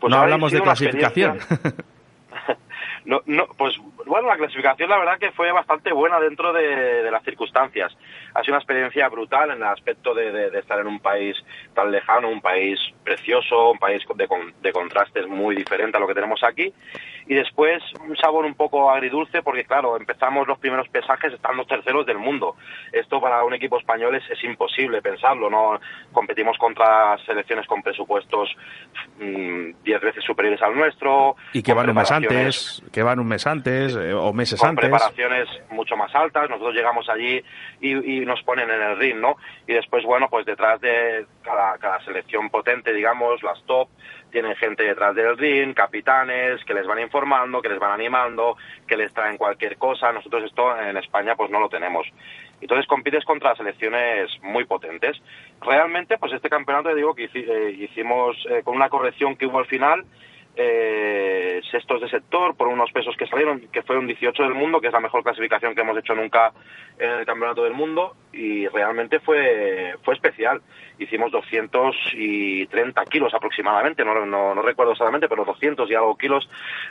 Pues 0.00 0.10
no 0.10 0.20
hablamos 0.20 0.52
de 0.52 0.60
clasificación. 0.60 1.38
no, 3.04 3.20
no, 3.26 3.46
pues 3.56 3.74
bueno, 4.06 4.28
la 4.28 4.36
clasificación 4.36 4.90
la 4.90 4.98
verdad 4.98 5.18
que 5.18 5.30
fue 5.32 5.50
bastante 5.52 5.92
buena 5.92 6.18
dentro 6.20 6.52
de, 6.52 7.10
las 7.10 7.22
circunstancias. 7.24 7.96
Ha 8.34 8.40
sido 8.40 8.54
una 8.54 8.58
experiencia 8.58 9.08
brutal 9.08 9.50
en 9.50 9.58
el 9.58 9.64
aspecto 9.64 10.14
de, 10.14 10.48
estar 10.58 10.78
en 10.80 10.86
un 10.86 11.00
país 11.00 11.36
tan 11.74 11.90
lejano, 11.90 12.28
un 12.28 12.40
país 12.40 12.78
precioso, 13.04 13.72
un 13.72 13.78
país 13.78 14.02
de, 14.14 14.28
de 14.62 14.72
contrastes 14.72 15.26
muy 15.28 15.54
diferente 15.56 15.96
a 15.96 16.00
lo 16.00 16.06
que 16.06 16.14
tenemos 16.14 16.42
aquí. 16.42 16.72
Y 17.26 17.34
después 17.34 17.82
un 18.00 18.16
sabor 18.16 18.44
un 18.44 18.54
poco 18.54 18.90
agridulce 18.90 19.42
porque 19.42 19.64
claro, 19.64 19.96
empezamos 19.96 20.46
los 20.46 20.58
primeros 20.58 20.88
pesajes 20.88 21.32
estando 21.32 21.64
terceros 21.64 22.04
del 22.04 22.18
mundo. 22.18 22.56
Esto 22.92 23.20
para 23.20 23.44
un 23.44 23.54
equipo 23.54 23.78
español 23.78 24.14
es, 24.16 24.24
es 24.30 24.42
imposible 24.44 25.00
pensarlo, 25.00 25.48
¿no? 25.48 25.78
Competimos 26.12 26.58
contra 26.58 27.16
selecciones 27.24 27.66
con 27.66 27.82
presupuestos 27.82 28.50
mm, 29.20 29.82
diez 29.84 30.00
veces 30.00 30.24
superiores 30.24 30.60
al 30.62 30.74
nuestro. 30.74 31.36
Y 31.52 31.62
que 31.62 31.72
van 31.72 31.88
un 31.90 31.96
mes 31.96 32.10
antes, 32.10 32.82
que 32.92 33.02
van 33.02 33.20
un 33.20 33.28
mes 33.28 33.46
antes 33.46 33.96
eh, 33.96 34.12
o 34.12 34.32
meses 34.32 34.58
con 34.58 34.70
antes. 34.70 34.88
preparaciones 34.88 35.48
mucho 35.70 35.96
más 35.96 36.12
altas. 36.14 36.50
Nosotros 36.50 36.74
llegamos 36.74 37.08
allí 37.08 37.42
y, 37.80 38.20
y, 38.20 38.21
nos 38.24 38.42
ponen 38.42 38.70
en 38.70 38.80
el 38.82 38.96
ring, 38.98 39.16
¿no? 39.16 39.36
Y 39.66 39.74
después, 39.74 40.04
bueno, 40.04 40.28
pues 40.28 40.46
detrás 40.46 40.80
de 40.80 41.26
cada, 41.42 42.00
selección 42.04 42.50
potente, 42.50 42.92
digamos, 42.92 43.42
las 43.42 43.62
top, 43.64 43.88
tienen 44.30 44.56
gente 44.56 44.84
detrás 44.84 45.14
del 45.14 45.36
ring, 45.36 45.74
capitanes, 45.74 46.64
que 46.64 46.74
les 46.74 46.86
van 46.86 47.00
informando, 47.00 47.60
que 47.60 47.68
les 47.68 47.78
van 47.78 47.92
animando, 47.92 48.56
que 48.86 48.96
les 48.96 49.12
traen 49.12 49.36
cualquier 49.36 49.76
cosa. 49.76 50.12
Nosotros 50.12 50.44
esto 50.44 50.78
en 50.80 50.96
España 50.96 51.34
pues 51.36 51.50
no 51.50 51.60
lo 51.60 51.68
tenemos. 51.68 52.06
Entonces 52.60 52.86
compites 52.86 53.24
contra 53.24 53.56
selecciones 53.56 54.30
muy 54.42 54.64
potentes. 54.64 55.20
Realmente, 55.60 56.16
pues 56.16 56.32
este 56.32 56.48
campeonato, 56.48 56.94
digo 56.94 57.14
que 57.14 57.28
eh, 57.32 57.76
hicimos 57.78 58.36
eh, 58.48 58.62
con 58.64 58.76
una 58.76 58.88
corrección 58.88 59.36
que 59.36 59.46
hubo 59.46 59.58
al 59.58 59.66
final, 59.66 60.04
eh, 60.54 61.60
sextos 61.70 62.00
de 62.00 62.08
sector 62.10 62.54
por 62.54 62.68
unos 62.68 62.92
pesos 62.92 63.16
que 63.16 63.26
salieron, 63.26 63.60
que 63.72 63.82
fue 63.82 63.96
un 63.96 64.06
18 64.06 64.42
del 64.42 64.54
mundo, 64.54 64.80
que 64.80 64.88
es 64.88 64.92
la 64.92 65.00
mejor 65.00 65.22
clasificación 65.22 65.74
que 65.74 65.80
hemos 65.80 65.96
hecho 65.96 66.14
nunca 66.14 66.52
en 66.98 67.10
el 67.10 67.26
campeonato 67.26 67.64
del 67.64 67.72
mundo 67.72 68.14
y 68.32 68.66
realmente 68.68 69.18
fue, 69.20 69.94
fue 70.02 70.14
especial. 70.14 70.60
Hicimos 70.98 71.32
230 71.32 73.04
kilos 73.06 73.32
aproximadamente, 73.34 74.04
no, 74.04 74.26
no, 74.26 74.54
no 74.54 74.62
recuerdo 74.62 74.92
exactamente, 74.92 75.28
pero 75.28 75.44
200 75.44 75.90
y 75.90 75.94
algo 75.94 76.16
kilos 76.16 76.48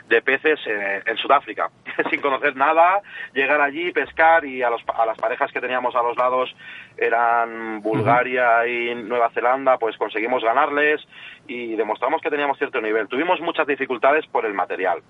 de 0.08 0.22
peces 0.22 0.58
en, 0.66 1.02
en 1.06 1.16
Sudáfrica, 1.16 1.70
sin 2.10 2.20
conocer 2.20 2.56
nada, 2.56 3.00
llegar 3.32 3.60
allí, 3.60 3.92
pescar 3.92 4.44
y 4.44 4.62
a, 4.62 4.70
los, 4.70 4.82
a 4.88 5.06
las 5.06 5.18
parejas 5.18 5.52
que 5.52 5.60
teníamos 5.60 5.94
a 5.94 6.02
los 6.02 6.16
lados 6.16 6.54
eran 6.96 7.80
Bulgaria 7.80 8.66
y 8.66 8.94
Nueva 8.94 9.30
Zelanda, 9.30 9.78
pues 9.78 9.96
conseguimos 9.96 10.42
ganarles 10.42 11.00
y 11.46 11.74
demostramos 11.76 12.20
que 12.20 12.30
teníamos 12.30 12.58
cierto 12.58 12.80
nivel. 12.80 13.08
Tuvimos 13.08 13.40
muchas 13.40 13.66
dificultades 13.66 14.26
por 14.26 14.46
el 14.46 14.54
material. 14.54 15.02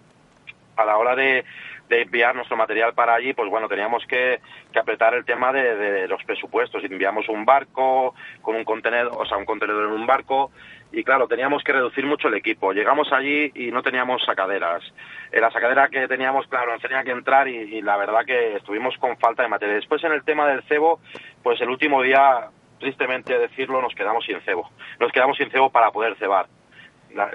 A 0.76 0.84
la 0.86 0.96
hora 0.96 1.14
de, 1.14 1.44
de 1.88 2.02
enviar 2.02 2.34
nuestro 2.34 2.56
material 2.56 2.94
para 2.94 3.14
allí, 3.14 3.34
pues 3.34 3.50
bueno, 3.50 3.68
teníamos 3.68 4.04
que, 4.06 4.40
que 4.72 4.78
apretar 4.78 5.14
el 5.14 5.26
tema 5.26 5.52
de, 5.52 5.76
de, 5.76 6.08
los 6.08 6.24
presupuestos. 6.24 6.82
Enviamos 6.84 7.28
un 7.28 7.44
barco 7.44 8.14
con 8.40 8.56
un 8.56 8.64
contenedor, 8.64 9.12
o 9.14 9.26
sea, 9.26 9.36
un 9.36 9.44
contenedor 9.44 9.84
en 9.84 9.92
un 9.92 10.06
barco, 10.06 10.50
y 10.90 11.04
claro, 11.04 11.28
teníamos 11.28 11.62
que 11.62 11.72
reducir 11.72 12.06
mucho 12.06 12.28
el 12.28 12.34
equipo. 12.34 12.72
Llegamos 12.72 13.12
allí 13.12 13.50
y 13.54 13.70
no 13.70 13.82
teníamos 13.82 14.24
sacaderas. 14.24 14.82
En 15.30 15.40
la 15.42 15.50
sacadera 15.50 15.88
que 15.88 16.08
teníamos, 16.08 16.46
claro, 16.46 16.72
nos 16.72 16.82
tenía 16.82 17.02
que 17.02 17.10
entrar 17.10 17.48
y, 17.48 17.56
y 17.56 17.82
la 17.82 17.96
verdad 17.98 18.24
que 18.26 18.56
estuvimos 18.56 18.96
con 18.98 19.18
falta 19.18 19.42
de 19.42 19.48
material. 19.48 19.80
Después 19.80 20.02
en 20.04 20.12
el 20.12 20.24
tema 20.24 20.46
del 20.48 20.62
cebo, 20.64 21.00
pues 21.42 21.60
el 21.60 21.68
último 21.68 22.02
día, 22.02 22.48
tristemente 22.82 23.38
decirlo, 23.38 23.80
nos 23.80 23.94
quedamos 23.94 24.24
sin 24.26 24.40
cebo. 24.42 24.68
Nos 25.00 25.10
quedamos 25.12 25.38
sin 25.38 25.50
cebo 25.50 25.70
para 25.70 25.90
poder 25.90 26.16
cebar 26.16 26.46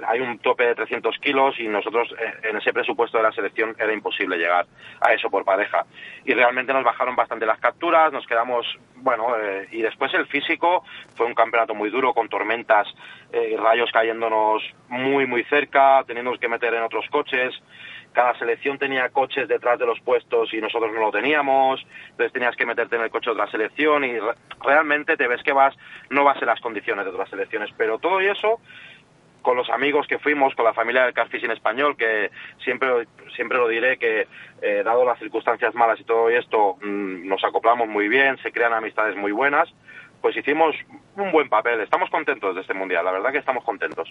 hay 0.08 0.20
un 0.20 0.40
tope 0.40 0.66
de 0.66 0.76
300 0.76 1.18
kilos 1.20 1.60
y 1.60 1.68
nosotros 1.68 2.14
eh, 2.20 2.50
en 2.50 2.58
ese 2.58 2.74
presupuesto 2.74 3.18
de 3.18 3.24
la 3.24 3.32
selección 3.32 3.76
era 3.78 3.94
imposible 3.94 4.38
llegar 4.38 4.66
a 5.02 5.14
eso 5.14 5.30
por 5.30 5.46
pareja. 5.46 5.86
Y 6.26 6.34
realmente 6.34 6.74
nos 6.74 6.84
bajaron 6.84 7.16
bastante 7.16 7.46
las 7.46 7.60
capturas, 7.60 8.12
nos 8.12 8.26
quedamos, 8.26 8.66
bueno, 8.96 9.36
eh, 9.38 9.68
y 9.72 9.82
después 9.82 10.14
el 10.14 10.26
físico 10.28 10.84
fue 11.16 11.26
un 11.26 11.36
campeonato 11.36 11.76
muy 11.76 11.90
duro 11.90 12.14
con 12.14 12.30
tormentas, 12.30 12.88
eh, 13.32 13.56
rayos 13.58 13.92
cayéndonos 13.92 14.64
muy, 14.90 15.26
muy 15.26 15.44
cerca, 15.46 16.04
teniendo 16.06 16.38
que 16.38 16.48
meter 16.48 16.74
en 16.74 16.84
otros 16.84 17.06
coches. 17.10 17.54
Cada 18.18 18.34
selección 18.40 18.80
tenía 18.80 19.10
coches 19.10 19.48
detrás 19.48 19.78
de 19.78 19.86
los 19.86 20.00
puestos 20.00 20.52
y 20.52 20.60
nosotros 20.60 20.92
no 20.92 21.02
lo 21.02 21.12
teníamos, 21.12 21.86
entonces 22.10 22.34
tenías 22.34 22.56
que 22.56 22.66
meterte 22.66 22.96
en 22.96 23.04
el 23.04 23.12
coche 23.12 23.30
de 23.30 23.34
otra 23.34 23.52
selección 23.52 24.04
y 24.04 24.18
re 24.20 24.34
realmente 24.60 25.16
te 25.18 25.28
ves 25.28 25.44
que 25.44 25.54
vas, 25.54 25.76
no 26.10 26.24
vas 26.24 26.42
en 26.42 26.48
las 26.48 26.60
condiciones 26.60 27.06
de 27.06 27.12
otras 27.12 27.30
selecciones, 27.30 27.70
pero 27.78 28.00
todo 28.00 28.20
eso 28.20 28.60
con 29.44 29.56
los 29.56 29.70
amigos 29.70 30.08
que 30.08 30.18
fuimos, 30.18 30.56
con 30.56 30.66
la 30.66 30.74
familia 30.74 31.04
del 31.04 31.14
Carfishing 31.14 31.52
español, 31.52 31.96
que 31.96 32.32
siempre, 32.64 33.06
siempre 33.36 33.60
lo 33.60 33.68
diré 33.68 34.00
que, 34.00 34.28
eh, 34.64 34.82
dado 34.84 35.06
las 35.06 35.20
circunstancias 35.20 35.76
malas 35.76 36.00
y 36.00 36.04
todo 36.04 36.28
esto, 36.30 36.78
mmm, 36.82 37.28
nos 37.28 37.44
acoplamos 37.44 37.88
muy 37.88 38.08
bien, 38.08 38.40
se 38.40 38.52
crean 38.52 38.74
amistades 38.74 39.16
muy 39.16 39.32
buenas, 39.32 39.72
pues 40.22 40.36
hicimos 40.38 40.76
un 41.16 41.32
buen 41.32 41.50
papel. 41.50 41.82
Estamos 41.82 42.10
contentos 42.10 42.56
de 42.56 42.62
este 42.62 42.74
mundial, 42.74 43.06
la 43.06 43.12
verdad 43.12 43.32
que 43.32 43.40
estamos 43.40 43.64
contentos. 43.64 44.10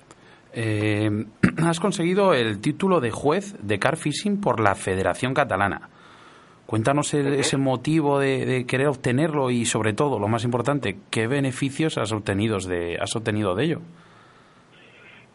Eh, 0.53 1.11
has 1.65 1.81
conseguido 1.81 2.35
el 2.35 2.61
título 2.61 3.01
de 3.01 3.11
juez 3.11 3.57
de 3.61 3.79
Carfishing 3.79 4.41
por 4.41 4.61
la 4.61 4.75
Federación 4.75 5.35
Catalana. 5.35 5.89
Cuéntanos 6.67 7.15
el, 7.15 7.35
ese 7.35 7.59
motivo 7.59 8.19
de, 8.19 8.45
de, 8.45 8.67
querer 8.67 8.89
obtenerlo 8.89 9.51
y, 9.51 9.67
sobre 9.67 9.93
todo, 9.93 10.19
lo 10.19 10.27
más 10.27 10.43
importante, 10.43 10.97
¿qué 11.11 11.29
beneficios 11.29 11.97
has 11.97 12.11
obtenido 12.11 12.59
de, 12.59 12.99
has 13.01 13.15
obtenido 13.15 13.55
de 13.55 13.65
ello? 13.65 13.83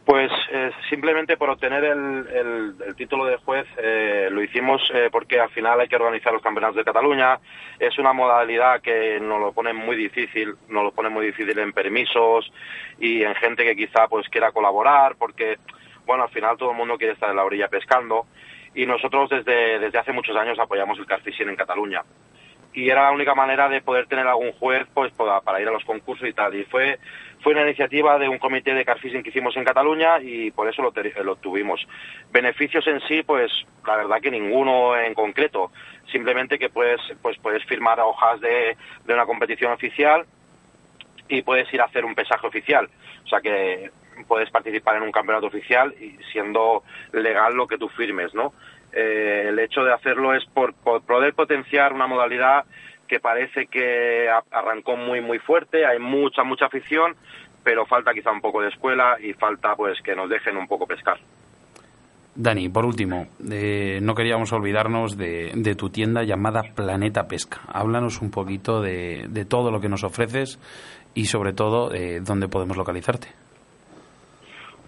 Pues 0.05 0.31
eh, 0.51 0.71
simplemente 0.89 1.37
por 1.37 1.51
obtener 1.51 1.83
el, 1.83 2.27
el, 2.33 2.75
el 2.87 2.95
título 2.95 3.25
de 3.25 3.37
juez 3.37 3.67
eh, 3.77 4.29
lo 4.31 4.41
hicimos 4.41 4.81
eh, 4.93 5.09
porque 5.11 5.39
al 5.39 5.49
final 5.51 5.79
hay 5.79 5.87
que 5.87 5.95
organizar 5.95 6.33
los 6.33 6.41
campeonatos 6.41 6.77
de 6.77 6.83
Cataluña. 6.83 7.37
Es 7.79 7.97
una 7.99 8.11
modalidad 8.11 8.81
que 8.81 9.19
nos 9.19 9.39
lo 9.39 9.53
pone 9.53 9.73
muy 9.73 9.95
difícil, 9.95 10.55
nos 10.69 10.83
lo 10.83 10.91
pone 10.91 11.09
muy 11.09 11.27
difícil 11.27 11.57
en 11.59 11.71
permisos 11.71 12.51
y 12.99 13.23
en 13.23 13.35
gente 13.35 13.63
que 13.63 13.75
quizá 13.75 14.07
pues 14.07 14.27
quiera 14.29 14.51
colaborar 14.51 15.15
porque, 15.19 15.59
bueno, 16.05 16.23
al 16.23 16.29
final 16.29 16.57
todo 16.57 16.71
el 16.71 16.77
mundo 16.77 16.97
quiere 16.97 17.13
estar 17.13 17.29
en 17.29 17.35
la 17.35 17.45
orilla 17.45 17.67
pescando 17.67 18.25
y 18.73 18.87
nosotros 18.87 19.29
desde, 19.29 19.77
desde 19.77 19.99
hace 19.99 20.13
muchos 20.13 20.35
años 20.35 20.57
apoyamos 20.57 20.97
el 20.97 21.05
carfishing 21.05 21.49
en 21.49 21.55
Cataluña 21.55 22.01
y 22.73 22.89
era 22.89 23.03
la 23.03 23.11
única 23.11 23.35
manera 23.35 23.67
de 23.69 23.81
poder 23.81 24.07
tener 24.07 24.27
algún 24.27 24.51
juez 24.53 24.87
pues 24.93 25.11
para, 25.13 25.61
ir 25.61 25.67
a 25.67 25.71
los 25.71 25.83
concursos 25.83 26.27
y 26.27 26.33
tal 26.33 26.55
y 26.55 26.63
fue 26.65 26.99
fue 27.41 27.53
una 27.53 27.63
iniciativa 27.63 28.19
de 28.19 28.29
un 28.29 28.37
comité 28.37 28.73
de 28.73 28.85
carfishing 28.85 29.23
que 29.23 29.29
hicimos 29.29 29.57
en 29.57 29.65
Cataluña 29.65 30.19
y 30.21 30.51
por 30.51 30.69
eso 30.69 30.83
lo, 30.83 30.93
lo 31.23 31.35
tuvimos. 31.37 31.87
Beneficios 32.31 32.85
en 32.85 33.01
sí, 33.07 33.23
pues 33.23 33.51
la 33.85 33.95
verdad 33.95 34.21
que 34.21 34.29
ninguno 34.29 34.95
en 34.95 35.15
concreto. 35.15 35.71
Simplemente 36.11 36.59
que 36.59 36.69
puedes, 36.69 37.01
pues 37.21 37.39
puedes 37.39 37.65
firmar 37.65 37.99
hojas 37.99 38.39
de, 38.41 38.77
de 39.05 39.13
una 39.15 39.25
competición 39.25 39.71
oficial 39.71 40.23
y 41.29 41.41
puedes 41.41 41.73
ir 41.73 41.81
a 41.81 41.85
hacer 41.85 42.05
un 42.05 42.13
pesaje 42.13 42.45
oficial. 42.45 42.87
O 43.23 43.27
sea 43.27 43.41
que 43.41 43.89
puedes 44.27 44.49
participar 44.51 44.97
en 44.97 45.03
un 45.03 45.11
campeonato 45.11 45.47
oficial 45.47 45.93
y 45.99 46.17
siendo 46.31 46.83
legal 47.11 47.53
lo 47.55 47.67
que 47.67 47.77
tú 47.77 47.89
firmes, 47.89 48.33
¿no? 48.33 48.53
Eh, 48.93 49.45
el 49.49 49.59
hecho 49.59 49.83
de 49.83 49.93
hacerlo 49.93 50.33
es 50.33 50.43
por, 50.53 50.73
poder 50.73 51.33
potenciar 51.33 51.93
una 51.93 52.07
modalidad 52.07 52.65
que 53.07 53.19
parece 53.19 53.67
que 53.67 54.29
arrancó 54.51 54.95
muy 54.95 55.19
muy 55.19 55.39
fuerte, 55.39 55.85
hay 55.85 55.99
mucha 55.99 56.43
mucha 56.43 56.65
afición, 56.65 57.15
pero 57.63 57.85
falta 57.85 58.13
quizá 58.13 58.31
un 58.31 58.41
poco 58.41 58.61
de 58.61 58.69
escuela 58.69 59.17
y 59.21 59.33
falta 59.33 59.75
pues 59.75 60.01
que 60.01 60.15
nos 60.15 60.29
dejen 60.29 60.57
un 60.57 60.67
poco 60.67 60.87
pescar. 60.87 61.17
Dani, 62.33 62.69
por 62.69 62.85
último, 62.85 63.27
eh, 63.51 63.99
no 64.01 64.15
queríamos 64.15 64.53
olvidarnos 64.53 65.17
de, 65.17 65.75
tu 65.77 65.89
tienda 65.89 66.23
llamada 66.23 66.63
Planeta 66.73 67.27
Pesca. 67.27 67.59
Háblanos 67.67 68.21
un 68.21 68.31
poquito 68.31 68.81
de, 68.81 69.25
de 69.27 69.43
todo 69.43 69.69
lo 69.69 69.81
que 69.81 69.89
nos 69.89 70.05
ofreces 70.05 70.57
y 71.13 71.25
sobre 71.25 71.51
todo 71.51 71.93
eh, 71.93 72.21
dónde 72.21 72.47
podemos 72.47 72.77
localizarte. 72.77 73.27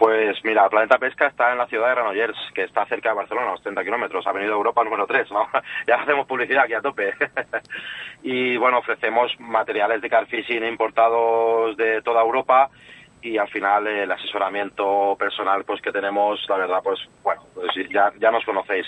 Pues 0.03 0.35
mira, 0.43 0.67
Planeta 0.67 0.97
Pesca 0.97 1.27
está 1.27 1.53
en 1.53 1.57
la 1.59 1.65
ciudad 1.67 1.87
de 1.87 1.95
Granollers, 1.95 2.37
que 2.53 2.63
está 2.63 2.85
cerca 2.87 3.07
de 3.07 3.15
Barcelona, 3.15 3.47
a 3.47 3.49
unos 3.51 3.63
30 3.63 3.85
kilómetros, 3.85 4.27
Avenida 4.27 4.51
Europa 4.51 4.83
número 4.83 5.07
3, 5.07 5.31
¿no? 5.31 5.47
ya 5.87 5.95
hacemos 5.95 6.27
publicidad 6.27 6.65
aquí 6.65 6.73
a 6.73 6.81
tope. 6.81 7.13
y 8.21 8.57
bueno, 8.57 8.79
ofrecemos 8.79 9.31
materiales 9.39 10.01
de 10.01 10.09
carfishing 10.09 10.65
importados 10.65 11.77
de 11.77 12.01
toda 12.01 12.21
Europa 12.21 12.69
y 13.21 13.37
al 13.37 13.47
final 13.47 13.87
el 13.87 14.11
asesoramiento 14.11 15.15
personal 15.17 15.63
pues 15.63 15.81
que 15.81 15.93
tenemos, 15.93 16.37
la 16.49 16.57
verdad, 16.57 16.81
pues 16.83 16.99
bueno, 17.23 17.43
pues 17.53 17.69
ya, 17.89 18.11
ya 18.19 18.29
nos 18.29 18.43
conocéis. 18.43 18.85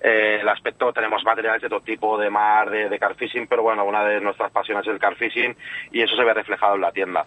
Eh, 0.00 0.38
el 0.40 0.48
aspecto, 0.48 0.92
tenemos 0.92 1.24
materiales 1.24 1.62
de 1.62 1.68
todo 1.68 1.80
tipo, 1.80 2.16
de 2.16 2.30
mar, 2.30 2.70
de, 2.70 2.88
de 2.88 2.98
carfishing, 3.00 3.48
pero 3.48 3.64
bueno, 3.64 3.84
una 3.84 4.04
de 4.04 4.20
nuestras 4.20 4.52
pasiones 4.52 4.86
es 4.86 4.92
el 4.92 5.00
carfishing 5.00 5.56
y 5.90 6.02
eso 6.02 6.14
se 6.14 6.22
ve 6.22 6.32
reflejado 6.32 6.76
en 6.76 6.82
la 6.82 6.92
tienda. 6.92 7.26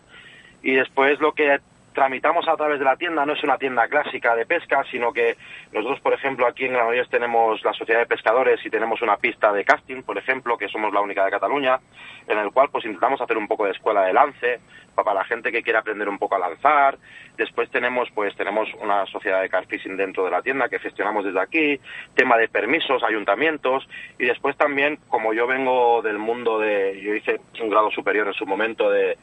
Y 0.63 0.75
después 0.75 1.19
lo 1.19 1.33
que 1.33 1.59
tramitamos 1.97 2.47
a 2.47 2.55
través 2.55 2.77
de 2.77 2.85
la 2.85 2.95
tienda, 2.95 3.25
no 3.25 3.33
es 3.33 3.43
una 3.43 3.57
tienda 3.57 3.87
clásica 3.87 4.35
de 4.35 4.45
pesca, 4.45 4.83
sino 4.91 5.11
que 5.11 5.35
nosotros, 5.73 5.99
por 6.01 6.13
ejemplo, 6.13 6.45
aquí 6.45 6.65
en 6.65 6.73
Granollers 6.73 7.09
tenemos 7.09 7.59
la 7.63 7.73
Sociedad 7.73 8.01
de 8.01 8.05
Pescadores 8.05 8.63
y 8.63 8.69
tenemos 8.69 9.01
una 9.01 9.17
pista 9.17 9.51
de 9.51 9.65
casting, 9.65 10.03
por 10.03 10.15
ejemplo, 10.15 10.59
que 10.59 10.67
somos 10.67 10.93
la 10.93 11.01
única 11.01 11.25
de 11.25 11.31
Cataluña, 11.31 11.79
en 12.27 12.37
el 12.37 12.51
cual 12.51 12.69
pues 12.71 12.85
intentamos 12.85 13.19
hacer 13.19 13.35
un 13.35 13.47
poco 13.47 13.65
de 13.65 13.71
escuela 13.71 14.03
de 14.03 14.13
lance, 14.13 14.59
para 15.03 15.19
la 15.19 15.25
gente 15.25 15.51
que 15.51 15.61
quiere 15.61 15.79
aprender 15.79 16.09
un 16.09 16.17
poco 16.17 16.35
a 16.35 16.39
lanzar. 16.39 16.97
Después 17.37 17.69
tenemos, 17.69 18.09
pues, 18.13 18.35
tenemos 18.35 18.67
una 18.81 19.05
sociedad 19.05 19.41
de 19.41 19.49
carfishing 19.49 19.95
dentro 19.95 20.25
de 20.25 20.31
la 20.31 20.41
tienda 20.41 20.69
que 20.69 20.79
gestionamos 20.79 21.23
desde 21.23 21.39
aquí, 21.39 21.79
tema 22.15 22.37
de 22.37 22.47
permisos, 22.47 23.03
ayuntamientos, 23.03 23.87
y 24.17 24.25
después 24.25 24.57
también, 24.57 24.97
como 25.07 25.33
yo 25.33 25.45
vengo 25.45 26.01
del 26.01 26.17
mundo 26.17 26.59
de, 26.59 26.99
yo 27.01 27.13
hice 27.13 27.39
un 27.61 27.69
grado 27.69 27.91
superior 27.91 28.27
en 28.27 28.33
su 28.33 28.45
momento 28.45 28.89
de, 28.89 29.17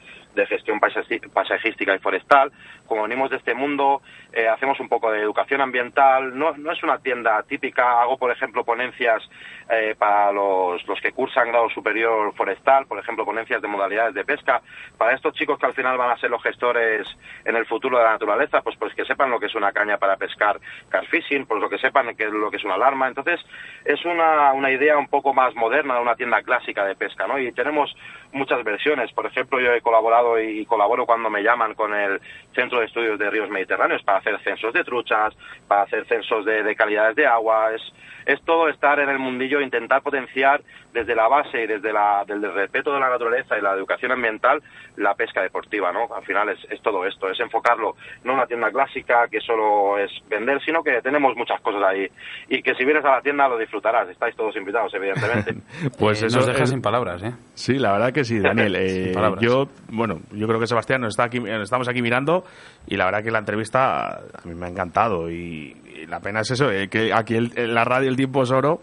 gestión 0.48 0.80
paisajística 0.80 1.94
y 1.94 1.98
forestal. 2.00 2.50
Como 2.86 3.04
venimos 3.04 3.30
de 3.30 3.36
este 3.36 3.54
mundo, 3.54 4.02
eh, 4.32 4.48
hacemos 4.48 4.80
un 4.80 4.88
poco 4.88 5.12
de 5.12 5.20
educación 5.20 5.60
ambiental. 5.60 6.36
No, 6.36 6.52
no 6.56 6.72
es 6.72 6.82
una 6.82 6.98
tienda 6.98 7.40
típica. 7.44 8.02
Hago, 8.02 8.18
por 8.18 8.32
ejemplo, 8.32 8.64
ponencias 8.64 9.22
eh, 9.70 9.94
para 9.96 10.32
los, 10.32 10.84
los 10.88 11.00
que 11.00 11.12
cursan 11.12 11.48
grado 11.48 11.70
superior 11.70 12.34
forestal, 12.34 12.86
por 12.86 12.98
ejemplo, 12.98 13.24
ponencias 13.24 13.62
de 13.62 13.68
modalidades 13.68 14.14
de 14.14 14.24
pesca. 14.24 14.60
Para 14.98 15.14
estos 15.14 15.34
chicos 15.34 15.58
que 15.64 15.68
al 15.68 15.74
final 15.74 15.96
van 15.96 16.10
a 16.10 16.18
ser 16.18 16.30
los 16.30 16.42
gestores 16.42 17.06
en 17.44 17.56
el 17.56 17.64
futuro 17.64 17.98
de 17.98 18.04
la 18.04 18.12
naturaleza, 18.12 18.60
pues, 18.60 18.76
pues 18.76 18.94
que 18.94 19.04
sepan 19.04 19.30
lo 19.30 19.40
que 19.40 19.46
es 19.46 19.54
una 19.54 19.72
caña 19.72 19.96
para 19.96 20.16
pescar 20.16 20.60
carfishing, 20.90 21.46
pues 21.46 21.60
lo 21.60 21.70
que 21.70 21.78
sepan 21.78 22.14
que 22.14 22.26
lo 22.26 22.50
que 22.50 22.58
es 22.58 22.64
una 22.64 22.74
alarma. 22.74 23.08
Entonces, 23.08 23.40
es 23.84 24.04
una, 24.04 24.52
una 24.52 24.70
idea 24.70 24.98
un 24.98 25.08
poco 25.08 25.32
más 25.32 25.54
moderna 25.54 25.94
de 25.94 26.02
una 26.02 26.16
tienda 26.16 26.42
clásica 26.42 26.84
de 26.84 26.94
pesca, 26.94 27.26
¿no? 27.26 27.38
Y 27.38 27.52
tenemos 27.52 27.94
muchas 28.34 28.62
versiones. 28.64 29.12
Por 29.12 29.26
ejemplo, 29.26 29.60
yo 29.60 29.72
he 29.72 29.80
colaborado 29.80 30.40
y 30.40 30.66
colaboro 30.66 31.06
cuando 31.06 31.30
me 31.30 31.42
llaman 31.42 31.74
con 31.74 31.94
el 31.94 32.20
centro 32.54 32.80
de 32.80 32.86
estudios 32.86 33.18
de 33.18 33.30
ríos 33.30 33.48
mediterráneos 33.48 34.02
para 34.02 34.18
hacer 34.18 34.38
censos 34.42 34.72
de 34.72 34.84
truchas, 34.84 35.34
para 35.66 35.82
hacer 35.82 36.06
censos 36.06 36.44
de, 36.44 36.62
de 36.62 36.76
calidades 36.76 37.16
de 37.16 37.26
agua, 37.26 37.72
es, 37.74 37.82
es 38.26 38.42
todo 38.42 38.68
estar 38.68 38.98
en 39.00 39.08
el 39.08 39.18
mundillo, 39.18 39.60
intentar 39.60 40.02
potenciar 40.02 40.62
desde 40.92 41.14
la 41.14 41.28
base 41.28 41.62
y 41.62 41.66
desde, 41.66 41.92
la, 41.92 42.24
desde 42.26 42.46
el 42.46 42.54
respeto 42.54 42.92
de 42.92 43.00
la 43.00 43.10
naturaleza 43.10 43.58
y 43.58 43.60
la 43.60 43.72
educación 43.72 44.12
ambiental 44.12 44.62
la 44.96 45.14
pesca 45.14 45.42
deportiva, 45.42 45.92
¿no? 45.92 46.08
Al 46.14 46.24
final 46.24 46.48
es, 46.50 46.58
es 46.70 46.80
todo 46.80 47.04
esto, 47.04 47.28
es 47.28 47.38
enfocarlo 47.40 47.96
no 48.22 48.32
en 48.32 48.38
una 48.38 48.46
tienda 48.46 48.70
clásica 48.70 49.26
que 49.28 49.40
solo 49.40 49.98
es 49.98 50.10
vender, 50.28 50.62
sino 50.64 50.82
que 50.82 51.02
tenemos 51.02 51.36
muchas 51.36 51.60
cosas 51.60 51.82
ahí 51.82 52.08
y 52.48 52.62
que 52.62 52.74
si 52.74 52.84
vienes 52.84 53.04
a 53.04 53.10
la 53.10 53.20
tienda 53.20 53.48
lo 53.48 53.58
disfrutarás, 53.58 54.08
estáis 54.08 54.36
todos 54.36 54.56
invitados, 54.56 54.94
evidentemente. 54.94 55.54
pues 55.98 56.22
Eh, 56.22 56.26
eso 56.26 56.38
nos 56.38 56.46
deja 56.46 56.66
sin 56.66 56.80
palabras, 56.80 57.22
¿eh? 57.22 57.32
Sí, 57.54 57.78
la 57.78 57.92
verdad 57.92 58.12
que 58.12 58.23
sí, 58.24 58.40
Daniel. 58.40 58.74
Eh, 58.80 59.12
yo, 59.40 59.68
bueno, 59.90 60.20
yo 60.32 60.46
creo 60.46 60.58
que 60.60 60.66
Sebastián 60.66 61.00
nos 61.00 61.10
está 61.14 61.24
aquí, 61.24 61.38
estamos 61.62 61.88
aquí 61.88 62.02
mirando 62.02 62.44
y 62.86 62.96
la 62.96 63.04
verdad 63.06 63.22
que 63.22 63.30
la 63.30 63.38
entrevista 63.38 64.06
a 64.16 64.42
mí 64.44 64.54
me 64.54 64.66
ha 64.66 64.68
encantado 64.68 65.30
y, 65.30 65.76
y 66.02 66.06
la 66.06 66.20
pena 66.20 66.40
es 66.40 66.50
eso, 66.50 66.70
eh, 66.70 66.88
que 66.88 67.12
aquí 67.12 67.34
el- 67.36 67.52
en 67.56 67.74
la 67.74 67.84
radio 67.84 68.08
el 68.08 68.16
tiempo 68.16 68.42
es 68.42 68.50
oro 68.50 68.80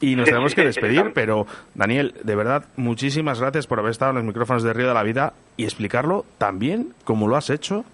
y 0.00 0.14
nos 0.14 0.26
tenemos 0.26 0.54
que 0.54 0.64
despedir, 0.64 1.10
pero 1.14 1.46
Daniel, 1.74 2.14
de 2.22 2.36
verdad, 2.36 2.64
muchísimas 2.76 3.40
gracias 3.40 3.66
por 3.66 3.78
haber 3.78 3.90
estado 3.92 4.10
en 4.10 4.16
los 4.16 4.24
micrófonos 4.24 4.62
de 4.62 4.72
Río 4.72 4.88
de 4.88 4.94
la 4.94 5.02
Vida 5.02 5.32
y 5.56 5.64
explicarlo 5.64 6.24
también 6.38 6.92
como 7.04 7.28
lo 7.28 7.36
has 7.36 7.50
hecho 7.50 7.84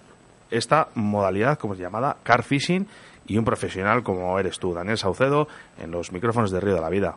esta 0.51 0.89
modalidad 0.95 1.57
como 1.57 1.73
es 1.73 1.79
llamada 1.79 2.17
car 2.23 2.43
fishing 2.43 2.85
y 3.25 3.37
un 3.37 3.45
profesional 3.45 4.03
como 4.03 4.37
eres 4.37 4.59
tú, 4.59 4.73
Daniel 4.73 4.97
Saucedo, 4.97 5.47
en 5.81 5.91
los 5.91 6.11
micrófonos 6.11 6.51
de 6.51 6.59
Río 6.59 6.75
de 6.75 6.81
la 6.81 6.89
Vida. 6.89 7.15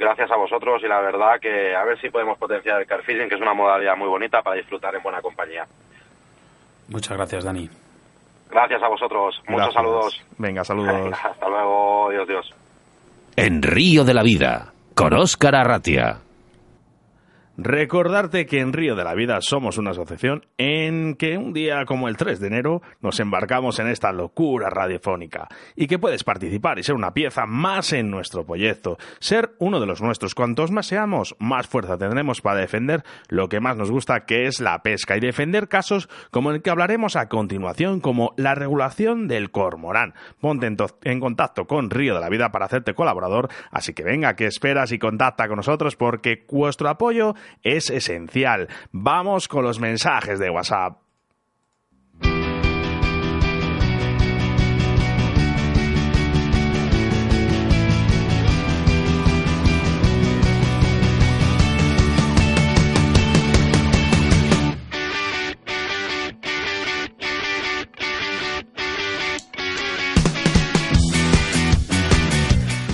Gracias 0.00 0.30
a 0.30 0.36
vosotros 0.36 0.80
y 0.82 0.88
la 0.88 0.98
verdad 1.02 1.38
que 1.38 1.76
a 1.76 1.84
ver 1.84 2.00
si 2.00 2.08
podemos 2.08 2.38
potenciar 2.38 2.80
el 2.80 2.86
car 2.86 3.02
fishing, 3.02 3.28
que 3.28 3.34
es 3.34 3.40
una 3.42 3.52
modalidad 3.52 3.98
muy 3.98 4.08
bonita 4.08 4.40
para 4.40 4.56
disfrutar 4.56 4.94
en 4.94 5.02
buena 5.02 5.20
compañía. 5.20 5.66
Muchas 6.88 7.18
gracias, 7.18 7.44
Dani. 7.44 7.68
Gracias 8.48 8.82
a 8.82 8.88
vosotros, 8.88 9.42
muchos 9.46 9.74
saludos. 9.74 10.24
Venga, 10.38 10.64
saludos. 10.64 11.14
Hasta 11.22 11.48
luego, 11.50 12.08
Dios, 12.12 12.26
Dios. 12.26 12.54
En 13.36 13.62
Río 13.62 14.02
de 14.04 14.14
la 14.14 14.22
Vida, 14.22 14.72
con 14.94 15.12
Óscar 15.12 15.54
Arratia. 15.54 16.20
Recordarte 17.56 18.46
que 18.46 18.60
en 18.60 18.72
Río 18.72 18.94
de 18.96 19.04
la 19.04 19.12
Vida 19.14 19.38
somos 19.42 19.76
una 19.76 19.90
asociación 19.90 20.46
en 20.56 21.14
que 21.14 21.36
un 21.36 21.52
día 21.52 21.84
como 21.84 22.08
el 22.08 22.16
3 22.16 22.40
de 22.40 22.46
enero 22.46 22.80
nos 23.02 23.20
embarcamos 23.20 23.78
en 23.80 23.88
esta 23.88 24.12
locura 24.12 24.70
radiofónica 24.70 25.48
y 25.76 25.86
que 25.86 25.98
puedes 25.98 26.24
participar 26.24 26.78
y 26.78 26.84
ser 26.84 26.94
una 26.94 27.12
pieza 27.12 27.44
más 27.44 27.92
en 27.92 28.10
nuestro 28.10 28.46
proyecto, 28.46 28.96
ser 29.18 29.50
uno 29.58 29.78
de 29.78 29.86
los 29.86 30.00
nuestros. 30.00 30.34
Cuantos 30.34 30.70
más 30.70 30.86
seamos, 30.86 31.36
más 31.38 31.66
fuerza 31.66 31.98
tendremos 31.98 32.40
para 32.40 32.60
defender 32.60 33.02
lo 33.28 33.48
que 33.50 33.60
más 33.60 33.76
nos 33.76 33.90
gusta, 33.90 34.24
que 34.24 34.46
es 34.46 34.60
la 34.60 34.82
pesca, 34.82 35.16
y 35.16 35.20
defender 35.20 35.68
casos 35.68 36.08
como 36.30 36.52
el 36.52 36.62
que 36.62 36.70
hablaremos 36.70 37.14
a 37.16 37.28
continuación, 37.28 38.00
como 38.00 38.32
la 38.38 38.54
regulación 38.54 39.28
del 39.28 39.50
cormorán. 39.50 40.14
Ponte 40.40 40.66
en, 40.66 40.76
to- 40.78 40.98
en 41.02 41.20
contacto 41.20 41.66
con 41.66 41.90
Río 41.90 42.14
de 42.14 42.20
la 42.20 42.30
Vida 42.30 42.52
para 42.52 42.64
hacerte 42.66 42.94
colaborador, 42.94 43.48
así 43.70 43.92
que 43.92 44.02
venga, 44.04 44.34
que 44.34 44.46
esperas 44.46 44.92
y 44.92 44.98
contacta 44.98 45.46
con 45.46 45.56
nosotros 45.56 45.96
porque 45.96 46.46
vuestro 46.48 46.88
apoyo 46.88 47.34
es 47.62 47.90
esencial. 47.90 48.68
Vamos 48.92 49.48
con 49.48 49.64
los 49.64 49.80
mensajes 49.80 50.38
de 50.38 50.50
WhatsApp. 50.50 50.99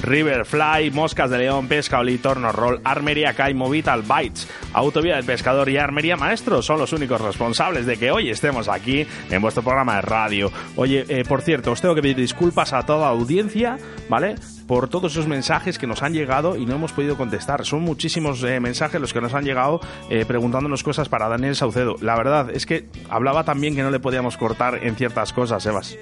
Riverfly, 0.07 0.91
Moscas 0.93 1.31
de 1.31 1.39
León, 1.39 1.67
Pesca 1.67 1.99
Oli, 1.99 2.19
Torno 2.19 2.53
Roll, 2.53 2.81
Armería 2.85 3.35
Caimo, 3.35 3.69
Vital 3.69 4.03
Bites, 4.03 4.49
Autovía 4.73 5.17
del 5.17 5.25
Pescador 5.25 5.69
y 5.69 5.77
Armería 5.77 6.17
Maestro 6.17 6.63
son 6.63 6.79
los 6.79 6.93
únicos 6.93 7.21
responsables 7.21 7.87
de 7.87 7.97
que 7.97 8.13
hoy 8.13 8.31
estemos 8.31 8.69
aquí 8.69 9.07
en 9.31 9.43
vuestro 9.43 9.65
programa 9.65 9.97
de 9.97 10.03
radio. 10.03 10.53
Oye, 10.77 11.05
eh, 11.09 11.25
por 11.27 11.43
cierto, 11.43 11.73
os 11.73 11.81
tengo 11.81 11.95
que 11.95 12.03
pedir 12.03 12.17
disculpas 12.17 12.73
a 12.73 12.83
toda 12.83 13.09
audiencia, 13.09 13.79
¿vale? 14.09 14.37
Por 14.69 14.89
todos 14.89 15.13
esos 15.13 15.27
mensajes 15.27 15.79
que 15.79 15.87
nos 15.87 16.03
han 16.03 16.13
llegado 16.13 16.57
y 16.57 16.67
no 16.67 16.77
hemos 16.77 16.93
podido 16.93 17.17
contestar. 17.17 17.65
Son 17.65 17.83
muchísimos 17.83 18.43
eh, 18.45 18.61
mensajes 18.61 19.01
los 19.01 19.13
que 19.13 19.21
nos 19.21 19.35
han 19.35 19.45
llegado 19.45 19.81
eh, 20.09 20.25
preguntándonos 20.25 20.83
cosas 20.83 21.09
para 21.09 21.29
Daniel 21.29 21.57
Saucedo. 21.57 21.97
La 22.01 22.17
verdad 22.17 22.51
es 22.51 22.65
que 22.65 22.87
hablaba 23.11 23.45
también 23.45 23.75
que 23.75 23.83
no 23.83 23.91
le 23.91 24.01
podíamos 24.01 24.37
cortar 24.37 24.85
en 24.85 24.95
ciertas 24.95 25.33
cosas, 25.33 25.63
Sebas. 25.63 25.97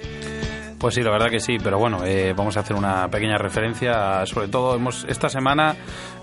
Pues 0.84 0.96
sí, 0.96 1.02
la 1.02 1.12
verdad 1.12 1.30
que 1.30 1.40
sí, 1.40 1.56
pero 1.64 1.78
bueno, 1.78 2.04
eh, 2.04 2.34
vamos 2.36 2.58
a 2.58 2.60
hacer 2.60 2.76
una 2.76 3.08
pequeña 3.08 3.38
referencia. 3.38 4.26
Sobre 4.26 4.48
todo, 4.48 4.76
hemos 4.76 5.06
esta 5.08 5.30
semana 5.30 5.74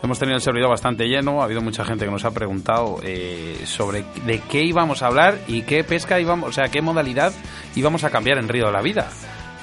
hemos 0.03 0.20
tenido 0.20 0.36
el 0.36 0.41
servidor 0.43 0.70
bastante 0.70 1.07
lleno. 1.07 1.41
Ha 1.41 1.45
habido 1.45 1.62
mucha 1.62 1.84
gente 1.84 2.05
que 2.05 2.12
nos 2.12 2.26
ha 2.26 2.30
preguntado 2.30 2.99
eh, 3.01 3.59
sobre 3.66 4.03
de 4.24 4.39
qué 4.41 4.62
íbamos 4.62 5.01
a 5.01 5.07
hablar 5.07 5.39
y 5.47 5.64
qué 5.64 5.84
pesca 5.84 6.20
íbamos, 6.20 6.49
o 6.49 6.51
sea, 6.51 6.66
qué 6.66 6.80
modalidad 6.80 7.34
íbamos 7.76 8.03
a 8.03 8.12
cambiar 8.12 8.38
en 8.38 8.49
Río 8.49 8.68
de 8.68 8.72
la 8.72 8.84
Vida. 8.84 9.09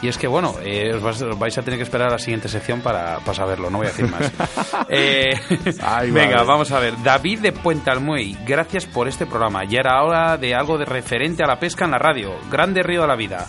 Y 0.02 0.08
es 0.08 0.18
que, 0.18 0.26
bueno, 0.26 0.56
eh, 0.64 0.92
os, 0.92 1.00
vais, 1.00 1.22
os 1.22 1.38
vais 1.38 1.56
a 1.56 1.62
tener 1.62 1.78
que 1.78 1.84
esperar 1.84 2.08
a 2.08 2.14
la 2.14 2.18
siguiente 2.18 2.48
sección 2.48 2.80
para, 2.80 3.18
para 3.20 3.34
saberlo, 3.34 3.70
no 3.70 3.78
voy 3.78 3.86
a 3.86 3.90
decir 3.90 4.10
más. 4.10 4.32
Eh, 4.90 5.32
Ay, 5.80 6.10
venga, 6.10 6.38
vale. 6.38 6.48
vamos 6.48 6.72
a 6.72 6.80
ver. 6.80 6.94
David 7.04 7.40
de 7.40 7.52
Puente 7.52 7.90
Almuey, 7.90 8.36
gracias 8.44 8.86
por 8.86 9.06
este 9.06 9.26
programa. 9.26 9.62
Ya 9.62 9.78
era 9.78 10.02
hora 10.02 10.36
de 10.38 10.56
algo 10.56 10.76
de 10.76 10.86
referente 10.86 11.44
a 11.44 11.46
la 11.46 11.60
pesca 11.60 11.84
en 11.84 11.92
la 11.92 11.98
radio. 11.98 12.34
Grande 12.50 12.82
Río 12.82 13.02
de 13.02 13.06
la 13.06 13.14
Vida. 13.14 13.46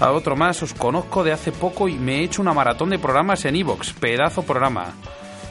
A 0.00 0.12
otro 0.12 0.36
más, 0.36 0.62
os 0.62 0.74
conozco 0.74 1.24
de 1.24 1.32
hace 1.32 1.50
poco 1.50 1.88
y 1.88 1.94
me 1.94 2.18
he 2.20 2.24
hecho 2.24 2.40
una 2.40 2.52
maratón 2.52 2.90
de 2.90 3.00
programas 3.00 3.44
en 3.44 3.56
Evox. 3.56 3.92
Pedazo 3.94 4.42
programa. 4.44 4.92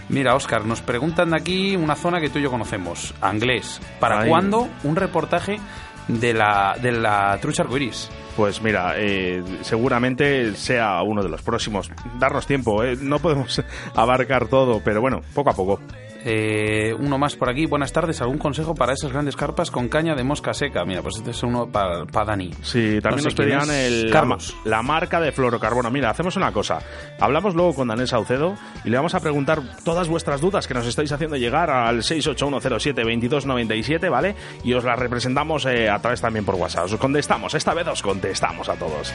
Mira, 0.08 0.36
Oscar, 0.36 0.66
nos 0.66 0.82
preguntan 0.82 1.32
de 1.32 1.38
aquí 1.38 1.76
una 1.76 1.96
zona 1.96 2.22
que 2.22 2.30
tú 2.30 2.40
y 2.40 2.44
yo 2.44 2.50
conocemos. 2.50 3.14
Anglés. 3.20 3.82
¿Para 4.00 4.22
Ay. 4.22 4.30
cuándo 4.30 4.70
un 4.84 4.96
reportaje 4.96 5.60
de 6.08 6.34
la, 6.34 6.78
de 6.82 6.94
la 6.94 7.38
trucha 7.42 7.64
arcoiris? 7.64 8.10
Pues 8.38 8.62
mira, 8.62 8.94
eh, 8.96 9.44
seguramente 9.64 10.56
sea 10.56 11.02
uno 11.02 11.22
de 11.22 11.30
los 11.30 11.42
próximos. 11.42 11.92
Darnos 12.18 12.48
tiempo, 12.48 12.84
eh, 12.86 12.96
no 13.02 13.20
podemos 13.20 13.62
abarcar 13.96 14.48
todo, 14.48 14.80
pero 14.82 15.02
bueno, 15.02 15.22
poco 15.34 15.50
a 15.50 15.54
poco. 15.54 15.82
Eh, 16.30 16.94
uno 17.00 17.18
más 17.18 17.38
por 17.38 17.50
aquí. 17.50 17.66
Buenas 17.68 17.94
tardes. 17.94 18.20
¿Algún 18.22 18.38
consejo 18.38 18.76
para 18.76 18.92
esas 18.92 19.14
grandes 19.14 19.38
carpas 19.38 19.72
con 19.72 19.88
caña 19.88 20.14
de 20.14 20.26
mosca 20.26 20.54
seca? 20.54 20.84
Mira, 20.84 21.02
pues 21.02 21.16
este 21.20 21.32
es 21.32 21.42
uno 21.42 21.68
para 21.72 22.04
Dani. 22.26 22.52
Sí, 22.64 23.00
también 23.02 23.12
No 23.16 23.18
sé 23.20 23.24
nos 23.28 23.34
pedían 23.36 23.72
el, 23.72 24.10
Carlos. 24.12 24.54
La, 24.66 24.72
la 24.78 24.82
marca 24.84 25.22
de 25.22 25.32
fluorocarbono. 25.32 25.90
Mira, 25.90 26.10
hacemos 26.10 26.36
una 26.36 26.52
cosa. 26.52 26.80
Hablamos 27.18 27.56
luego 27.56 27.74
con 27.76 27.88
Daniel 27.88 28.10
Saucedo 28.10 28.56
y 28.84 28.90
le 28.90 28.98
vamos 28.98 29.16
a 29.16 29.22
preguntar 29.22 29.62
todas 29.86 30.10
vuestras 30.10 30.42
dudas 30.42 30.68
que 30.68 30.74
nos 30.74 30.86
estáis 30.86 31.14
haciendo 31.14 31.38
llegar 31.38 31.70
al 31.70 32.00
681072297, 32.02 34.10
¿vale? 34.10 34.36
Y 34.66 34.74
os 34.74 34.84
las 34.84 35.00
representamos 35.00 35.66
eh, 35.66 35.90
a 35.90 36.00
través 36.00 36.20
también 36.20 36.44
por 36.44 36.56
WhatsApp. 36.56 36.86
Os 36.86 36.96
contestamos. 36.98 37.54
Esta 37.54 37.74
vez 37.74 37.88
os 37.88 38.02
contestamos 38.02 38.68
a 38.68 38.74
todos. 38.76 39.14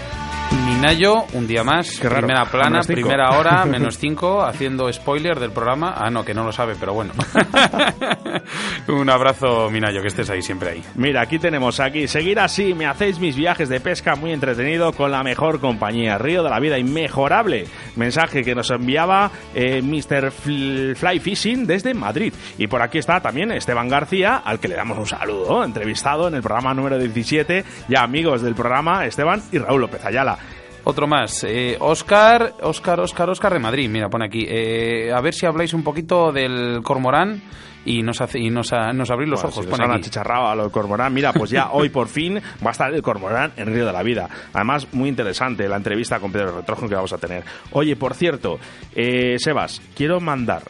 Minayo, 0.66 1.24
un 1.34 1.46
día 1.46 1.62
más, 1.62 1.98
Qué 2.00 2.08
raro. 2.08 2.26
primera 2.26 2.46
plana, 2.46 2.80
primera 2.82 3.38
hora, 3.38 3.64
menos 3.66 3.98
5, 3.98 4.42
haciendo 4.44 4.90
spoiler 4.90 5.38
del 5.38 5.50
programa. 5.50 5.92
Ah, 5.96 6.08
no, 6.08 6.24
que 6.24 6.32
no 6.32 6.44
lo 6.44 6.52
sabe, 6.52 6.74
pero 6.80 6.94
bueno. 6.94 7.01
un 8.88 9.10
abrazo, 9.10 9.70
Minayo, 9.70 10.02
que 10.02 10.08
estés 10.08 10.28
ahí, 10.30 10.42
siempre 10.42 10.70
ahí. 10.70 10.82
Mira, 10.94 11.22
aquí 11.22 11.38
tenemos 11.38 11.80
aquí. 11.80 12.06
Seguir 12.08 12.38
así, 12.40 12.74
me 12.74 12.86
hacéis 12.86 13.18
mis 13.18 13.36
viajes 13.36 13.68
de 13.68 13.80
pesca 13.80 14.14
muy 14.16 14.32
entretenido 14.32 14.92
con 14.92 15.10
la 15.10 15.22
mejor 15.22 15.60
compañía. 15.60 16.18
Río 16.18 16.42
de 16.42 16.50
la 16.50 16.60
vida 16.60 16.78
inmejorable. 16.78 17.66
Mensaje 17.96 18.42
que 18.42 18.54
nos 18.54 18.70
enviaba 18.70 19.30
eh, 19.54 19.82
Mr. 19.82 20.30
Fl- 20.32 20.94
Fly 20.96 21.20
Fishing 21.20 21.66
desde 21.66 21.94
Madrid. 21.94 22.32
Y 22.58 22.66
por 22.66 22.82
aquí 22.82 22.98
está 22.98 23.20
también 23.20 23.52
Esteban 23.52 23.88
García, 23.88 24.36
al 24.44 24.60
que 24.60 24.68
le 24.68 24.74
damos 24.76 24.98
un 24.98 25.06
saludo, 25.06 25.64
entrevistado 25.64 26.28
en 26.28 26.34
el 26.34 26.42
programa 26.42 26.74
número 26.74 26.98
17. 26.98 27.64
Ya 27.88 28.02
amigos 28.02 28.42
del 28.42 28.54
programa, 28.54 29.06
Esteban 29.06 29.42
y 29.52 29.58
Raúl 29.58 29.80
López 29.82 30.04
Ayala. 30.04 30.38
Otro 30.84 31.06
más, 31.06 31.44
eh, 31.44 31.76
Oscar, 31.80 32.54
Oscar, 32.62 32.98
Oscar, 33.00 33.30
Oscar 33.30 33.52
de 33.52 33.60
Madrid, 33.60 33.88
mira, 33.88 34.08
pone 34.08 34.26
aquí. 34.26 34.44
Eh, 34.48 35.12
a 35.14 35.20
ver 35.20 35.32
si 35.32 35.46
habláis 35.46 35.74
un 35.74 35.84
poquito 35.84 36.32
del 36.32 36.80
cormorán 36.82 37.40
y 37.84 38.02
nos, 38.02 38.20
hace, 38.20 38.38
y 38.40 38.50
nos, 38.50 38.72
a- 38.72 38.92
nos 38.92 39.10
abrís 39.10 39.28
los 39.28 39.40
Bueno, 39.42 39.52
ojos. 39.54 39.64
si 39.64 39.70
pone 39.70 39.84
han 39.84 39.90
aquí. 39.92 40.00
achicharrado 40.00 40.48
a 40.48 40.54
lo 40.56 40.62
del 40.64 40.72
cormorán. 40.72 41.14
Mira, 41.14 41.32
pues 41.32 41.50
ya 41.50 41.70
hoy 41.72 41.88
por 41.88 42.08
fin 42.08 42.36
va 42.64 42.70
a 42.70 42.72
estar 42.72 42.92
el 42.92 43.00
cormorán 43.02 43.52
en 43.56 43.72
Río 43.72 43.86
de 43.86 43.92
la 43.92 44.02
Vida. 44.02 44.28
Además, 44.52 44.88
muy 44.92 45.08
interesante 45.08 45.68
la 45.68 45.76
entrevista 45.76 46.18
con 46.18 46.32
Pedro 46.32 46.56
Retrojo 46.56 46.88
que 46.88 46.94
vamos 46.96 47.12
a 47.12 47.18
tener. 47.18 47.44
Oye, 47.72 47.94
por 47.94 48.14
cierto, 48.14 48.58
eh, 48.94 49.36
Sebas, 49.38 49.80
quiero 49.94 50.20
mandar 50.20 50.62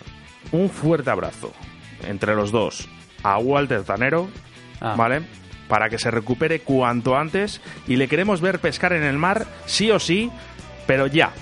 un 0.53 0.69
fuerte 0.69 1.11
abrazo 1.11 1.53
entre 2.07 2.35
los 2.35 2.51
dos 2.53 2.87
a 3.23 3.39
Walter 3.39 3.83
Tanero, 3.85 4.29
Ah. 4.81 4.95
¿vale? 4.97 5.23
Para 5.73 5.89
que 5.89 5.97
se 5.97 6.11
recupere 6.11 6.61
cuanto 6.61 7.16
antes 7.16 7.62
y 7.89 7.97
le 7.97 8.07
queremos 8.07 8.43
ver 8.43 8.59
pescar 8.59 8.93
en 8.93 9.05
el 9.05 9.16
mar, 9.16 9.47
sí 9.64 9.91
o 9.91 9.99
sí, 9.99 10.31
pero 10.87 11.07
ya. 11.07 11.33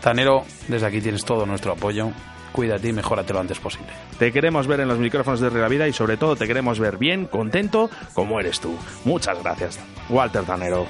Tanero, 0.00 0.44
desde 0.68 0.86
aquí 0.86 1.00
tienes 1.00 1.24
todo 1.24 1.44
nuestro 1.44 1.72
apoyo. 1.72 2.12
Cuídate 2.52 2.86
y 2.86 2.92
mejórate 2.92 3.32
lo 3.32 3.40
antes 3.40 3.58
posible. 3.58 3.88
Te 4.20 4.30
queremos 4.30 4.68
ver 4.68 4.78
en 4.78 4.86
los 4.86 5.00
micrófonos 5.00 5.40
de 5.40 5.50
la 5.50 5.66
Vida 5.66 5.88
y 5.88 5.92
sobre 5.92 6.16
todo 6.16 6.36
te 6.36 6.46
queremos 6.46 6.78
ver 6.78 6.96
bien, 6.96 7.26
contento, 7.26 7.90
como 8.14 8.38
eres 8.38 8.60
tú. 8.60 8.78
Muchas 9.04 9.42
gracias, 9.42 9.80
Walter 10.08 10.44
Tanero. 10.44 10.86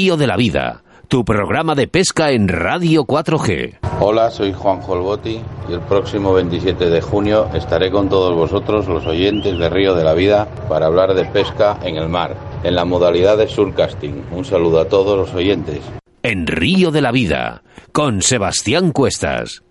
Río 0.00 0.16
de 0.16 0.26
la 0.26 0.38
Vida, 0.38 0.82
tu 1.08 1.26
programa 1.26 1.74
de 1.74 1.86
pesca 1.86 2.30
en 2.30 2.48
Radio 2.48 3.04
4G. 3.04 3.80
Hola, 4.00 4.30
soy 4.30 4.54
Juan 4.54 4.80
Jolgoti 4.80 5.42
y 5.68 5.72
el 5.74 5.80
próximo 5.80 6.32
27 6.32 6.88
de 6.88 7.02
junio 7.02 7.50
estaré 7.52 7.90
con 7.90 8.08
todos 8.08 8.34
vosotros, 8.34 8.88
los 8.88 9.04
oyentes 9.04 9.58
de 9.58 9.68
Río 9.68 9.94
de 9.94 10.02
la 10.02 10.14
Vida, 10.14 10.48
para 10.70 10.86
hablar 10.86 11.12
de 11.12 11.26
pesca 11.26 11.78
en 11.82 11.96
el 11.96 12.08
mar, 12.08 12.34
en 12.64 12.76
la 12.76 12.86
modalidad 12.86 13.36
de 13.36 13.46
surcasting. 13.46 14.24
Un 14.32 14.46
saludo 14.46 14.80
a 14.80 14.88
todos 14.88 15.18
los 15.18 15.34
oyentes. 15.34 15.80
En 16.22 16.46
Río 16.46 16.90
de 16.90 17.02
la 17.02 17.12
Vida, 17.12 17.62
con 17.92 18.22
Sebastián 18.22 18.92
Cuestas. 18.92 19.62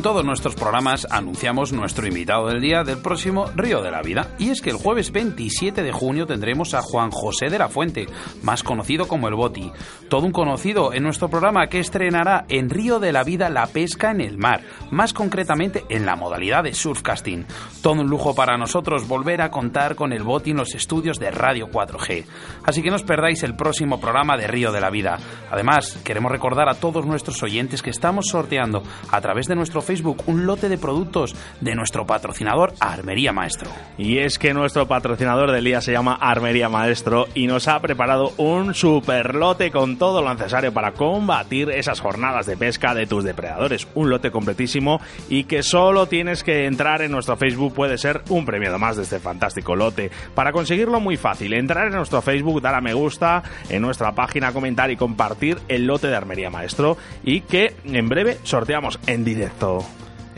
En 0.00 0.04
todos 0.04 0.24
nuestros 0.24 0.54
programas, 0.54 1.06
anunciamos 1.10 1.74
nuestro 1.74 2.06
invitado 2.06 2.46
del 2.46 2.62
día 2.62 2.84
del 2.84 3.02
próximo 3.02 3.50
Río 3.54 3.82
de 3.82 3.90
la 3.90 4.00
Vida. 4.00 4.28
Y 4.38 4.48
es 4.48 4.62
que 4.62 4.70
el 4.70 4.76
jueves 4.76 5.12
27 5.12 5.82
de 5.82 5.92
junio 5.92 6.26
tendremos 6.26 6.72
a 6.72 6.80
Juan 6.80 7.10
José 7.10 7.50
de 7.50 7.58
la 7.58 7.68
Fuente, 7.68 8.06
más 8.42 8.62
conocido 8.62 9.06
como 9.06 9.28
el 9.28 9.34
Boti. 9.34 9.70
Todo 10.08 10.24
un 10.24 10.32
conocido 10.32 10.94
en 10.94 11.02
nuestro 11.02 11.28
programa 11.28 11.66
que 11.66 11.80
estrenará 11.80 12.46
en 12.48 12.70
Río 12.70 12.98
de 12.98 13.12
la 13.12 13.24
Vida 13.24 13.50
la 13.50 13.66
pesca 13.66 14.10
en 14.10 14.22
el 14.22 14.38
mar, 14.38 14.62
más 14.90 15.12
concretamente 15.12 15.84
en 15.90 16.06
la 16.06 16.16
modalidad 16.16 16.64
de 16.64 16.72
surfcasting. 16.72 17.44
Todo 17.82 18.00
un 18.00 18.08
lujo 18.08 18.34
para 18.34 18.56
nosotros 18.56 19.06
volver 19.06 19.42
a 19.42 19.50
contar 19.50 19.96
con 19.96 20.14
el 20.14 20.22
Boti 20.22 20.52
en 20.52 20.56
los 20.56 20.74
estudios 20.74 21.18
de 21.18 21.30
Radio 21.30 21.68
4G. 21.68 22.24
Así 22.64 22.82
que 22.82 22.88
no 22.88 22.96
os 22.96 23.02
perdáis 23.02 23.42
el 23.42 23.54
próximo 23.54 24.00
programa 24.00 24.38
de 24.38 24.46
Río 24.46 24.72
de 24.72 24.80
la 24.80 24.88
Vida. 24.88 25.18
Además, 25.50 25.98
queremos 26.02 26.32
recordar 26.32 26.70
a 26.70 26.74
todos 26.76 27.04
nuestros 27.04 27.42
oyentes 27.42 27.82
que 27.82 27.90
estamos 27.90 28.28
sorteando 28.28 28.82
a 29.10 29.20
través 29.20 29.46
de 29.46 29.56
nuestro 29.56 29.82
Facebook 29.90 30.22
un 30.26 30.46
lote 30.46 30.68
de 30.68 30.78
productos 30.78 31.34
de 31.60 31.74
nuestro 31.74 32.06
patrocinador 32.06 32.74
Armería 32.78 33.32
Maestro. 33.32 33.68
Y 33.98 34.18
es 34.18 34.38
que 34.38 34.54
nuestro 34.54 34.86
patrocinador 34.86 35.50
del 35.50 35.64
día 35.64 35.80
se 35.80 35.90
llama 35.90 36.14
Armería 36.14 36.68
Maestro 36.68 37.26
y 37.34 37.48
nos 37.48 37.66
ha 37.66 37.80
preparado 37.80 38.32
un 38.36 38.72
super 38.72 39.34
lote 39.34 39.72
con 39.72 39.98
todo 39.98 40.22
lo 40.22 40.32
necesario 40.32 40.72
para 40.72 40.92
combatir 40.92 41.70
esas 41.70 41.98
jornadas 41.98 42.46
de 42.46 42.56
pesca 42.56 42.94
de 42.94 43.08
tus 43.08 43.24
depredadores. 43.24 43.88
Un 43.96 44.10
lote 44.10 44.30
completísimo 44.30 45.00
y 45.28 45.42
que 45.42 45.64
solo 45.64 46.06
tienes 46.06 46.44
que 46.44 46.66
entrar 46.66 47.02
en 47.02 47.10
nuestro 47.10 47.36
Facebook. 47.36 47.74
Puede 47.74 47.98
ser 47.98 48.22
un 48.28 48.46
premio 48.46 48.78
más 48.78 48.96
de 48.96 49.02
este 49.02 49.18
fantástico 49.18 49.74
lote. 49.74 50.12
Para 50.36 50.52
conseguirlo, 50.52 51.00
muy 51.00 51.16
fácil. 51.16 51.52
Entrar 51.52 51.88
en 51.88 51.94
nuestro 51.94 52.22
Facebook, 52.22 52.62
dar 52.62 52.76
a 52.76 52.80
me 52.80 52.94
gusta 52.94 53.42
en 53.68 53.82
nuestra 53.82 54.12
página, 54.12 54.52
comentar 54.52 54.88
y 54.92 54.96
compartir 54.96 55.58
el 55.66 55.84
lote 55.84 56.06
de 56.06 56.14
Armería 56.14 56.48
Maestro 56.48 56.96
y 57.24 57.40
que 57.40 57.74
en 57.84 58.08
breve 58.08 58.38
sorteamos 58.44 59.00
en 59.08 59.24
directo. 59.24 59.79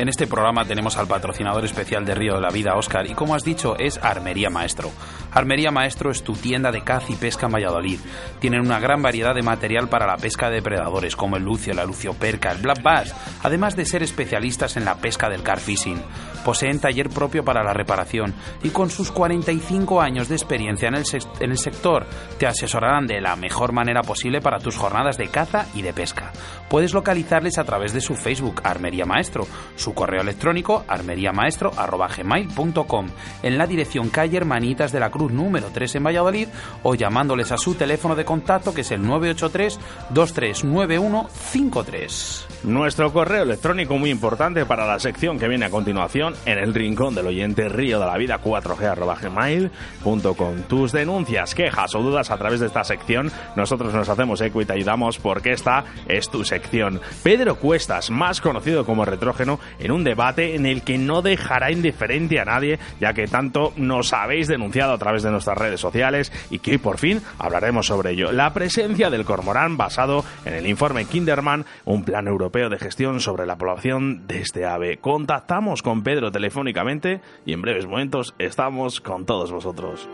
En 0.02 0.08
este 0.08 0.26
programa 0.26 0.64
tenemos 0.64 0.96
al 0.96 1.06
patrocinador 1.06 1.64
especial 1.64 2.04
de 2.04 2.16
Río 2.16 2.34
de 2.34 2.40
la 2.40 2.50
Vida, 2.50 2.74
Oscar, 2.74 3.08
y 3.08 3.14
como 3.14 3.36
has 3.36 3.44
dicho, 3.44 3.76
es 3.78 3.98
Armería 4.02 4.50
Maestro. 4.50 4.90
Armería 5.34 5.70
Maestro 5.70 6.10
es 6.10 6.22
tu 6.22 6.32
tienda 6.34 6.70
de 6.70 6.82
caza 6.82 7.06
y 7.10 7.16
pesca 7.16 7.46
en 7.46 7.52
Valladolid. 7.52 7.98
Tienen 8.38 8.60
una 8.60 8.78
gran 8.80 9.00
variedad 9.02 9.34
de 9.34 9.42
material 9.42 9.88
para 9.88 10.06
la 10.06 10.16
pesca 10.16 10.48
de 10.48 10.56
depredadores, 10.56 11.16
como 11.16 11.36
el 11.36 11.42
lucio, 11.44 11.72
la 11.74 11.84
lucioperca, 11.84 12.52
el 12.52 12.58
black 12.62 12.82
bass, 12.82 13.14
además 13.42 13.76
de 13.76 13.84
ser 13.86 14.02
especialistas 14.02 14.76
en 14.76 14.84
la 14.84 14.96
pesca 14.96 15.28
del 15.30 15.42
carfishing. 15.42 16.00
Poseen 16.44 16.80
taller 16.80 17.08
propio 17.08 17.44
para 17.44 17.62
la 17.62 17.72
reparación 17.72 18.34
y 18.64 18.70
con 18.70 18.90
sus 18.90 19.12
45 19.12 20.00
años 20.02 20.28
de 20.28 20.34
experiencia 20.34 20.88
en 20.88 20.96
el, 20.96 21.04
sec- 21.04 21.28
en 21.40 21.52
el 21.52 21.58
sector 21.58 22.04
te 22.38 22.48
asesorarán 22.48 23.06
de 23.06 23.20
la 23.20 23.36
mejor 23.36 23.70
manera 23.72 24.02
posible 24.02 24.40
para 24.40 24.58
tus 24.58 24.76
jornadas 24.76 25.16
de 25.18 25.28
caza 25.28 25.66
y 25.74 25.82
de 25.82 25.92
pesca. 25.92 26.32
Puedes 26.68 26.94
localizarles 26.94 27.58
a 27.58 27.64
través 27.64 27.92
de 27.92 28.00
su 28.00 28.16
Facebook 28.16 28.60
Armería 28.64 29.06
Maestro, 29.06 29.46
su 29.76 29.94
correo 29.94 30.22
electrónico 30.22 30.84
armeriamaestro.gmail.com 30.88 33.06
en 33.44 33.58
la 33.58 33.66
dirección 33.68 34.08
calle 34.08 34.38
Hermanitas 34.38 34.90
de 34.90 34.98
la 35.00 35.10
Cruz 35.10 35.21
número 35.30 35.68
3 35.72 35.94
en 35.96 36.04
Valladolid 36.04 36.48
o 36.82 36.94
llamándoles 36.94 37.52
a 37.52 37.58
su 37.58 37.74
teléfono 37.74 38.16
de 38.16 38.24
contacto 38.24 38.72
que 38.74 38.80
es 38.80 38.90
el 38.90 39.02
983 39.02 39.78
239153. 40.10 42.51
Nuestro 42.64 43.12
correo 43.12 43.42
electrónico 43.42 43.98
muy 43.98 44.10
importante 44.10 44.64
para 44.64 44.86
la 44.86 45.00
sección 45.00 45.36
que 45.36 45.48
viene 45.48 45.66
a 45.66 45.70
continuación 45.70 46.34
en 46.46 46.58
el 46.58 46.72
rincón 46.72 47.12
del 47.12 47.26
oyente 47.26 47.68
río 47.68 47.98
de 47.98 48.06
la 48.06 48.16
vida 48.16 48.40
4g.gmail.com. 48.40 50.62
Tus 50.68 50.92
denuncias, 50.92 51.56
quejas 51.56 51.92
o 51.96 52.02
dudas 52.02 52.30
a 52.30 52.36
través 52.36 52.60
de 52.60 52.66
esta 52.66 52.84
sección, 52.84 53.32
nosotros 53.56 53.92
nos 53.92 54.08
hacemos 54.08 54.40
eco 54.42 54.62
y 54.62 54.64
te 54.64 54.74
ayudamos 54.74 55.18
porque 55.18 55.50
esta 55.50 55.82
es 56.06 56.30
tu 56.30 56.44
sección. 56.44 57.00
Pedro 57.24 57.56
Cuestas, 57.56 58.12
más 58.12 58.40
conocido 58.40 58.86
como 58.86 59.04
Retrógeno, 59.04 59.58
en 59.80 59.90
un 59.90 60.04
debate 60.04 60.54
en 60.54 60.64
el 60.64 60.82
que 60.82 60.98
no 60.98 61.20
dejará 61.20 61.72
indiferente 61.72 62.38
a 62.38 62.44
nadie, 62.44 62.78
ya 63.00 63.12
que 63.12 63.26
tanto 63.26 63.72
nos 63.74 64.12
habéis 64.12 64.46
denunciado 64.46 64.92
a 64.92 64.98
través 64.98 65.24
de 65.24 65.32
nuestras 65.32 65.58
redes 65.58 65.80
sociales 65.80 66.30
y 66.48 66.60
que 66.60 66.70
hoy 66.70 66.78
por 66.78 66.98
fin 66.98 67.22
hablaremos 67.40 67.88
sobre 67.88 68.12
ello. 68.12 68.30
La 68.30 68.54
presencia 68.54 69.10
del 69.10 69.24
cormorán 69.24 69.76
basado 69.76 70.24
en 70.44 70.54
el 70.54 70.68
informe 70.68 71.06
Kinderman, 71.06 71.66
un 71.86 72.04
plan 72.04 72.28
europeo 72.28 72.51
de 72.52 72.78
gestión 72.78 73.20
sobre 73.20 73.46
la 73.46 73.56
población 73.56 74.26
de 74.26 74.42
este 74.42 74.66
ave. 74.66 74.98
Contactamos 74.98 75.82
con 75.82 76.02
Pedro 76.02 76.30
telefónicamente 76.30 77.22
y 77.46 77.54
en 77.54 77.62
breves 77.62 77.86
momentos 77.86 78.34
estamos 78.38 79.00
con 79.00 79.24
todos 79.24 79.50
vosotros. 79.50 80.06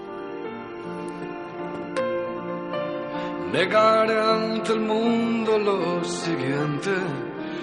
Negaré 3.53 4.21
ante 4.21 4.73
el 4.73 4.81
mundo 4.81 5.59
lo 5.59 6.05
siguiente, 6.05 6.93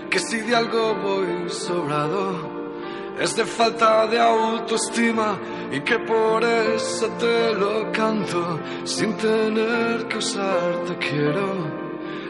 que 0.10 0.20
si 0.20 0.42
de 0.42 0.56
algo 0.56 0.96
voy 0.96 1.50
sobrado, 1.50 3.16
es 3.18 3.34
de 3.38 3.46
falta 3.46 4.08
de 4.08 4.20
autoestima 4.20 5.40
y 5.72 5.80
que 5.82 6.00
por 6.00 6.44
eso 6.44 7.08
te 7.18 7.54
lo 7.54 7.90
canto, 7.94 8.60
sin 8.84 9.16
tener 9.16 10.06
que 10.10 10.18
usarte 10.18 10.98
quiero. 10.98 11.85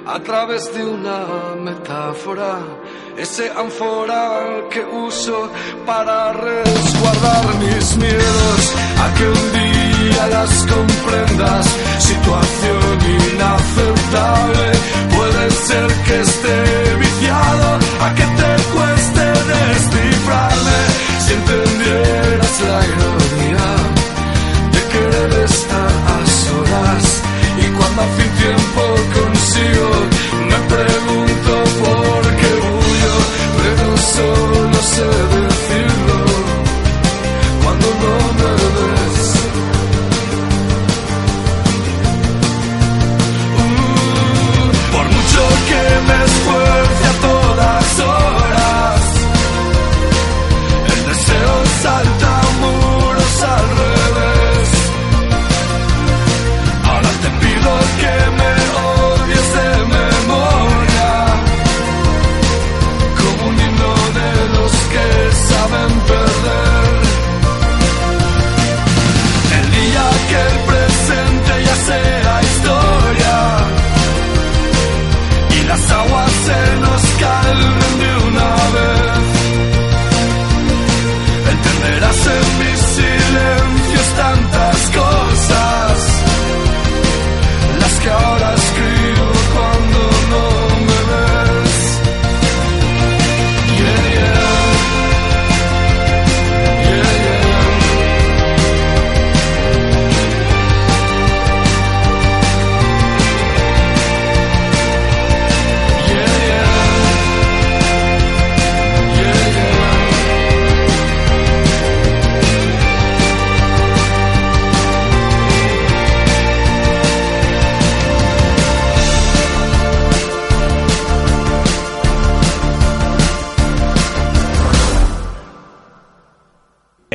A 0.07 0.19
través 0.19 0.71
de 0.71 0.85
una 0.85 1.25
metáfora, 1.59 2.59
ese 3.17 3.49
ánfora 3.49 4.61
que 4.69 4.81
uso 4.81 5.49
para 5.83 6.31
resguardar 6.31 7.45
mis 7.55 7.97
miedos, 7.97 8.61
a 9.03 9.13
que 9.15 9.27
un 9.27 9.45
día 9.53 10.27
las 10.27 10.51
comprendas, 10.67 11.65
situación 11.97 12.97
inaceptable, 13.33 14.71
puede 15.17 15.49
ser 15.49 15.87
que 16.05 16.21
esté 16.21 16.95
viciado, 16.99 17.79
a 18.05 18.13
que 18.13 18.25
te 18.39 18.51
cueste 18.73 19.25
descifrarme, 19.53 20.79
si 21.25 21.33
entendieras 21.33 22.61
la 22.61 22.85
ironía 22.85 23.34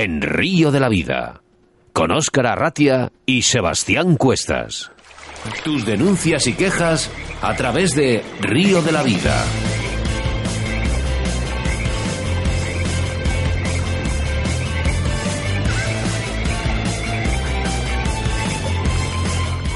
en 0.02 0.22
Río 0.22 0.70
de 0.70 0.80
la 0.80 0.88
Vida, 0.88 1.42
con 1.92 2.10
Óscar 2.10 2.46
Arratia 2.46 3.12
y 3.26 3.42
Sebastián 3.42 4.16
Cuestas. 4.16 4.90
Tus 5.62 5.84
denuncias 5.84 6.46
y 6.46 6.54
quejas 6.54 7.10
a 7.42 7.54
través 7.54 7.94
de 7.94 8.24
Río 8.40 8.80
de 8.80 8.92
la 8.92 9.02
Vida. 9.02 9.44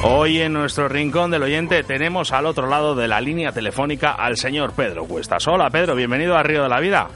Hoy 0.04 0.40
en 0.40 0.54
nuestro 0.54 0.88
rincón 0.88 1.32
del 1.32 1.42
oyente 1.42 1.82
tenemos 1.82 2.32
al 2.32 2.46
otro 2.46 2.66
lado 2.66 2.94
de 2.94 3.08
la 3.08 3.20
línea 3.20 3.52
telefónica 3.52 4.12
al 4.12 4.38
señor 4.38 4.72
Pedro 4.72 5.04
Cuestas. 5.04 5.46
Hola 5.48 5.68
Pedro, 5.68 5.94
bienvenido 5.94 6.34
a 6.34 6.42
Río 6.42 6.62
de 6.62 6.68
la 6.70 6.80
Vida. 6.80 7.08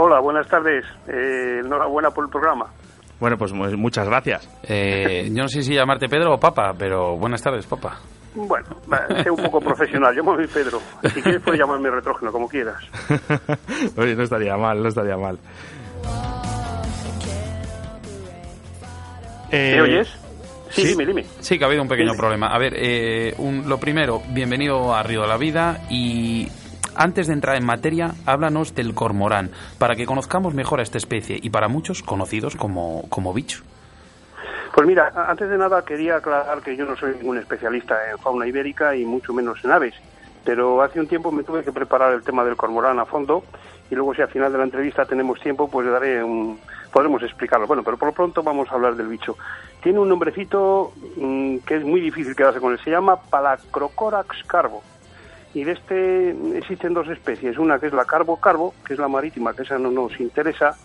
Hola, 0.00 0.20
buenas 0.20 0.46
tardes. 0.46 0.84
Eh, 1.08 1.60
enhorabuena 1.64 2.10
por 2.10 2.24
el 2.24 2.30
programa. 2.30 2.66
Bueno, 3.18 3.36
pues 3.36 3.52
mu- 3.52 3.76
muchas 3.76 4.06
gracias. 4.06 4.48
Eh, 4.62 5.28
yo 5.32 5.42
no 5.42 5.48
sé 5.48 5.62
si 5.62 5.74
llamarte 5.74 6.08
Pedro 6.08 6.34
o 6.34 6.38
Papa, 6.40 6.72
pero 6.78 7.16
buenas 7.16 7.42
tardes, 7.42 7.66
Papa. 7.66 7.98
Bueno, 8.34 8.66
va, 8.92 9.04
sé 9.24 9.28
un 9.30 9.42
poco 9.42 9.60
profesional. 9.60 10.14
Yo 10.14 10.22
me 10.22 10.36
soy 10.36 10.46
Pedro. 10.46 10.78
Si 11.12 11.20
quieres 11.20 11.42
puedes 11.42 11.58
llamarme 11.58 11.90
retrógeno, 11.90 12.30
como 12.30 12.48
quieras. 12.48 12.76
Oye, 13.96 14.14
no 14.14 14.22
estaría 14.22 14.56
mal, 14.56 14.80
no 14.80 14.88
estaría 14.88 15.16
mal. 15.16 15.36
Eh, 19.50 19.72
¿Me 19.76 19.82
oyes? 19.82 20.08
Sí, 20.70 20.82
sí. 20.82 20.88
dime, 20.90 21.06
dime. 21.06 21.24
Sí, 21.40 21.58
que 21.58 21.64
ha 21.64 21.66
habido 21.66 21.82
un 21.82 21.88
pequeño 21.88 22.10
Dime. 22.12 22.18
problema. 22.20 22.48
A 22.54 22.58
ver, 22.58 22.74
eh, 22.76 23.34
un- 23.38 23.68
lo 23.68 23.78
primero, 23.80 24.22
bienvenido 24.28 24.94
a 24.94 25.02
Río 25.02 25.22
de 25.22 25.26
la 25.26 25.38
Vida 25.38 25.80
y 25.90 26.46
antes 26.98 27.28
de 27.28 27.32
entrar 27.32 27.56
en 27.56 27.64
materia, 27.64 28.12
háblanos 28.26 28.74
del 28.74 28.94
cormorán, 28.94 29.50
para 29.78 29.96
que 29.96 30.04
conozcamos 30.04 30.52
mejor 30.52 30.80
a 30.80 30.82
esta 30.82 30.98
especie 30.98 31.38
y 31.40 31.50
para 31.50 31.68
muchos 31.68 32.02
conocidos 32.02 32.56
como, 32.56 33.04
como 33.08 33.32
bicho. 33.32 33.62
Pues 34.74 34.86
mira, 34.86 35.12
antes 35.28 35.48
de 35.48 35.58
nada 35.58 35.84
quería 35.84 36.16
aclarar 36.16 36.60
que 36.60 36.76
yo 36.76 36.84
no 36.84 36.96
soy 36.96 37.14
ningún 37.16 37.38
especialista 37.38 38.10
en 38.10 38.18
fauna 38.18 38.46
ibérica 38.46 38.94
y 38.94 39.04
mucho 39.04 39.32
menos 39.32 39.64
en 39.64 39.72
aves. 39.72 39.94
Pero 40.44 40.82
hace 40.82 41.00
un 41.00 41.08
tiempo 41.08 41.32
me 41.32 41.42
tuve 41.42 41.64
que 41.64 41.72
preparar 41.72 42.12
el 42.14 42.22
tema 42.22 42.44
del 42.44 42.56
cormorán 42.56 42.98
a 42.98 43.04
fondo 43.04 43.44
y 43.90 43.94
luego 43.94 44.14
si 44.14 44.22
al 44.22 44.28
final 44.28 44.52
de 44.52 44.58
la 44.58 44.64
entrevista 44.64 45.04
tenemos 45.04 45.40
tiempo, 45.40 45.68
pues 45.68 45.86
daré 45.90 46.22
un... 46.22 46.60
podremos 46.92 47.22
explicarlo. 47.22 47.66
Bueno, 47.66 47.82
pero 47.82 47.96
por 47.96 48.08
lo 48.08 48.14
pronto 48.14 48.42
vamos 48.42 48.68
a 48.70 48.74
hablar 48.74 48.94
del 48.96 49.08
bicho. 49.08 49.36
Tiene 49.82 49.98
un 49.98 50.08
nombrecito 50.08 50.92
mm, 51.16 51.58
que 51.58 51.76
es 51.76 51.84
muy 51.84 52.00
difícil 52.00 52.36
quedarse 52.36 52.60
con 52.60 52.72
él. 52.72 52.78
Se 52.84 52.90
llama 52.90 53.16
Palacrocorax 53.16 54.44
carbo. 54.44 54.82
Y 55.58 55.64
de 55.64 55.72
este 55.72 56.56
existen 56.56 56.94
dos 56.94 57.08
especies. 57.08 57.58
Una 57.58 57.80
que 57.80 57.88
es 57.88 57.92
la 57.92 58.04
carbo-carbo, 58.04 58.74
que 58.86 58.92
es 58.92 58.98
la 59.00 59.08
marítima, 59.08 59.52
que 59.54 59.62
esa 59.62 59.76
no 59.76 59.90
nos 59.90 60.20
interesa, 60.20 60.76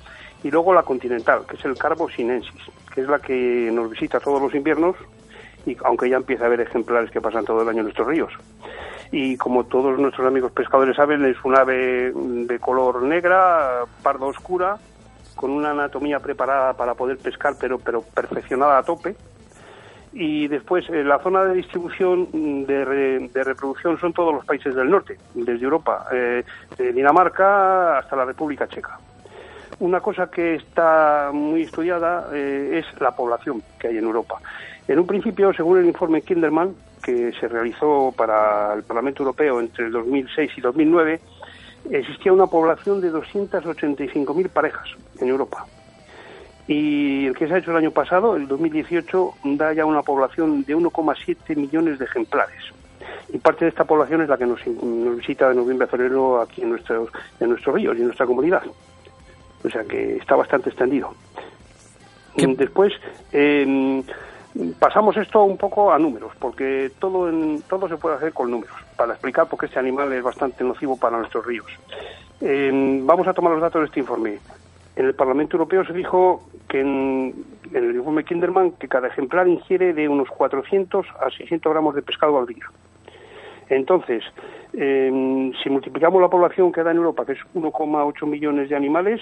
y 0.41 0.49
luego 0.49 0.73
la 0.73 0.81
continental, 0.81 1.45
que 1.47 1.57
es 1.57 1.65
el 1.65 1.77
carbo 1.77 2.09
sinensis, 2.09 2.59
que 2.91 3.01
es 3.01 3.07
la 3.07 3.19
que 3.19 3.69
nos 3.71 3.91
visita 3.91 4.19
todos 4.19 4.41
los 4.41 4.55
inviernos, 4.55 4.95
y 5.67 5.77
aunque 5.83 6.09
ya 6.09 6.17
empieza 6.17 6.45
a 6.45 6.47
haber 6.47 6.61
ejemplares 6.61 7.11
que 7.11 7.21
pasan 7.21 7.45
todo 7.45 7.61
el 7.61 7.69
año 7.69 7.81
en 7.81 7.83
nuestros 7.83 8.07
ríos. 8.07 8.33
Y 9.11 9.37
como 9.37 9.63
todos 9.65 9.99
nuestros 9.99 10.25
amigos 10.25 10.51
pescadores 10.51 10.95
saben, 10.95 11.23
es 11.23 11.37
un 11.43 11.55
ave 11.55 12.11
de 12.11 12.59
color 12.59 13.03
negra, 13.03 13.83
pardo 14.01 14.25
oscura, 14.25 14.77
con 15.35 15.51
una 15.51 15.69
anatomía 15.69 16.19
preparada 16.19 16.73
para 16.73 16.95
poder 16.95 17.19
pescar, 17.19 17.53
pero, 17.59 17.77
pero 17.77 18.01
perfeccionada 18.01 18.79
a 18.79 18.83
tope. 18.83 19.15
Y 20.15 20.47
después, 20.47 20.87
eh, 20.89 21.03
la 21.03 21.17
zona 21.19 21.43
de 21.45 21.55
distribución 21.55 22.27
mm, 22.31 22.63
de, 22.65 22.85
re- 22.85 23.29
de 23.33 23.43
reproducción 23.43 23.97
son 23.99 24.13
todos 24.13 24.33
los 24.33 24.45
países 24.45 24.75
del 24.75 24.89
norte, 24.89 25.17
desde 25.33 25.63
Europa, 25.63 26.05
eh, 26.11 26.43
de 26.77 26.93
Dinamarca 26.93 27.97
hasta 27.97 28.15
la 28.15 28.25
República 28.25 28.67
Checa. 28.67 28.99
Una 29.79 30.01
cosa 30.01 30.29
que 30.29 30.55
está 30.55 31.31
muy 31.33 31.63
estudiada 31.63 32.29
eh, 32.31 32.83
es 32.83 33.01
la 33.01 33.15
población 33.15 33.63
que 33.79 33.87
hay 33.87 33.97
en 33.97 34.03
Europa. 34.03 34.39
En 34.87 34.99
un 34.99 35.07
principio, 35.07 35.51
según 35.53 35.79
el 35.79 35.85
informe 35.85 36.21
Kinderman, 36.21 36.75
que 37.03 37.31
se 37.39 37.47
realizó 37.47 38.13
para 38.15 38.73
el 38.75 38.83
Parlamento 38.83 39.23
Europeo 39.23 39.59
entre 39.59 39.85
el 39.87 39.91
2006 39.91 40.51
y 40.57 40.61
2009, 40.61 41.19
existía 41.89 42.31
una 42.31 42.45
población 42.47 43.01
de 43.01 43.11
285.000 43.11 44.49
parejas 44.49 44.87
en 45.19 45.27
Europa. 45.27 45.65
Y 46.67 47.25
el 47.25 47.35
que 47.35 47.47
se 47.47 47.53
ha 47.53 47.57
hecho 47.57 47.71
el 47.71 47.77
año 47.77 47.91
pasado, 47.91 48.35
el 48.35 48.47
2018, 48.47 49.33
da 49.43 49.73
ya 49.73 49.85
una 49.85 50.01
población 50.01 50.63
de 50.63 50.75
1,7 50.75 51.55
millones 51.55 51.99
de 51.99 52.05
ejemplares. 52.05 52.63
Y 53.33 53.37
parte 53.37 53.65
de 53.65 53.69
esta 53.69 53.83
población 53.83 54.21
es 54.21 54.29
la 54.29 54.37
que 54.37 54.45
nos, 54.45 54.65
nos 54.65 55.17
visita 55.17 55.49
de 55.49 55.55
noviembre 55.55 55.85
a 55.85 55.89
febrero 55.89 56.41
aquí 56.41 56.61
en 56.61 56.69
nuestros, 56.69 57.09
en 57.39 57.49
nuestros 57.49 57.75
ríos 57.75 57.95
y 57.97 57.99
en 57.99 58.05
nuestra 58.05 58.25
comunidad. 58.25 58.63
O 59.63 59.69
sea 59.69 59.83
que 59.83 60.17
está 60.17 60.35
bastante 60.35 60.69
extendido. 60.69 61.13
Mm, 62.37 62.53
Después, 62.53 62.93
eh, 63.31 64.03
pasamos 64.79 65.17
esto 65.17 65.43
un 65.43 65.57
poco 65.57 65.91
a 65.91 65.99
números, 65.99 66.33
porque 66.39 66.91
todo, 66.99 67.29
en, 67.29 67.61
todo 67.63 67.87
se 67.87 67.97
puede 67.97 68.15
hacer 68.17 68.33
con 68.33 68.51
números, 68.51 68.75
para 68.95 69.13
explicar 69.13 69.47
por 69.47 69.59
qué 69.59 69.65
este 69.65 69.79
animal 69.79 70.11
es 70.13 70.23
bastante 70.23 70.63
nocivo 70.63 70.97
para 70.97 71.17
nuestros 71.17 71.45
ríos. 71.45 71.67
Eh, 72.41 72.99
vamos 73.03 73.27
a 73.27 73.33
tomar 73.33 73.53
los 73.53 73.61
datos 73.61 73.81
de 73.81 73.85
este 73.87 73.99
informe. 73.99 74.39
En 74.95 75.05
el 75.05 75.15
Parlamento 75.15 75.57
Europeo 75.57 75.85
se 75.85 75.93
dijo 75.93 76.43
que 76.67 76.81
en, 76.81 77.33
el 77.73 77.95
informe 77.95 78.23
Kinderman 78.23 78.71
que 78.73 78.87
cada 78.87 79.07
ejemplar 79.07 79.47
ingiere 79.47 79.93
de 79.93 80.07
unos 80.07 80.29
400 80.29 81.07
a 81.19 81.29
600 81.31 81.71
gramos 81.71 81.95
de 81.95 82.03
pescado 82.03 82.37
al 82.37 82.45
día. 82.45 82.65
Entonces, 83.69 84.23
eh, 84.73 85.51
si 85.63 85.69
multiplicamos 85.69 86.21
la 86.21 86.29
población 86.29 86.71
que 86.71 86.83
da 86.83 86.91
en 86.91 86.97
Europa, 86.97 87.25
que 87.25 87.33
es 87.33 87.39
1,8 87.55 88.27
millones 88.27 88.69
de 88.69 88.75
animales, 88.75 89.21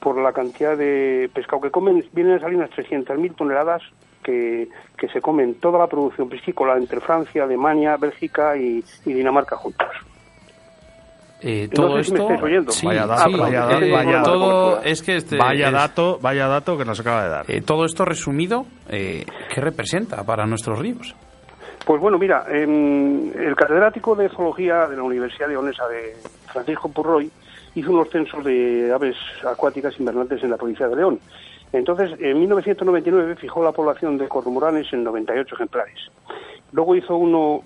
por 0.00 0.16
la 0.18 0.32
cantidad 0.32 0.76
de 0.76 1.28
pescado 1.34 1.62
que 1.62 1.70
comen, 1.70 2.04
vienen 2.12 2.34
a 2.34 2.40
salir 2.40 2.56
unas 2.56 2.70
300.000 2.70 3.34
toneladas 3.34 3.82
que, 4.22 4.68
que 4.96 5.08
se 5.08 5.20
comen 5.20 5.54
toda 5.54 5.78
la 5.78 5.88
producción 5.88 6.28
piscícola 6.28 6.76
entre 6.76 7.00
Francia, 7.00 7.42
Alemania, 7.44 7.96
Bélgica 7.96 8.56
y, 8.56 8.84
y 9.04 9.12
Dinamarca 9.12 9.56
juntos. 9.56 9.88
Eh, 11.46 11.68
No 11.76 11.82
todo 11.88 11.96
sé 11.98 12.04
si 12.04 12.12
me 12.12 12.18
esto, 12.20 12.44
oyendo. 12.44 12.72
sí, 12.72 12.86
Vaya 12.86 13.06
dato, 13.06 13.28
sí, 13.30 13.36
vaya 13.38 13.58
eh, 13.58 13.60
dato, 13.66 13.90
vaya 13.92 14.16
dato. 14.16 14.32
todo 14.32 14.82
es 14.82 15.02
que 15.02 15.16
este 15.16 15.36
vaya 15.36 15.66
es- 15.66 15.72
dato, 15.74 16.18
vaya 16.22 16.46
dato 16.48 16.78
que 16.78 16.84
nos 16.86 16.98
acaba 17.00 17.24
de 17.24 17.28
dar. 17.28 17.44
eh, 17.50 17.60
todo 17.60 17.84
esto 17.84 18.04
resumido, 18.06 18.64
eh, 18.88 19.26
¿qué 19.54 19.60
representa 19.60 20.24
para 20.24 20.46
nuestros 20.46 20.78
ríos? 20.78 21.14
Pues 21.84 22.00
bueno, 22.00 22.16
mira, 22.18 22.46
em, 22.50 23.30
el 23.38 23.54
catedrático 23.56 24.14
de 24.16 24.30
zoología 24.30 24.86
de 24.86 24.96
la 24.96 25.02
Universidad 25.02 25.48
Leonesa 25.48 25.86
de 25.86 26.16
Francisco 26.50 26.88
Purroy 26.90 27.30
hizo 27.74 27.90
unos 27.90 28.08
censos 28.08 28.42
de 28.42 28.90
aves 28.94 29.16
acuáticas 29.46 29.92
invernantes 30.00 30.42
en 30.42 30.50
la 30.50 30.56
provincia 30.56 30.88
de 30.88 30.96
León. 30.96 31.20
Entonces, 31.74 32.12
en 32.20 32.38
1999 32.40 33.36
fijó 33.36 33.62
la 33.62 33.72
población 33.72 34.16
de 34.16 34.28
cormoranes 34.28 34.90
en 34.94 35.04
98 35.04 35.56
ejemplares. 35.56 35.98
Luego 36.72 36.96
hizo 36.96 37.16
uno 37.16 37.60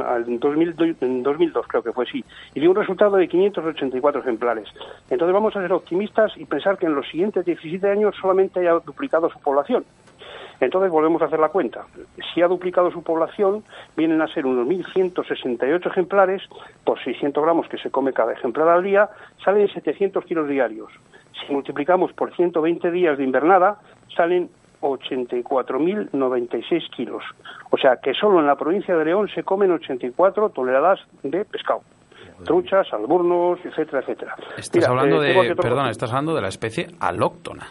en, 0.00 0.38
2002, 0.38 0.96
en 1.00 1.22
2002, 1.22 1.66
creo 1.66 1.82
que 1.82 1.92
fue 1.92 2.06
sí, 2.06 2.24
y 2.54 2.60
dio 2.60 2.70
un 2.70 2.76
resultado 2.76 3.16
de 3.16 3.28
584 3.28 4.20
ejemplares. 4.20 4.68
Entonces 5.10 5.32
vamos 5.32 5.54
a 5.56 5.60
ser 5.60 5.72
optimistas 5.72 6.32
y 6.36 6.44
pensar 6.44 6.78
que 6.78 6.86
en 6.86 6.94
los 6.94 7.08
siguientes 7.08 7.44
17 7.44 7.88
años 7.90 8.14
solamente 8.20 8.60
haya 8.60 8.74
duplicado 8.80 9.30
su 9.30 9.38
población. 9.40 9.84
Entonces 10.60 10.90
volvemos 10.90 11.22
a 11.22 11.26
hacer 11.26 11.38
la 11.38 11.50
cuenta. 11.50 11.86
Si 12.34 12.42
ha 12.42 12.48
duplicado 12.48 12.90
su 12.90 13.02
población, 13.02 13.62
vienen 13.96 14.20
a 14.20 14.26
ser 14.26 14.44
unos 14.44 14.66
1.168 14.66 15.86
ejemplares 15.86 16.42
por 16.84 17.02
600 17.02 17.42
gramos 17.42 17.68
que 17.68 17.78
se 17.78 17.90
come 17.90 18.12
cada 18.12 18.32
ejemplar 18.32 18.68
al 18.68 18.82
día, 18.82 19.08
salen 19.44 19.68
700 19.68 20.24
kilos 20.24 20.48
diarios. 20.48 20.90
Si 21.40 21.52
multiplicamos 21.52 22.12
por 22.12 22.34
120 22.34 22.90
días 22.90 23.18
de 23.18 23.24
invernada, 23.24 23.78
salen 24.16 24.50
84.096 24.80 26.90
kilos. 26.90 27.22
O 27.70 27.76
sea 27.76 27.96
que 28.02 28.14
solo 28.14 28.40
en 28.40 28.46
la 28.46 28.56
provincia 28.56 28.96
de 28.96 29.04
León 29.04 29.28
se 29.34 29.42
comen 29.42 29.70
84 29.72 30.48
toneladas 30.50 31.00
de 31.22 31.44
pescado. 31.44 31.80
Truchas, 32.44 32.86
alburnos, 32.92 33.58
etcétera, 33.64 34.00
etcétera. 34.00 34.36
Estás 34.56 34.76
Mira, 34.76 34.88
hablando 34.88 35.22
eh, 35.24 35.48
de, 35.48 35.56
perdona, 35.56 35.90
estás 35.90 36.10
hablando 36.10 36.34
de 36.34 36.42
la 36.42 36.48
especie 36.48 36.86
alóctona, 37.00 37.66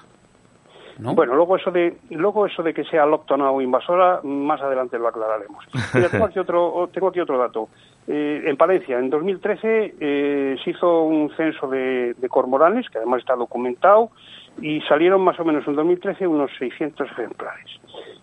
¿no? 1.00 1.16
Bueno, 1.16 1.36
luego 1.36 1.56
eso 1.56 1.72
de 1.72 1.98
luego 2.10 2.46
eso 2.46 2.64
de 2.64 2.74
que 2.74 2.84
sea 2.84 3.04
alóctona 3.04 3.52
o 3.52 3.62
invasora, 3.62 4.20
más 4.24 4.62
adelante 4.62 4.98
lo 4.98 5.08
aclararemos. 5.08 5.64
Mira, 5.94 6.10
tengo 6.10 6.26
aquí 6.26 6.40
otro 6.40 6.90
tengo 6.92 7.10
aquí 7.10 7.20
otro 7.20 7.38
dato. 7.38 7.70
Eh, 8.08 8.44
en 8.46 8.58
Palencia, 8.58 8.98
en 8.98 9.10
2013 9.10 9.96
eh, 10.00 10.56
se 10.64 10.72
hizo 10.72 11.04
un 11.04 11.30
censo 11.36 11.68
de, 11.68 12.14
de 12.14 12.30
cormoranes, 12.30 12.90
que 12.90 12.98
además 12.98 13.20
está 13.20 13.36
documentado, 13.36 14.10
y 14.62 14.82
salieron 14.82 15.22
más 15.22 15.40
o 15.40 15.46
menos 15.46 15.68
en 15.68 15.76
2013 15.76 16.28
unos 16.28 16.52
600 16.58 17.12
ejemplares. 17.12 17.80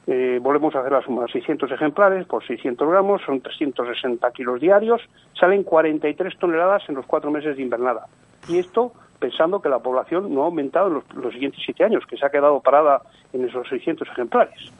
Eh, 0.06 0.38
volvemos 0.42 0.74
a 0.74 0.80
hacer 0.80 0.92
la 0.92 1.02
suma, 1.02 1.26
600 1.26 1.70
ejemplares 1.70 2.26
por 2.26 2.44
600 2.46 2.88
gramos, 2.88 3.22
son 3.22 3.40
360 3.40 4.30
kilos 4.32 4.60
diarios, 4.60 5.00
salen 5.38 5.62
43 5.62 6.38
toneladas 6.38 6.82
en 6.88 6.96
los 6.96 7.06
cuatro 7.06 7.30
meses 7.30 7.56
de 7.56 7.62
invernada. 7.62 8.06
Y 8.48 8.58
esto 8.58 8.92
pensando 9.18 9.62
que 9.62 9.70
la 9.70 9.78
población 9.78 10.34
no 10.34 10.42
ha 10.42 10.46
aumentado 10.46 10.88
en 10.88 11.22
los, 11.22 11.32
siguientes 11.32 11.60
siete 11.64 11.84
años, 11.84 12.04
que 12.06 12.16
se 12.18 12.26
ha 12.26 12.30
quedado 12.30 12.60
parada 12.60 13.00
en 13.32 13.44
esos 13.44 13.66
600 13.68 14.06
ejemplares. 14.08 14.70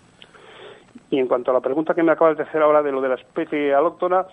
Y 1.10 1.18
en 1.18 1.26
cuanto 1.26 1.50
a 1.50 1.54
la 1.54 1.60
pregunta 1.60 1.94
que 1.94 2.02
me 2.02 2.12
acabas 2.12 2.36
de 2.36 2.42
hacer 2.42 2.60
ahora 2.60 2.82
de 2.82 2.92
lo 2.92 3.00
de 3.00 3.08
la 3.08 3.14
especie 3.14 3.72
alóctona, 3.72 4.26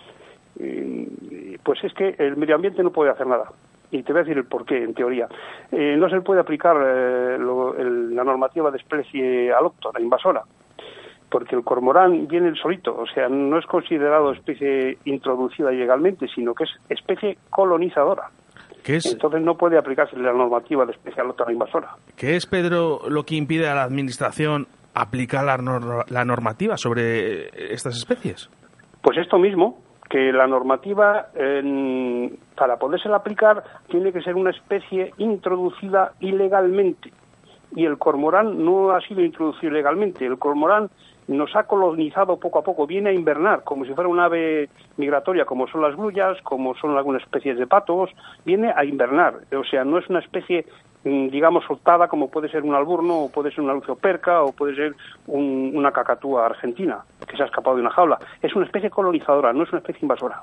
eh, 0.60 1.58
pues 1.64 1.82
es 1.84 1.94
que 1.94 2.16
el 2.18 2.36
medio 2.36 2.56
ambiente 2.56 2.84
no 2.84 2.92
puede 2.92 3.12
hacer 3.12 3.28
nada. 3.28 3.46
Y 3.92 4.04
te 4.04 4.14
voy 4.14 4.22
a 4.22 4.24
decir 4.24 4.38
el 4.38 4.46
porqué, 4.46 4.84
en 4.84 4.94
teoría. 4.94 5.28
Eh, 5.72 5.96
no 5.98 6.10
se 6.10 6.22
puede 6.22 6.40
aplicar 6.40 6.78
eh, 6.78 7.38
la 7.38 8.24
normativa 8.24 8.72
de 8.72 8.78
especie 8.78 9.52
alóctona, 9.52 10.00
invasora, 10.00 10.44
porque 11.30 11.56
el 11.56 11.64
cormorán 11.64 12.28
viene 12.28 12.48
el 12.48 12.58
solito, 12.58 12.96
o 12.96 13.06
sea, 13.08 13.28
no 13.28 13.60
es 13.60 13.66
considerado 13.66 14.32
especie 14.32 14.98
introducida 15.06 15.74
ilegalmente, 15.74 16.28
sino 16.34 16.54
que 16.54 16.64
es 16.64 16.70
especie 16.90 17.38
colonizadora. 17.50 18.30
Entonces 18.84 19.42
no 19.42 19.56
puede 19.56 19.78
aplicarse 19.78 20.18
la 20.18 20.34
normativa 20.34 20.86
de 20.86 20.94
especie 20.94 21.22
alóctona 21.22 21.52
invasora. 21.52 21.96
¿Qué 22.16 22.36
es, 22.36 22.48
Pedro, 22.48 23.02
lo 23.10 23.24
que 23.24 23.36
impide 23.36 23.68
a 23.68 23.76
la 23.76 23.84
Administración 23.84 24.68
aplicar 24.94 25.46
la, 25.46 26.04
la 26.10 26.26
normativa 26.26 26.78
sobre 26.78 27.74
estas 27.74 27.96
especies? 27.96 28.50
Pues 29.02 29.18
esto 29.18 29.38
mismo, 29.38 29.80
que 30.12 30.34
la 30.34 30.46
normativa, 30.46 31.28
para 32.56 32.78
poderse 32.78 33.08
aplicar, 33.08 33.64
tiene 33.88 34.12
que 34.12 34.22
ser 34.22 34.36
una 34.36 34.50
especie 34.50 35.14
introducida 35.18 36.12
ilegalmente. 36.20 37.14
Y 37.78 37.86
el 37.86 37.98
cormorán 37.98 38.66
no 38.66 38.92
ha 38.92 39.00
sido 39.00 39.22
introducido 39.22 39.72
ilegalmente. 39.72 40.26
El 40.26 40.38
cormorán 40.38 40.90
nos 41.30 41.56
ha 41.56 41.64
colonizado 41.64 42.38
poco 42.38 42.60
a 42.60 42.64
poco, 42.64 42.86
viene 42.86 43.12
a 43.12 43.14
invernar, 43.14 43.64
como 43.64 43.86
si 43.86 43.94
fuera 43.94 44.10
un 44.10 44.20
ave 44.20 44.68
migratoria, 44.98 45.46
como 45.46 45.68
son 45.68 45.82
las 45.82 45.96
grullas, 45.96 46.38
como 46.42 46.76
son 46.76 46.98
algunas 46.98 47.24
especies 47.24 47.58
de 47.58 47.68
patos, 47.68 48.10
viene 48.44 48.74
a 48.76 48.84
invernar. 48.84 49.36
O 49.58 49.64
sea, 49.64 49.86
no 49.86 49.98
es 49.98 50.10
una 50.10 50.20
especie 50.20 50.66
digamos, 51.04 51.64
soltada, 51.66 52.08
como 52.08 52.30
puede 52.30 52.50
ser 52.50 52.64
un 52.64 52.76
alburno, 52.76 53.24
o 53.24 53.32
puede 53.32 53.52
ser 53.52 53.62
una 53.62 53.74
lucioperca, 53.74 54.44
o 54.44 54.52
puede 54.52 54.76
ser 54.76 54.96
una 55.28 55.92
cacatúa 55.92 56.46
argentina, 56.46 57.00
que 57.28 57.36
se 57.36 57.44
ha 57.44 57.48
escapado 57.48 57.76
de 57.76 57.82
una 57.82 57.92
jaula. 57.92 58.20
Es 58.42 58.56
una 58.56 58.66
especie 58.66 58.90
colonizadora, 58.90 59.54
no 59.54 59.64
es 59.64 59.70
una 59.72 59.80
especie 59.80 60.02
invasora. 60.04 60.42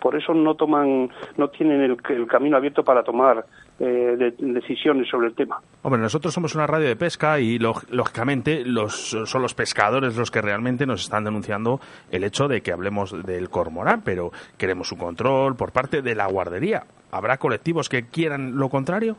Por 0.00 0.16
eso 0.16 0.34
no 0.34 0.56
toman, 0.56 1.10
no 1.36 1.48
tienen 1.48 1.80
el, 1.80 2.26
camino 2.26 2.56
abierto 2.56 2.82
para 2.82 3.04
tomar 3.04 3.44
eh, 3.78 4.34
decisiones 4.38 5.08
sobre 5.08 5.28
el 5.28 5.34
tema. 5.36 5.60
Hombre, 5.82 6.00
nosotros 6.00 6.34
somos 6.34 6.56
una 6.56 6.66
radio 6.66 6.88
de 6.88 6.96
pesca 6.96 7.38
y 7.38 7.60
lógicamente 7.60 8.64
los, 8.64 9.16
son 9.24 9.42
los 9.42 9.54
pescadores 9.54 10.16
los 10.16 10.32
que 10.32 10.42
realmente 10.42 10.86
nos 10.86 11.02
están 11.02 11.22
denunciando 11.22 11.78
el 12.10 12.24
hecho 12.24 12.48
de 12.48 12.62
que 12.62 12.72
hablemos 12.72 13.14
del 13.24 13.48
cormorán, 13.48 14.02
pero 14.04 14.32
queremos 14.58 14.88
su 14.88 14.96
control 14.96 15.54
por 15.54 15.70
parte 15.70 16.02
de 16.02 16.16
la 16.16 16.26
guardería. 16.26 16.82
¿Habrá 17.12 17.36
colectivos 17.36 17.88
que 17.88 18.08
quieran 18.08 18.56
lo 18.56 18.68
contrario? 18.70 19.16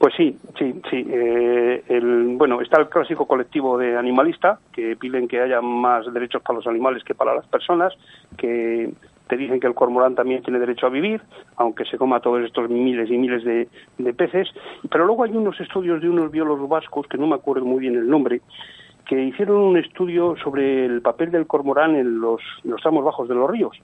Pues 0.00 0.14
sí, 0.16 0.34
sí, 0.58 0.80
sí. 0.88 1.06
Eh, 1.10 1.84
el, 1.88 2.38
bueno, 2.38 2.62
está 2.62 2.80
el 2.80 2.88
clásico 2.88 3.26
colectivo 3.26 3.76
de 3.76 3.98
animalista 3.98 4.58
que 4.72 4.96
piden 4.96 5.28
que 5.28 5.42
haya 5.42 5.60
más 5.60 6.10
derechos 6.10 6.40
para 6.40 6.56
los 6.56 6.66
animales 6.66 7.04
que 7.04 7.14
para 7.14 7.34
las 7.34 7.46
personas, 7.46 7.92
que 8.38 8.94
te 9.28 9.36
dicen 9.36 9.60
que 9.60 9.66
el 9.66 9.74
cormorán 9.74 10.14
también 10.14 10.42
tiene 10.42 10.58
derecho 10.58 10.86
a 10.86 10.88
vivir, 10.88 11.20
aunque 11.56 11.84
se 11.84 11.98
coma 11.98 12.20
todos 12.20 12.42
estos 12.42 12.70
miles 12.70 13.10
y 13.10 13.18
miles 13.18 13.44
de, 13.44 13.68
peces. 14.14 14.48
Pero 14.90 15.04
luego 15.04 15.24
hay 15.24 15.32
unos 15.32 15.60
estudios 15.60 16.00
de 16.00 16.08
unos 16.08 16.30
biólogos 16.30 16.66
vascos, 16.66 17.06
que 17.06 17.18
no 17.18 17.26
me 17.26 17.34
acuerdo 17.34 17.66
muy 17.66 17.80
bien 17.80 17.94
el 17.94 18.08
nombre, 18.08 18.40
que 19.04 19.22
hicieron 19.22 19.58
un 19.58 19.76
estudio 19.76 20.34
sobre 20.42 20.86
el 20.86 21.02
papel 21.02 21.30
del 21.30 21.46
cormorán 21.46 21.94
en 21.96 22.22
los, 22.22 22.40
en 22.64 22.70
los 22.70 22.80
tramos 22.80 23.04
bajos 23.04 23.28
de 23.28 23.34
los 23.34 23.50
ríos. 23.50 23.76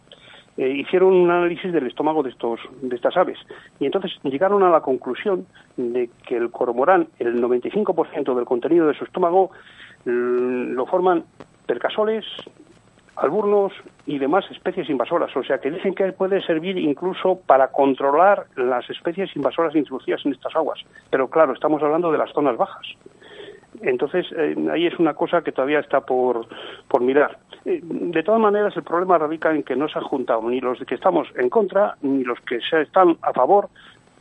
Eh, 0.56 0.68
hicieron 0.68 1.12
un 1.12 1.30
análisis 1.30 1.70
del 1.70 1.86
estómago 1.86 2.22
de, 2.22 2.30
estos, 2.30 2.60
de 2.80 2.96
estas 2.96 3.14
aves 3.16 3.38
y 3.78 3.84
entonces 3.84 4.12
llegaron 4.22 4.62
a 4.62 4.70
la 4.70 4.80
conclusión 4.80 5.46
de 5.76 6.08
que 6.26 6.36
el 6.36 6.50
cormorán, 6.50 7.08
el 7.18 7.42
95% 7.42 8.34
del 8.34 8.44
contenido 8.46 8.86
de 8.86 8.94
su 8.94 9.04
estómago 9.04 9.50
mm, 10.06 10.72
lo 10.72 10.86
forman 10.86 11.24
percasoles, 11.66 12.24
alburnos 13.16 13.72
y 14.06 14.18
demás 14.18 14.44
especies 14.50 14.88
invasoras. 14.88 15.34
O 15.36 15.42
sea 15.42 15.58
que 15.58 15.70
dicen 15.70 15.94
que 15.94 16.12
puede 16.12 16.40
servir 16.42 16.78
incluso 16.78 17.38
para 17.46 17.68
controlar 17.68 18.46
las 18.56 18.88
especies 18.88 19.34
invasoras 19.36 19.74
introducidas 19.74 20.24
en 20.24 20.32
estas 20.32 20.54
aguas. 20.56 20.80
Pero 21.10 21.28
claro, 21.28 21.52
estamos 21.52 21.82
hablando 21.82 22.10
de 22.12 22.18
las 22.18 22.32
zonas 22.32 22.56
bajas. 22.56 22.86
Entonces, 23.82 24.26
eh, 24.36 24.54
ahí 24.72 24.86
es 24.86 24.98
una 24.98 25.14
cosa 25.14 25.42
que 25.42 25.52
todavía 25.52 25.80
está 25.80 26.00
por, 26.00 26.46
por 26.88 27.00
mirar. 27.00 27.38
Eh, 27.64 27.80
de 27.82 28.22
todas 28.22 28.40
maneras, 28.40 28.76
el 28.76 28.82
problema 28.82 29.18
radica 29.18 29.54
en 29.54 29.62
que 29.62 29.76
no 29.76 29.88
se 29.88 29.98
han 29.98 30.04
juntado 30.04 30.42
ni 30.48 30.60
los 30.60 30.78
que 30.80 30.94
estamos 30.94 31.28
en 31.36 31.48
contra 31.48 31.96
ni 32.02 32.24
los 32.24 32.40
que 32.40 32.58
están 32.82 33.16
a 33.22 33.32
favor. 33.32 33.68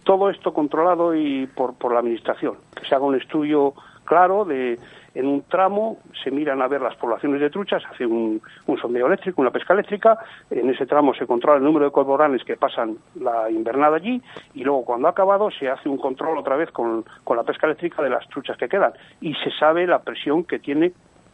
Todo 0.04 0.30
esto 0.30 0.54
controlado 0.54 1.16
y 1.16 1.48
por, 1.48 1.76
por 1.76 1.94
la 1.94 2.00
Administración. 2.00 2.56
Que 2.76 2.86
se 2.88 2.96
haga 2.96 3.06
un 3.06 3.16
estudio 3.16 3.74
claro 4.06 4.46
de 4.46 4.78
en 5.16 5.28
un 5.28 5.44
tramo 5.44 5.98
se 6.24 6.30
miran 6.30 6.62
a 6.62 6.68
ver 6.68 6.82
las 6.82 6.96
poblaciones 6.98 7.40
de 7.40 7.50
truchas, 7.50 7.82
hace 7.90 8.06
un, 8.06 8.42
sondeo 8.80 9.08
eléctrico, 9.08 9.42
una 9.42 9.52
pesca 9.52 9.74
eléctrica, 9.74 10.18
en 10.52 10.70
ese 10.70 10.86
tramo 10.86 11.14
se 11.16 11.26
controla 11.26 11.58
el 11.58 11.64
número 11.64 11.86
de 11.86 11.92
cormoranes 11.92 12.44
que 12.44 12.58
pasan 12.58 12.98
la 13.16 13.50
invernada 13.50 13.96
allí 13.96 14.22
y 14.54 14.64
luego 14.64 14.84
cuando 14.84 15.08
ha 15.08 15.12
acabado 15.12 15.50
se 15.50 15.70
hace 15.70 15.88
un 15.88 15.98
control 15.98 16.38
otra 16.38 16.58
vez 16.58 16.70
con, 16.72 17.06
con 17.24 17.38
la 17.38 17.44
pesca 17.44 17.66
eléctrica 17.66 18.04
de 18.04 18.10
las 18.10 18.28
truchas 18.28 18.58
que 18.58 18.68
quedan 18.68 18.94
y 19.22 19.34
se 19.36 19.52
sabe 19.52 19.88
la 19.88 20.00
presión 20.00 20.44
que 20.44 20.60
tiene 20.60 20.92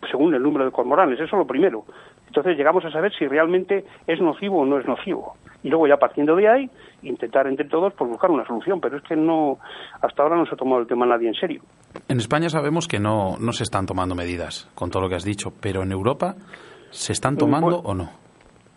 según 0.09 0.33
el 0.33 0.41
número 0.41 0.65
de 0.65 0.71
cormoranes, 0.71 1.15
eso 1.15 1.25
es 1.25 1.31
lo 1.31 1.45
primero. 1.45 1.85
Entonces 2.31 2.55
llegamos 2.55 2.85
a 2.85 2.91
saber 2.91 3.11
si 3.19 3.27
realmente 3.27 3.83
es 4.07 4.21
nocivo 4.21 4.61
o 4.61 4.65
no 4.65 4.79
es 4.79 4.87
nocivo. 4.87 5.35
Y 5.63 5.69
luego 5.69 5.85
ya 5.85 5.97
partiendo 5.97 6.33
de 6.37 6.47
ahí, 6.47 6.69
intentar 7.01 7.45
entre 7.45 7.67
todos 7.67 7.91
pues 7.93 8.09
buscar 8.09 8.31
una 8.31 8.47
solución, 8.47 8.79
pero 8.79 8.95
es 8.95 9.03
que 9.03 9.17
no 9.17 9.57
hasta 10.01 10.23
ahora 10.23 10.37
no 10.37 10.45
se 10.45 10.55
ha 10.55 10.57
tomado 10.57 10.79
el 10.79 10.87
tema 10.87 11.05
nadie 11.05 11.27
en 11.27 11.33
serio. 11.33 11.61
En 12.07 12.19
España 12.19 12.47
sabemos 12.47 12.87
que 12.87 13.01
no, 13.01 13.35
no 13.37 13.51
se 13.51 13.63
están 13.63 13.85
tomando 13.85 14.15
medidas, 14.15 14.69
con 14.75 14.89
todo 14.89 15.01
lo 15.03 15.09
que 15.09 15.15
has 15.15 15.25
dicho, 15.25 15.51
pero 15.59 15.83
en 15.83 15.91
Europa, 15.91 16.35
¿se 16.89 17.11
están 17.11 17.35
tomando 17.35 17.79
o 17.79 17.93
no? 17.93 18.20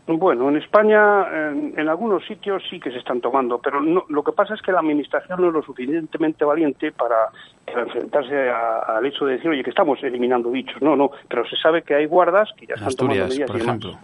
Bueno, 0.07 0.51
en 0.51 0.57
España, 0.57 1.27
en, 1.51 1.89
algunos 1.89 2.27
sitios 2.27 2.63
sí 2.69 2.79
que 2.79 2.91
se 2.91 2.99
están 2.99 3.23
tomando, 3.23 3.59
pero 3.59 3.81
lo 3.81 4.23
que 4.23 4.33
pasa 4.33 4.53
es 4.53 4.61
que 4.61 4.71
la 4.71 4.81
Administración 4.81 5.41
no 5.41 5.49
es 5.49 5.55
lo 5.55 5.63
suficientemente 5.63 6.45
valiente 6.45 6.93
para, 6.93 7.31
enfrentarse 7.67 8.51
al 8.51 9.05
hecho 9.07 9.25
de 9.25 9.37
decir, 9.37 9.51
oye, 9.51 9.65
que 9.65 9.71
estamos 9.71 10.03
eliminando 10.03 10.51
bichos. 10.51 10.81
No, 10.83 10.95
no, 10.95 11.11
pero 11.27 11.47
se 11.47 11.57
sabe 11.57 11.83
que 11.83 11.95
hay 11.95 12.05
guardas 12.05 12.51
que 12.57 12.67
ya 12.67 12.75
están 12.75 12.95
tomando 12.95 13.29
medidas. 13.29 13.51
por 13.51 13.61
ejemplo. 13.61 13.99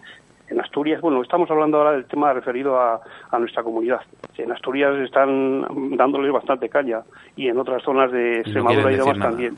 En 0.49 0.59
Asturias, 0.59 0.99
bueno, 0.99 1.21
estamos 1.21 1.49
hablando 1.49 1.77
ahora 1.77 1.93
del 1.93 2.05
tema 2.05 2.33
referido 2.33 2.77
a, 2.77 2.99
nuestra 3.39 3.63
comunidad. 3.63 4.01
En 4.37 4.51
Asturias 4.51 4.97
están 4.97 5.95
dándoles 5.95 6.31
bastante 6.33 6.67
caña 6.67 7.01
y 7.37 7.47
en 7.47 7.57
otras 7.57 7.81
zonas 7.83 8.11
de 8.11 8.39
Extremadura 8.39 8.91
y 8.91 8.97
demás 8.97 9.19
también. 9.19 9.55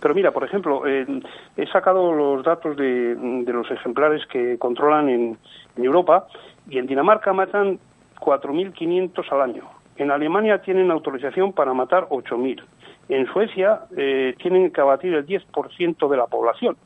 Pero 0.00 0.14
mira, 0.14 0.30
por 0.32 0.44
ejemplo, 0.44 0.82
he 0.86 1.66
sacado 1.72 2.12
los 2.12 2.44
datos 2.44 2.76
de, 2.76 3.16
los 3.46 3.70
ejemplares 3.70 4.26
que 4.26 4.58
controlan 4.58 5.08
en, 5.08 5.38
Europa 5.76 6.26
y 6.68 6.78
en 6.78 6.86
Dinamarca 6.86 7.32
matan 7.32 7.78
4.500 8.20 9.32
al 9.32 9.40
año. 9.40 9.64
En 9.96 10.10
Alemania 10.10 10.60
tienen 10.60 10.90
autorización 10.90 11.52
para 11.52 11.72
matar 11.72 12.08
8.000. 12.08 12.62
En 13.08 13.26
Suecia 13.32 13.80
eh, 13.96 14.34
tienen 14.38 14.70
que 14.70 14.80
abatir 14.80 15.14
el 15.14 15.26
10% 15.26 16.08
de 16.08 16.16
la 16.16 16.26
población. 16.26 16.76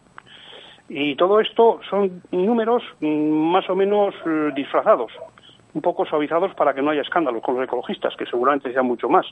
Y 0.89 1.17
todo 1.17 1.41
esto 1.41 1.81
son 1.89 2.23
números 2.31 2.83
mm, 3.01 3.07
más 3.07 3.69
o 3.71 3.75
menos 3.75 4.15
eh, 4.27 4.51
disfrazados, 4.55 5.13
un 5.73 5.81
poco 5.81 6.05
suavizados 6.05 6.55
para 6.55 6.75
que 6.75 6.83
no 6.83 6.91
haya 6.91 7.03
escándalos 7.03 7.43
con 7.43 7.57
los 7.57 7.65
ecologistas, 7.65 8.15
que 8.17 8.27
seguramente 8.27 8.73
sean 8.73 8.87
mucho 8.87 9.09
más. 9.09 9.27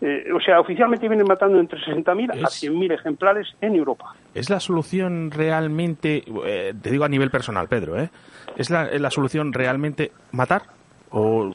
Eh, 0.00 0.32
o 0.34 0.40
sea, 0.40 0.60
oficialmente 0.60 1.08
vienen 1.08 1.26
matando 1.26 1.60
entre 1.60 1.78
60.000 1.78 2.30
a 2.32 2.48
100.000 2.48 2.92
ejemplares 2.94 3.48
en 3.60 3.74
Europa. 3.74 4.14
¿Es 4.34 4.48
la 4.48 4.58
solución 4.58 5.30
realmente, 5.30 6.24
eh, 6.46 6.72
te 6.80 6.90
digo 6.90 7.04
a 7.04 7.08
nivel 7.08 7.30
personal, 7.30 7.68
Pedro, 7.68 8.00
¿eh? 8.00 8.08
¿es 8.56 8.70
la, 8.70 8.84
la 8.86 9.10
solución 9.10 9.52
realmente 9.52 10.10
matar? 10.32 10.62
¿O 11.10 11.52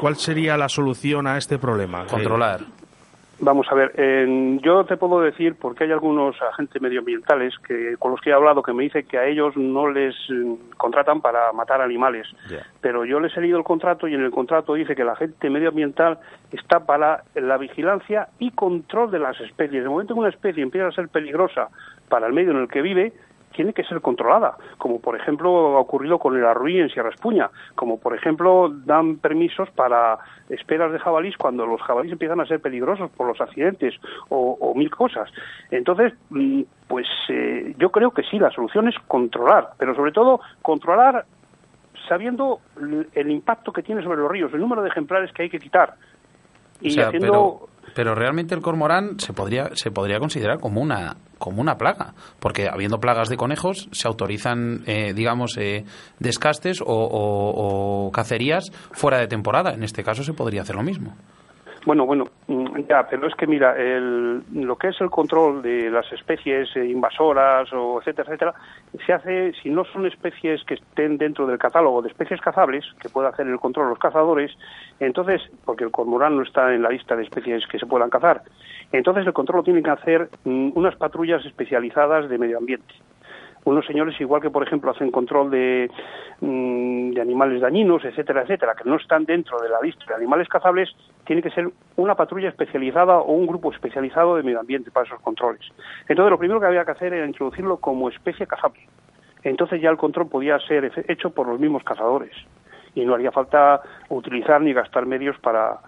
cuál 0.00 0.16
sería 0.16 0.56
la 0.56 0.68
solución 0.68 1.26
a 1.26 1.36
este 1.36 1.58
problema? 1.58 2.06
Controlar. 2.06 2.60
Vamos 3.44 3.66
a 3.72 3.74
ver, 3.74 3.92
yo 4.62 4.84
te 4.84 4.96
puedo 4.96 5.20
decir, 5.20 5.56
porque 5.60 5.82
hay 5.82 5.90
algunos 5.90 6.40
agentes 6.40 6.80
medioambientales 6.80 7.52
que 7.66 7.96
con 7.98 8.12
los 8.12 8.20
que 8.20 8.30
he 8.30 8.32
hablado 8.32 8.62
que 8.62 8.72
me 8.72 8.84
dicen 8.84 9.04
que 9.04 9.18
a 9.18 9.26
ellos 9.26 9.56
no 9.56 9.90
les 9.90 10.14
mm, 10.30 10.76
contratan 10.76 11.20
para 11.20 11.50
matar 11.52 11.80
animales, 11.80 12.28
pero 12.80 13.04
yo 13.04 13.18
les 13.18 13.36
he 13.36 13.40
leído 13.40 13.58
el 13.58 13.64
contrato 13.64 14.06
y 14.06 14.14
en 14.14 14.22
el 14.22 14.30
contrato 14.30 14.74
dice 14.74 14.94
que 14.94 15.02
la 15.02 15.14
agente 15.14 15.50
medioambiental 15.50 16.20
está 16.52 16.86
para 16.86 17.24
la 17.34 17.58
vigilancia 17.58 18.28
y 18.38 18.52
control 18.52 19.10
de 19.10 19.18
las 19.18 19.40
especies. 19.40 19.82
El 19.82 19.90
momento 19.90 20.14
que 20.14 20.20
una 20.20 20.28
especie 20.28 20.62
empieza 20.62 20.86
a 20.86 20.92
ser 20.92 21.08
peligrosa 21.08 21.68
para 22.08 22.28
el 22.28 22.32
medio 22.32 22.52
en 22.52 22.58
el 22.58 22.68
que 22.68 22.80
vive, 22.80 23.12
tiene 23.52 23.72
que 23.72 23.84
ser 23.84 24.00
controlada, 24.00 24.56
como 24.78 25.00
por 25.00 25.16
ejemplo 25.16 25.76
ha 25.76 25.80
ocurrido 25.80 26.18
con 26.18 26.36
el 26.36 26.44
arruí 26.44 26.78
en 26.78 26.88
Sierra 26.90 27.10
Espuña, 27.10 27.50
como 27.74 28.00
por 28.00 28.14
ejemplo 28.14 28.70
dan 28.70 29.16
permisos 29.18 29.70
para 29.70 30.18
esperas 30.48 30.92
de 30.92 30.98
jabalís 30.98 31.36
cuando 31.36 31.66
los 31.66 31.80
jabalíes 31.82 32.12
empiezan 32.12 32.40
a 32.40 32.46
ser 32.46 32.60
peligrosos 32.60 33.10
por 33.10 33.26
los 33.26 33.40
accidentes 33.40 33.94
o, 34.28 34.72
mil 34.74 34.90
cosas. 34.90 35.30
Entonces, 35.70 36.12
mm, 36.30 36.62
pues 36.88 37.06
eh, 37.28 37.74
yo 37.78 37.90
creo 37.90 38.10
que 38.10 38.22
sí, 38.22 38.38
la 38.38 38.50
solución 38.50 38.88
es 38.88 38.96
controlar, 39.06 39.70
pero 39.78 39.94
sobre 39.94 40.12
todo 40.12 40.40
controlar 40.62 41.24
sabiendo 42.08 42.60
el 43.14 43.30
impacto 43.30 43.72
que 43.72 43.82
tiene 43.82 44.02
sobre 44.02 44.18
los 44.18 44.30
ríos, 44.30 44.52
el 44.52 44.60
número 44.60 44.82
de 44.82 44.88
ejemplares 44.88 45.32
que 45.32 45.44
hay 45.44 45.50
que 45.50 45.60
quitar 45.60 45.94
y 46.82 47.00
haciendo 47.00 47.30
Pero 47.32 47.71
realmente 48.14 48.54
el 48.54 48.62
cormorán 48.62 49.18
se 49.18 49.32
podría, 49.32 49.70
se 49.74 49.90
podría 49.90 50.18
considerar 50.18 50.58
como 50.58 50.80
una, 50.80 51.16
como 51.38 51.60
una 51.60 51.76
plaga, 51.76 52.14
porque 52.40 52.68
habiendo 52.68 53.00
plagas 53.00 53.28
de 53.28 53.36
conejos 53.36 53.88
se 53.92 54.08
autorizan, 54.08 54.82
eh, 54.86 55.12
digamos, 55.14 55.56
eh, 55.58 55.84
descastes 56.18 56.80
o, 56.80 56.86
o 56.86 58.10
cacerías 58.12 58.70
fuera 58.92 59.18
de 59.18 59.26
temporada. 59.26 59.72
En 59.72 59.82
este 59.82 60.02
caso 60.02 60.24
se 60.24 60.32
podría 60.32 60.62
hacer 60.62 60.76
lo 60.76 60.82
mismo. 60.82 61.16
Bueno, 61.84 62.06
bueno, 62.06 62.26
mm, 62.46 62.82
ya, 62.88 63.08
pero 63.08 63.26
es 63.26 63.34
que 63.34 63.46
mira, 63.46 63.76
el, 63.76 64.42
lo 64.52 64.76
que 64.76 64.88
es 64.88 65.00
el 65.00 65.10
control 65.10 65.62
de 65.62 65.90
las 65.90 66.10
especies 66.12 66.68
eh, 66.76 66.86
invasoras 66.86 67.72
o 67.72 67.98
etcétera, 67.98 68.28
etcétera, 68.28 68.54
se 69.04 69.12
hace 69.12 69.52
si 69.60 69.68
no 69.68 69.84
son 69.86 70.06
especies 70.06 70.62
que 70.62 70.74
estén 70.74 71.18
dentro 71.18 71.44
del 71.44 71.58
catálogo 71.58 72.00
de 72.00 72.08
especies 72.08 72.40
cazables, 72.40 72.84
que 73.00 73.08
pueda 73.08 73.30
hacer 73.30 73.48
el 73.48 73.58
control 73.58 73.88
los 73.88 73.98
cazadores, 73.98 74.56
entonces, 75.00 75.42
porque 75.64 75.82
el 75.82 75.90
cormorán 75.90 76.36
no 76.36 76.42
está 76.42 76.72
en 76.72 76.82
la 76.82 76.90
lista 76.90 77.16
de 77.16 77.24
especies 77.24 77.66
que 77.66 77.80
se 77.80 77.86
puedan 77.86 78.10
cazar, 78.10 78.42
entonces 78.92 79.26
el 79.26 79.32
control 79.32 79.58
lo 79.58 79.64
tienen 79.64 79.82
que 79.82 79.90
hacer 79.90 80.28
mm, 80.44 80.70
unas 80.74 80.94
patrullas 80.94 81.44
especializadas 81.44 82.28
de 82.28 82.38
medio 82.38 82.58
ambiente 82.58 82.94
unos 83.64 83.86
señores 83.86 84.20
igual 84.20 84.42
que 84.42 84.50
por 84.50 84.66
ejemplo 84.66 84.90
hacen 84.90 85.10
control 85.10 85.50
de, 85.50 85.90
mm, 86.40 87.12
de, 87.12 87.20
animales 87.20 87.60
dañinos, 87.60 88.04
etcétera, 88.04 88.42
etcétera, 88.42 88.74
que 88.74 88.88
no 88.88 88.96
están 88.96 89.24
dentro 89.24 89.58
de 89.60 89.68
la 89.68 89.80
lista 89.80 90.04
de 90.06 90.14
animales 90.14 90.48
cazables, 90.48 90.90
tiene 91.24 91.42
que 91.42 91.50
ser 91.50 91.70
una 91.96 92.14
patrulla 92.14 92.48
especializada 92.48 93.18
o 93.18 93.32
un 93.32 93.46
grupo 93.46 93.72
especializado 93.72 94.36
de 94.36 94.42
medio 94.42 94.60
ambiente 94.60 94.90
para 94.90 95.06
esos 95.06 95.20
controles. 95.20 95.62
Entonces 96.08 96.30
lo 96.30 96.38
primero 96.38 96.60
que 96.60 96.66
había 96.66 96.84
que 96.84 96.90
hacer 96.90 97.14
era 97.14 97.26
introducirlo 97.26 97.76
como 97.76 98.08
especie 98.08 98.46
cazable. 98.46 98.86
Entonces 99.44 99.80
ya 99.80 99.90
el 99.90 99.96
control 99.96 100.28
podía 100.28 100.58
ser 100.60 100.90
hecho 101.08 101.30
por 101.30 101.46
los 101.48 101.58
mismos 101.58 101.82
cazadores 101.84 102.32
y 102.94 103.04
no 103.04 103.14
haría 103.14 103.32
falta 103.32 103.80
utilizar 104.08 104.60
ni 104.60 104.72
gastar 104.72 105.06
medios 105.06 105.38
para, 105.38 105.78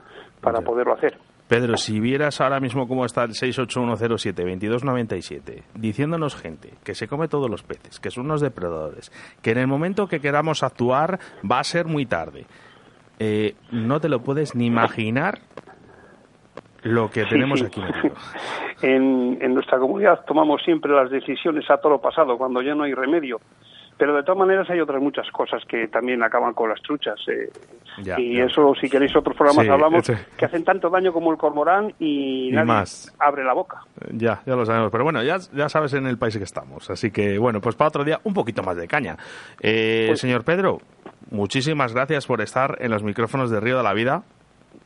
para 0.41 0.61
poderlo 0.61 0.95
hacer. 0.95 1.17
Pedro, 1.49 1.77
si 1.77 1.99
vieras 2.01 2.41
ahora 2.41 2.59
mismo 2.59 2.89
cómo 2.89 3.05
está 3.05 3.23
el 3.25 3.33
68107-2297, 3.33 5.63
diciéndonos 5.75 6.37
gente 6.37 6.71
que 6.83 6.95
se 6.95 7.07
come 7.07 7.29
todos 7.29 7.51
los 7.51 7.63
peces, 7.63 8.01
que 8.01 8.11
son 8.11 8.25
unos 8.25 8.41
depredadores, 8.41 9.13
que 9.43 9.51
en 9.51 9.59
el 9.59 9.67
momento 9.67 10.07
que 10.07 10.21
queramos 10.21 10.63
actuar 10.63 11.19
va 11.51 11.59
a 11.59 11.65
ser 11.65 11.85
muy 11.87 12.07
tarde, 12.07 12.47
eh, 13.19 13.57
no 13.71 14.01
te 14.01 14.09
lo 14.09 14.21
puedes 14.21 14.55
ni 14.55 14.67
imaginar 14.67 15.41
lo 16.83 17.11
que 17.11 17.25
tenemos 17.25 17.63
aquí 17.63 17.83
En, 18.83 19.39
en 19.41 19.55
nuestra 19.55 19.79
comunidad 19.79 20.25
tomamos 20.27 20.63
siempre 20.63 20.93
las 20.93 21.11
decisiones 21.11 21.71
a 21.71 21.79
todo 21.79 21.93
lo 21.93 22.01
pasado, 22.01 22.37
cuando 22.37 22.61
ya 22.61 22.75
no 22.75 22.85
hay 22.85 22.93
remedio. 22.93 23.41
Pero 23.97 24.15
de 24.17 24.23
todas 24.23 24.39
maneras 24.39 24.69
hay 24.71 24.81
otras 24.81 25.01
muchas 25.01 25.31
cosas 25.31 25.63
que 25.69 25.87
también 25.89 26.23
acaban 26.23 26.53
con 26.53 26.69
las 26.69 26.81
truchas. 26.83 27.15
Eh. 27.29 27.51
y 28.19 28.41
eso, 28.41 28.75
si 28.81 28.89
queréis 28.89 29.15
otros 29.15 29.37
programas, 29.37 29.69
hablamos, 29.69 30.11
que 30.37 30.45
hacen 30.45 30.65
tanto 30.65 30.91
daño 30.91 31.13
como 31.13 31.31
el 31.31 31.39
cormorán 31.39 31.95
y, 31.99 32.51
nadie 32.51 32.67
más. 32.67 33.15
abre 33.21 33.45
la 33.45 33.55
boca. 33.55 33.83
Ya, 34.11 34.43
ya 34.45 34.57
lo 34.57 34.67
sabemos. 34.67 34.91
Pero 34.91 35.05
bueno, 35.05 35.23
ya, 35.23 35.37
ya 35.53 35.69
sabes 35.69 35.95
en 35.95 36.07
el 36.07 36.19
país 36.19 36.37
que 36.37 36.45
estamos. 36.45 36.91
Así 36.91 37.11
que, 37.11 37.39
bueno, 37.39 37.61
pues 37.61 37.77
para 37.77 37.89
otro 37.89 38.05
día 38.05 38.21
un 38.25 38.35
poquito 38.35 38.63
más 38.63 38.77
de 38.77 38.89
caña. 38.89 39.17
Eh, 39.61 40.07
pues 40.09 40.21
señor 40.21 40.45
Pedro, 40.45 40.79
muchísimas 41.31 41.95
gracias 41.95 42.27
por 42.27 42.41
estar 42.41 42.77
en 42.81 42.91
los 42.91 43.05
micrófonos 43.05 43.51
de 43.51 43.61
Río 43.61 43.77
de 43.77 43.85
la 43.85 43.95
Vida. 43.95 44.25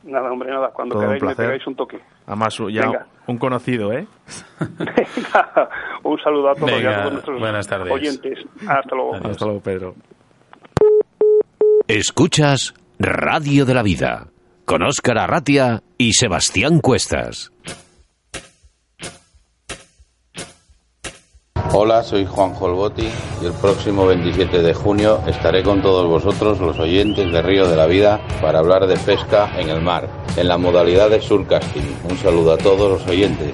Nada, 0.03 0.31
hombre, 0.31 0.49
nada. 0.49 0.71
Cuando 0.71 0.99
queráis 0.99 1.21
me 1.21 1.35
pegáis 1.35 1.67
un 1.67 1.75
toque. 1.75 1.99
Además, 2.25 2.57
ya 2.71 3.05
un 3.27 3.37
conocido, 3.37 3.91
¿eh? 3.91 4.07
un 6.03 6.19
saludo 6.19 6.49
a 6.49 6.55
todos 6.55 6.81
y 6.81 6.85
a 6.85 7.01
todos 7.01 7.13
nuestros 7.13 7.39
buenas 7.39 7.67
tardes. 7.67 7.91
oyentes. 7.91 8.39
Hasta 8.67 8.95
luego. 8.95 9.15
Hasta 9.15 9.45
luego, 9.45 9.59
Pedro. 9.61 9.95
Escuchas 11.87 12.73
Radio 12.97 13.65
de 13.65 13.73
la 13.73 13.83
Vida 13.83 14.27
con 14.65 14.83
Óscar 14.83 15.17
Arratia 15.17 15.81
y 15.97 16.13
Sebastián 16.13 16.79
Cuestas. 16.79 17.51
Hola, 21.71 22.01
soy 22.01 22.25
Juan 22.25 22.55
Jolboti 22.55 23.07
y 23.41 23.45
el 23.45 23.53
próximo 23.53 24.07
27 24.07 24.63
de 24.63 24.73
junio 24.73 25.19
estaré 25.27 25.61
con 25.61 25.83
todos 25.83 26.07
vosotros, 26.07 26.59
los 26.59 26.79
oyentes 26.79 27.31
de 27.31 27.41
Río 27.43 27.67
de 27.67 27.75
la 27.75 27.85
Vida, 27.85 28.19
para 28.41 28.57
hablar 28.57 28.87
de 28.87 28.97
pesca 28.97 29.51
en 29.55 29.69
el 29.69 29.79
mar, 29.79 30.09
en 30.35 30.47
la 30.47 30.57
modalidad 30.57 31.11
de 31.11 31.21
surcasting. 31.21 31.95
Un 32.09 32.17
saludo 32.17 32.53
a 32.53 32.57
todos 32.57 32.99
los 32.99 33.07
oyentes. 33.07 33.53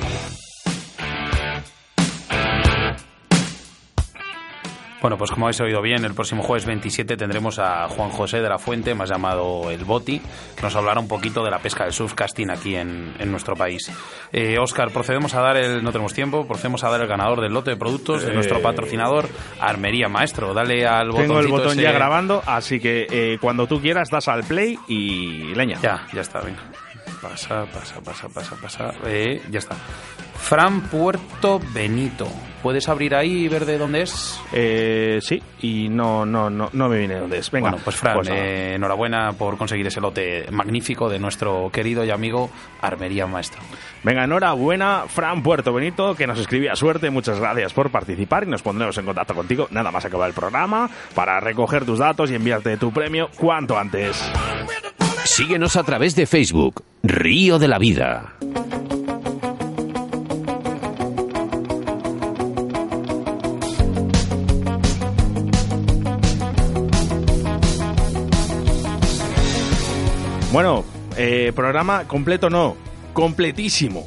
Bueno, 5.05 5.19
pues 5.19 5.29
como 5.29 5.45
habéis 5.45 5.61
oído 5.61 5.83
bien, 5.83 6.03
el 6.03 6.15
próximo 6.15 6.41
jueves 6.41 6.65
27 6.65 7.15
tendremos 7.15 7.59
a 7.59 7.87
Juan 7.89 8.09
José 8.09 8.41
de 8.41 8.49
la 8.49 8.57
Fuente, 8.57 8.95
más 8.95 9.07
llamado 9.07 9.69
El 9.69 9.85
Boti, 9.85 10.19
que 10.19 10.61
nos 10.63 10.75
hablará 10.75 10.99
un 10.99 11.07
poquito 11.07 11.43
de 11.43 11.51
la 11.51 11.59
pesca 11.59 11.83
del 11.83 11.93
surfcasting 11.93 12.49
aquí 12.49 12.75
en, 12.75 13.13
nuestro 13.29 13.55
país. 13.55 13.91
Eh, 14.33 14.57
Oscar, 14.57 14.89
procedemos 14.89 15.35
a 15.35 15.41
dar 15.41 15.57
el, 15.57 15.83
no 15.83 15.91
tenemos 15.91 16.11
tiempo, 16.15 16.47
procedemos 16.47 16.83
a 16.83 16.89
dar 16.89 17.01
el 17.01 17.07
ganador 17.07 17.41
del 17.41 17.53
lote 17.53 17.69
de 17.69 17.77
productos 17.77 18.23
de 18.23 18.33
nuestro 18.33 18.57
eh, 18.57 18.61
patrocinador, 18.63 19.29
Armería 19.59 20.09
Maestro. 20.09 20.55
Dale 20.55 20.87
al 20.87 21.09
botón. 21.09 21.21
Tengo 21.21 21.39
el 21.39 21.47
botón 21.49 21.77
ya 21.77 21.91
grabando, 21.91 22.41
así 22.43 22.79
que 22.79 23.05
eh, 23.11 23.37
cuando 23.39 23.67
tú 23.67 23.79
quieras 23.79 24.09
das 24.09 24.27
al 24.27 24.43
play 24.43 24.75
y 24.87 25.53
leña. 25.53 25.77
Ya, 25.83 26.07
ya 26.13 26.21
está, 26.21 26.39
venga. 26.39 26.63
Pasa, 27.21 27.65
pasa, 27.65 28.01
pasa, 28.01 28.29
pasa, 28.29 28.55
pasa. 28.55 28.93
Eh, 29.05 29.41
ya 29.49 29.59
está. 29.59 29.75
Fran 30.37 30.81
Puerto 30.81 31.59
Benito. 31.73 32.27
¿Puedes 32.61 32.89
abrir 32.89 33.13
ahí 33.13 33.45
y 33.45 33.47
ver 33.47 33.65
de 33.65 33.77
dónde 33.77 34.01
es? 34.01 34.39
Eh, 34.51 35.19
sí, 35.21 35.41
y 35.61 35.87
no, 35.87 36.25
no, 36.25 36.49
no, 36.49 36.69
no 36.73 36.89
me 36.89 36.97
viene 36.97 37.13
de 37.13 37.19
dónde 37.19 37.37
es. 37.37 37.51
Venga, 37.51 37.69
bueno, 37.69 37.83
pues 37.83 37.95
Fran, 37.95 38.15
pues 38.15 38.29
eh, 38.29 38.73
enhorabuena 38.73 39.33
por 39.33 39.55
conseguir 39.57 39.85
ese 39.85 40.01
lote 40.01 40.47
magnífico 40.51 41.07
de 41.07 41.19
nuestro 41.19 41.69
querido 41.71 42.03
y 42.03 42.09
amigo 42.09 42.49
Armería 42.81 43.27
Maestro. 43.27 43.61
Venga, 44.03 44.23
enhorabuena, 44.23 45.03
Fran 45.07 45.43
Puerto 45.43 45.73
Benito, 45.73 46.15
que 46.15 46.25
nos 46.25 46.39
escribía 46.39 46.75
suerte. 46.75 47.11
Muchas 47.11 47.39
gracias 47.39 47.71
por 47.73 47.91
participar 47.91 48.45
y 48.45 48.47
nos 48.47 48.63
pondremos 48.63 48.97
en 48.97 49.05
contacto 49.05 49.35
contigo 49.35 49.67
nada 49.69 49.91
más 49.91 50.05
acabar 50.05 50.27
el 50.27 50.33
programa 50.33 50.89
para 51.13 51.39
recoger 51.39 51.85
tus 51.85 51.99
datos 51.99 52.31
y 52.31 52.35
enviarte 52.35 52.77
tu 52.77 52.91
premio 52.91 53.29
cuanto 53.37 53.77
antes. 53.77 54.31
Síguenos 55.25 55.75
a 55.75 55.83
través 55.83 56.15
de 56.15 56.27
Facebook, 56.27 56.83
Río 57.01 57.57
de 57.57 57.67
la 57.67 57.79
Vida. 57.79 58.35
Bueno, 70.53 70.85
eh, 71.17 71.51
programa 71.55 72.07
completo 72.07 72.51
no, 72.51 72.77
completísimo 73.13 74.05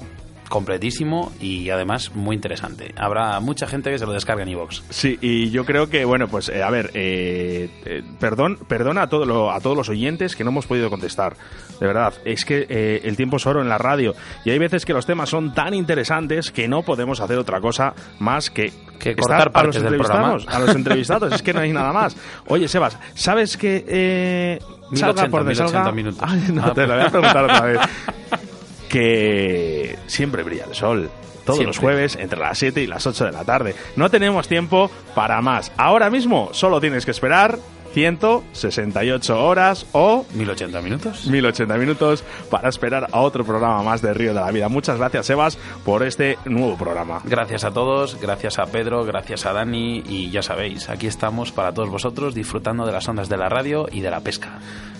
completísimo 0.48 1.32
y 1.40 1.70
además 1.70 2.14
muy 2.14 2.36
interesante. 2.36 2.94
Habrá 2.96 3.40
mucha 3.40 3.66
gente 3.66 3.90
que 3.90 3.98
se 3.98 4.06
lo 4.06 4.12
descargue 4.12 4.42
en 4.42 4.50
iVoox. 4.50 4.82
Sí, 4.90 5.18
y 5.20 5.50
yo 5.50 5.64
creo 5.64 5.88
que, 5.88 6.04
bueno, 6.04 6.28
pues 6.28 6.48
eh, 6.48 6.62
a 6.62 6.70
ver, 6.70 6.90
eh, 6.94 7.70
eh, 7.84 8.02
perdón, 8.18 8.58
perdona 8.68 9.02
a, 9.02 9.06
todo 9.08 9.50
a 9.50 9.60
todos 9.60 9.76
los 9.76 9.88
oyentes 9.88 10.36
que 10.36 10.44
no 10.44 10.50
hemos 10.50 10.66
podido 10.66 10.90
contestar. 10.90 11.36
De 11.80 11.86
verdad, 11.86 12.14
es 12.24 12.44
que 12.44 13.00
el 13.04 13.16
tiempo 13.16 13.36
es 13.36 13.46
oro 13.46 13.62
en 13.62 13.68
la 13.68 13.78
radio 13.78 14.14
y 14.44 14.50
hay 14.50 14.58
veces 14.58 14.84
que 14.84 14.92
los 14.92 15.06
temas 15.06 15.28
son 15.28 15.54
tan 15.54 15.74
interesantes 15.74 16.50
que 16.50 16.66
no 16.66 16.82
podemos 16.82 17.20
hacer 17.20 17.38
otra 17.38 17.60
cosa 17.60 17.94
más 18.18 18.50
que 18.50 18.72
que 18.98 19.16
cortar 19.16 19.50
a 19.54 19.62
los 19.62 19.76
entrevistados, 19.76 20.46
a 20.48 20.58
los 20.58 20.68
entrevistados, 20.74 21.32
es 21.32 21.42
que 21.42 21.54
no 21.54 21.60
hay 21.60 21.72
nada 21.72 21.92
más. 21.92 22.16
Oye, 22.46 22.68
Sebas, 22.68 22.98
¿sabes 23.14 23.56
que 23.56 23.84
eh, 23.86 24.58
salga 24.94 25.28
por 25.28 25.54
salga? 25.54 25.92
minutos. 25.92 26.20
Ay, 26.22 26.46
no, 26.52 26.72
te 26.72 26.86
lo 26.86 26.94
voy 26.94 27.04
a 27.04 27.10
preguntar 27.10 27.44
otra 27.44 27.60
vez. 27.62 27.78
que 28.88 29.96
siempre 30.06 30.42
brilla 30.42 30.64
el 30.64 30.74
sol. 30.74 31.10
Todos 31.44 31.64
los 31.64 31.78
jueves 31.78 32.16
entre 32.16 32.38
las 32.38 32.58
7 32.58 32.82
y 32.82 32.86
las 32.86 33.06
8 33.06 33.24
de 33.24 33.32
la 33.32 33.42
tarde. 33.42 33.74
No 33.96 34.10
tenemos 34.10 34.48
tiempo 34.48 34.90
para 35.14 35.40
más. 35.40 35.72
Ahora 35.78 36.10
mismo 36.10 36.50
solo 36.52 36.78
tienes 36.78 37.06
que 37.06 37.10
esperar 37.10 37.58
168 37.94 39.44
horas 39.44 39.86
o 39.92 40.24
1080 40.34 40.80
minutos. 40.82 41.26
1080 41.26 41.76
minutos 41.76 42.24
para 42.50 42.68
esperar 42.68 43.08
a 43.12 43.20
otro 43.20 43.44
programa 43.44 43.82
más 43.82 44.02
de 44.02 44.14
Río 44.14 44.34
de 44.34 44.40
la 44.40 44.50
Vida. 44.50 44.68
Muchas 44.68 44.98
gracias, 44.98 45.26
Sebas, 45.26 45.58
por 45.84 46.02
este 46.02 46.38
nuevo 46.44 46.76
programa. 46.76 47.20
Gracias 47.24 47.64
a 47.64 47.70
todos, 47.70 48.20
gracias 48.20 48.58
a 48.58 48.66
Pedro, 48.66 49.04
gracias 49.04 49.46
a 49.46 49.52
Dani 49.52 50.02
y 50.06 50.30
ya 50.30 50.42
sabéis, 50.42 50.88
aquí 50.88 51.06
estamos 51.06 51.52
para 51.52 51.72
todos 51.72 51.90
vosotros 51.90 52.34
disfrutando 52.34 52.86
de 52.86 52.92
las 52.92 53.08
ondas 53.08 53.28
de 53.28 53.36
la 53.36 53.48
radio 53.48 53.88
y 53.90 54.00
de 54.00 54.10
la 54.10 54.20
pesca. 54.20 54.58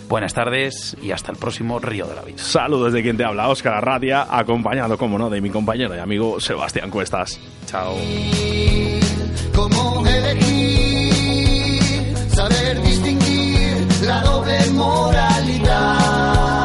Buenas 0.09 0.33
tardes 0.33 0.97
y 1.03 1.11
hasta 1.11 1.33
el 1.33 1.39
próximo 1.39 1.79
Río 1.79 2.07
de 2.07 2.15
la 2.15 2.23
Vida. 2.23 2.39
Saludos 2.39 2.95
de 2.95 3.03
quien 3.03 3.17
te 3.19 3.25
habla, 3.25 3.49
Óscar 3.49 3.75
Arratia, 3.75 4.27
acompañado, 4.31 4.97
como 4.97 5.19
no, 5.19 5.29
de 5.29 5.41
mi 5.41 5.51
compañero 5.51 5.95
y 5.95 5.99
amigo 5.99 6.41
Sebastián 6.41 6.91
Cuestas. 6.91 7.39
Chao 7.67 7.95
saber 12.39 12.81
distinguir 12.83 13.85
la 14.03 14.21
doble 14.23 14.71
moralidad. 14.71 16.58